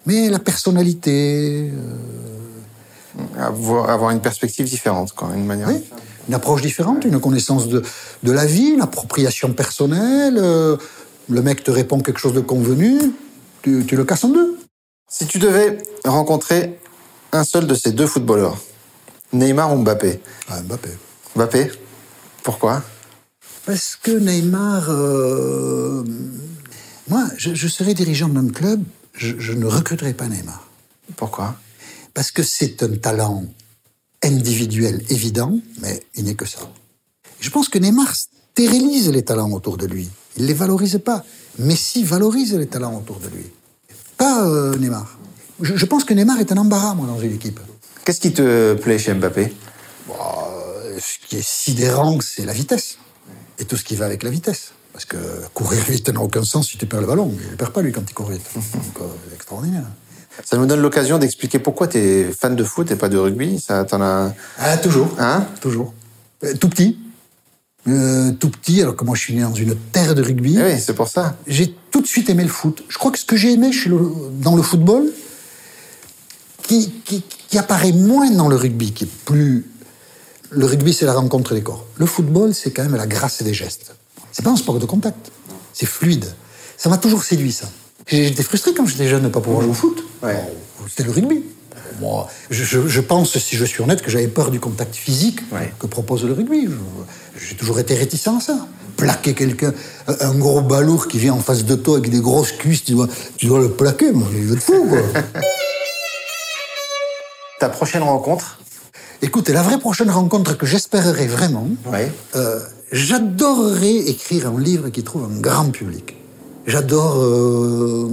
Mais 0.08 0.30
la 0.30 0.40
personnalité, 0.40 1.72
euh, 1.74 3.38
Avoir, 3.40 3.90
avoir 3.90 4.12
une 4.12 4.20
perspective 4.22 4.66
différente, 4.68 5.12
quoi, 5.14 5.30
une 5.36 5.46
manière. 5.46 5.68
Oui, 5.70 5.84
une 6.28 6.34
approche 6.36 6.62
différente, 6.62 7.04
une 7.06 7.20
connaissance 7.20 7.68
de, 7.68 7.82
de 8.24 8.32
la 8.32 8.46
vie, 8.46 8.70
une 8.70 8.82
appropriation 8.82 9.54
personnelle. 9.54 10.38
euh, 10.38 10.78
le 11.30 11.42
mec 11.42 11.64
te 11.64 11.72
répond 11.72 12.00
quelque 12.00 12.20
chose 12.20 12.34
de 12.34 12.40
convenu, 12.42 13.00
tu, 13.62 13.86
tu 13.88 13.96
le 13.96 14.06
casses 14.06 14.24
en 14.24 14.30
deux. 14.30 14.58
Si 15.10 15.26
tu 15.28 15.40
devais 15.40 15.78
rencontrer 16.06 16.80
un 17.32 17.44
seul 17.44 17.68
de 17.68 17.76
ces 17.76 17.92
deux 17.92 18.08
footballeurs, 18.08 18.58
Neymar 19.34 19.74
ou 19.74 19.78
Mbappé? 19.80 20.22
Ah, 20.50 20.62
Mbappé. 20.62 20.90
Mbappé 21.36 21.72
Pourquoi? 22.44 22.84
Parce 23.66 23.96
que 23.96 24.12
Neymar. 24.12 24.90
euh, 24.90 26.04
moi, 27.10 27.26
je, 27.38 27.54
je 27.54 27.68
serais 27.68 27.94
dirigeant 27.94 28.30
d'un 28.30 28.50
club, 28.50 28.84
je, 29.14 29.36
je 29.40 29.54
ne 29.54 29.66
recruterais 29.66 30.14
pas 30.14 30.28
Neymar. 30.28 30.68
Pourquoi? 31.16 31.56
Parce 32.14 32.32
que 32.32 32.44
c'est 32.44 32.84
un 32.84 32.96
talent 32.98 33.46
individuel 34.24 35.04
évident, 35.10 35.58
mais 35.82 36.02
il 36.16 36.26
n'est 36.26 36.36
que 36.36 36.46
ça. 36.46 36.60
Je 37.40 37.50
pense 37.50 37.70
que 37.70 37.78
Neymar 37.80 38.14
stérilise 38.16 39.10
les 39.12 39.24
talents 39.24 39.52
autour 39.52 39.78
de 39.78 39.86
lui. 39.86 40.10
Il 40.38 40.44
ne 40.44 40.48
les 40.48 40.54
valorise 40.54 41.00
pas. 41.04 41.24
Messi 41.60 42.04
valorise 42.04 42.54
les 42.56 42.68
talents 42.68 42.96
autour 42.96 43.20
de 43.20 43.28
lui. 43.28 43.46
Pas 44.18 44.48
euh, 44.48 44.78
Neymar. 44.78 45.18
Je, 45.62 45.76
je 45.76 45.86
pense 45.86 46.04
que 46.04 46.14
Neymar 46.14 46.40
est 46.40 46.52
un 46.52 46.58
embarras, 46.58 46.94
moi, 46.94 47.08
dans 47.08 47.20
une 47.20 47.34
équipe. 47.34 47.60
Qu'est-ce 48.06 48.22
qui 48.22 48.32
te 48.32 48.74
plaît 48.76 49.00
chez 49.00 49.14
Mbappé? 49.14 49.54
Euh, 50.10 51.00
ce 51.00 51.28
qui 51.28 51.38
est 51.38 51.46
sidérant, 51.46 52.20
c'est 52.22 52.46
la 52.46 52.54
vitesse. 52.54 52.98
Et 53.60 53.66
tout 53.66 53.76
ce 53.76 53.84
qui 53.84 53.96
va 53.96 54.06
avec 54.06 54.24
la 54.24 54.30
vitesse. 54.30 54.72
Parce 54.94 55.06
que 55.06 55.18
courir 55.54 55.84
vite 55.84 56.10
n'a 56.10 56.22
aucun 56.22 56.44
sens 56.44 56.70
si 56.70 56.78
tu 56.78 56.86
perds 56.86 57.02
le 57.02 57.08
ballon. 57.08 57.32
Il 57.44 57.52
ne 57.52 57.56
perd 57.56 57.72
pas, 57.72 57.82
lui, 57.82 57.92
quand 57.92 58.04
il 58.08 58.14
court 58.14 58.30
vite. 58.30 58.46
Donc, 58.56 58.64
euh, 59.02 59.06
c'est 59.28 59.36
extraordinaire. 59.36 59.84
Ça 60.44 60.58
nous 60.58 60.68
donne 60.68 60.82
l'occasion 60.82 61.18
d'expliquer 61.18 61.60
pourquoi 61.60 61.88
tu 61.88 61.98
es 61.98 62.32
fan 62.32 62.56
de 62.56 62.64
foot 62.64 62.92
et 62.92 62.96
pas 62.96 63.10
de 63.10 63.18
rugby. 63.18 63.60
Ça 63.60 63.84
t'en 63.86 64.02
a. 64.02 64.34
Ah, 64.60 64.78
toujours. 64.78 65.16
Hein? 65.20 65.46
Toujours. 65.62 65.94
Euh, 66.44 66.54
tout 66.54 66.70
petit. 66.70 67.00
Euh, 67.88 68.32
tout 68.34 68.50
petit, 68.50 68.82
alors 68.82 68.96
que 68.98 69.06
moi 69.06 69.16
je 69.16 69.22
suis 69.22 69.34
né 69.34 69.42
dans 69.42 69.54
une 69.54 69.76
terre 69.76 70.14
de 70.14 70.22
rugby. 70.22 70.58
Eh 70.60 70.64
oui, 70.74 70.80
c'est 70.80 70.94
pour 70.94 71.08
ça. 71.08 71.38
J'ai 71.48 71.74
tout 71.92 72.02
de 72.02 72.08
suite 72.08 72.30
aimé 72.30 72.44
le 72.44 72.50
foot. 72.50 72.84
Je 72.90 72.98
crois 72.98 73.12
que 73.12 73.18
ce 73.20 73.24
que 73.26 73.38
j'ai 73.38 73.54
aimé 73.54 73.72
chez 73.72 73.90
le- 73.90 74.12
dans 74.42 74.56
le 74.58 74.62
football, 74.62 75.06
qui, 76.64 76.92
qui, 77.06 77.24
qui 77.48 77.58
apparaît 77.58 77.94
moins 77.94 78.30
dans 78.32 78.48
le 78.50 78.56
rugby, 78.56 78.92
qui 78.92 79.06
est 79.06 79.10
plus 79.26 79.66
le 80.50 80.66
rugby, 80.66 80.94
c'est 80.94 81.06
la 81.06 81.14
rencontre 81.14 81.54
des 81.54 81.62
corps. 81.62 81.86
Le 81.98 82.06
football, 82.06 82.54
c'est 82.54 82.72
quand 82.72 82.84
même 82.84 82.96
la 82.96 83.08
grâce 83.08 83.42
des 83.44 83.54
gestes. 83.54 83.94
C'est 84.32 84.44
pas 84.44 84.52
un 84.52 84.56
sport 84.56 84.80
de 84.80 84.86
contact. 84.86 85.32
C'est 85.74 85.86
fluide. 85.86 86.26
Ça 86.78 86.90
m'a 86.90 86.98
toujours 86.98 87.24
séduit, 87.24 87.52
ça. 87.52 87.70
J'étais 88.08 88.44
frustré 88.44 88.74
quand 88.74 88.86
j'étais 88.86 89.08
jeune 89.10 89.22
de 89.24 89.28
ne 89.28 89.32
pas 89.32 89.42
pouvoir 89.42 89.62
jouer 89.62 89.72
au 89.72 89.74
foot. 89.74 90.04
Ouais. 90.24 90.42
C'était 90.88 91.04
le 91.04 91.12
rugby. 91.12 91.44
Moi, 92.00 92.30
je, 92.50 92.64
je- 92.64 92.88
je 92.88 93.02
pense, 93.02 93.38
si 93.38 93.56
je 93.58 93.66
suis 93.66 93.82
honnête, 93.82 94.02
que 94.02 94.10
j'avais 94.12 94.28
peur 94.28 94.52
du 94.52 94.60
contact 94.60 94.96
physique 94.96 95.40
Ouais. 95.52 95.74
que 95.80 95.88
propose 95.88 96.24
le 96.24 96.34
rugby. 96.34 96.66
Je- 96.66 96.72
J'ai 97.40 97.56
toujours 97.56 97.80
été 97.80 97.94
réticent 97.96 98.28
à 98.28 98.40
ça. 98.40 98.68
Plaquer 98.96 99.34
quelqu'un, 99.36 99.74
un 100.08 100.34
gros 100.36 100.62
balourd 100.62 101.08
qui 101.08 101.20
vient 101.20 101.34
en 101.34 101.40
face 101.40 101.64
de 101.66 101.76
toi 101.76 101.98
avec 101.98 102.10
des 102.10 102.20
grosses 102.20 102.52
cuisses, 102.52 102.84
tu 102.84 102.94
dois, 102.94 103.08
tu 103.38 103.46
dois 103.46 103.60
le 103.60 103.70
plaquer. 103.70 104.12
Moi, 104.12 104.28
veut 104.32 104.56
te 104.56 104.62
fou, 104.62 104.88
quoi. 104.90 104.98
Ta 107.60 107.70
prochaine 107.70 108.04
rencontre 108.04 108.60
Écoute, 109.22 109.50
la 109.50 109.64
vraie 109.64 109.80
prochaine 109.80 110.10
rencontre 110.12 110.56
que 110.58 110.66
j'espérerais 110.68 111.26
vraiment, 111.28 111.68
Ouais. 111.92 112.12
euh, 112.36 112.60
j'adorerais 112.92 113.96
écrire 113.96 114.48
un 114.48 114.60
livre 114.60 114.90
qui 114.90 115.04
trouve 115.04 115.24
un 115.24 115.40
grand 115.42 115.72
public. 115.72 116.16
J'adore 116.68 117.16
euh, 117.18 118.12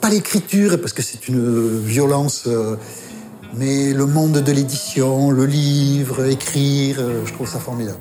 pas 0.00 0.08
l'écriture 0.10 0.80
parce 0.80 0.92
que 0.92 1.02
c'est 1.02 1.28
une 1.28 1.80
violence, 1.84 2.44
euh, 2.48 2.74
mais 3.54 3.92
le 3.92 4.06
monde 4.06 4.38
de 4.38 4.52
l'édition, 4.52 5.30
le 5.30 5.46
livre, 5.46 6.24
écrire, 6.28 7.00
je 7.24 7.32
trouve 7.32 7.48
ça 7.48 7.60
formidable. 7.60 7.98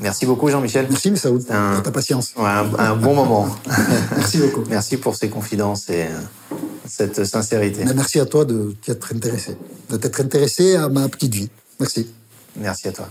Merci 0.00 0.26
beaucoup, 0.26 0.48
Jean-Michel. 0.48 0.86
Merci, 0.88 1.10
Messaoud, 1.10 1.44
Un- 1.50 1.74
pour 1.74 1.82
ta 1.82 1.90
patience. 1.90 2.32
Ouais, 2.36 2.44
un, 2.46 2.72
un 2.78 2.96
bon 2.96 3.14
moment. 3.14 3.48
Merci 4.16 4.38
beaucoup. 4.38 4.62
Merci 4.68 4.96
pour 4.96 5.16
ces 5.16 5.28
confidences 5.28 5.88
et 5.90 6.04
euh, 6.04 6.56
cette 6.86 7.24
sincérité. 7.24 7.84
Mais 7.84 7.94
merci 7.94 8.18
à 8.20 8.26
toi 8.26 8.44
de 8.44 8.74
t'y 8.82 8.90
être 8.92 9.12
intéressé, 9.14 9.56
de 9.90 9.96
t'être 9.96 10.20
intéressé 10.20 10.76
à 10.76 10.88
ma 10.88 11.08
petite 11.08 11.34
vie. 11.34 11.50
Merci. 11.80 12.08
Merci 12.56 12.88
à 12.88 12.92
toi. 12.92 13.08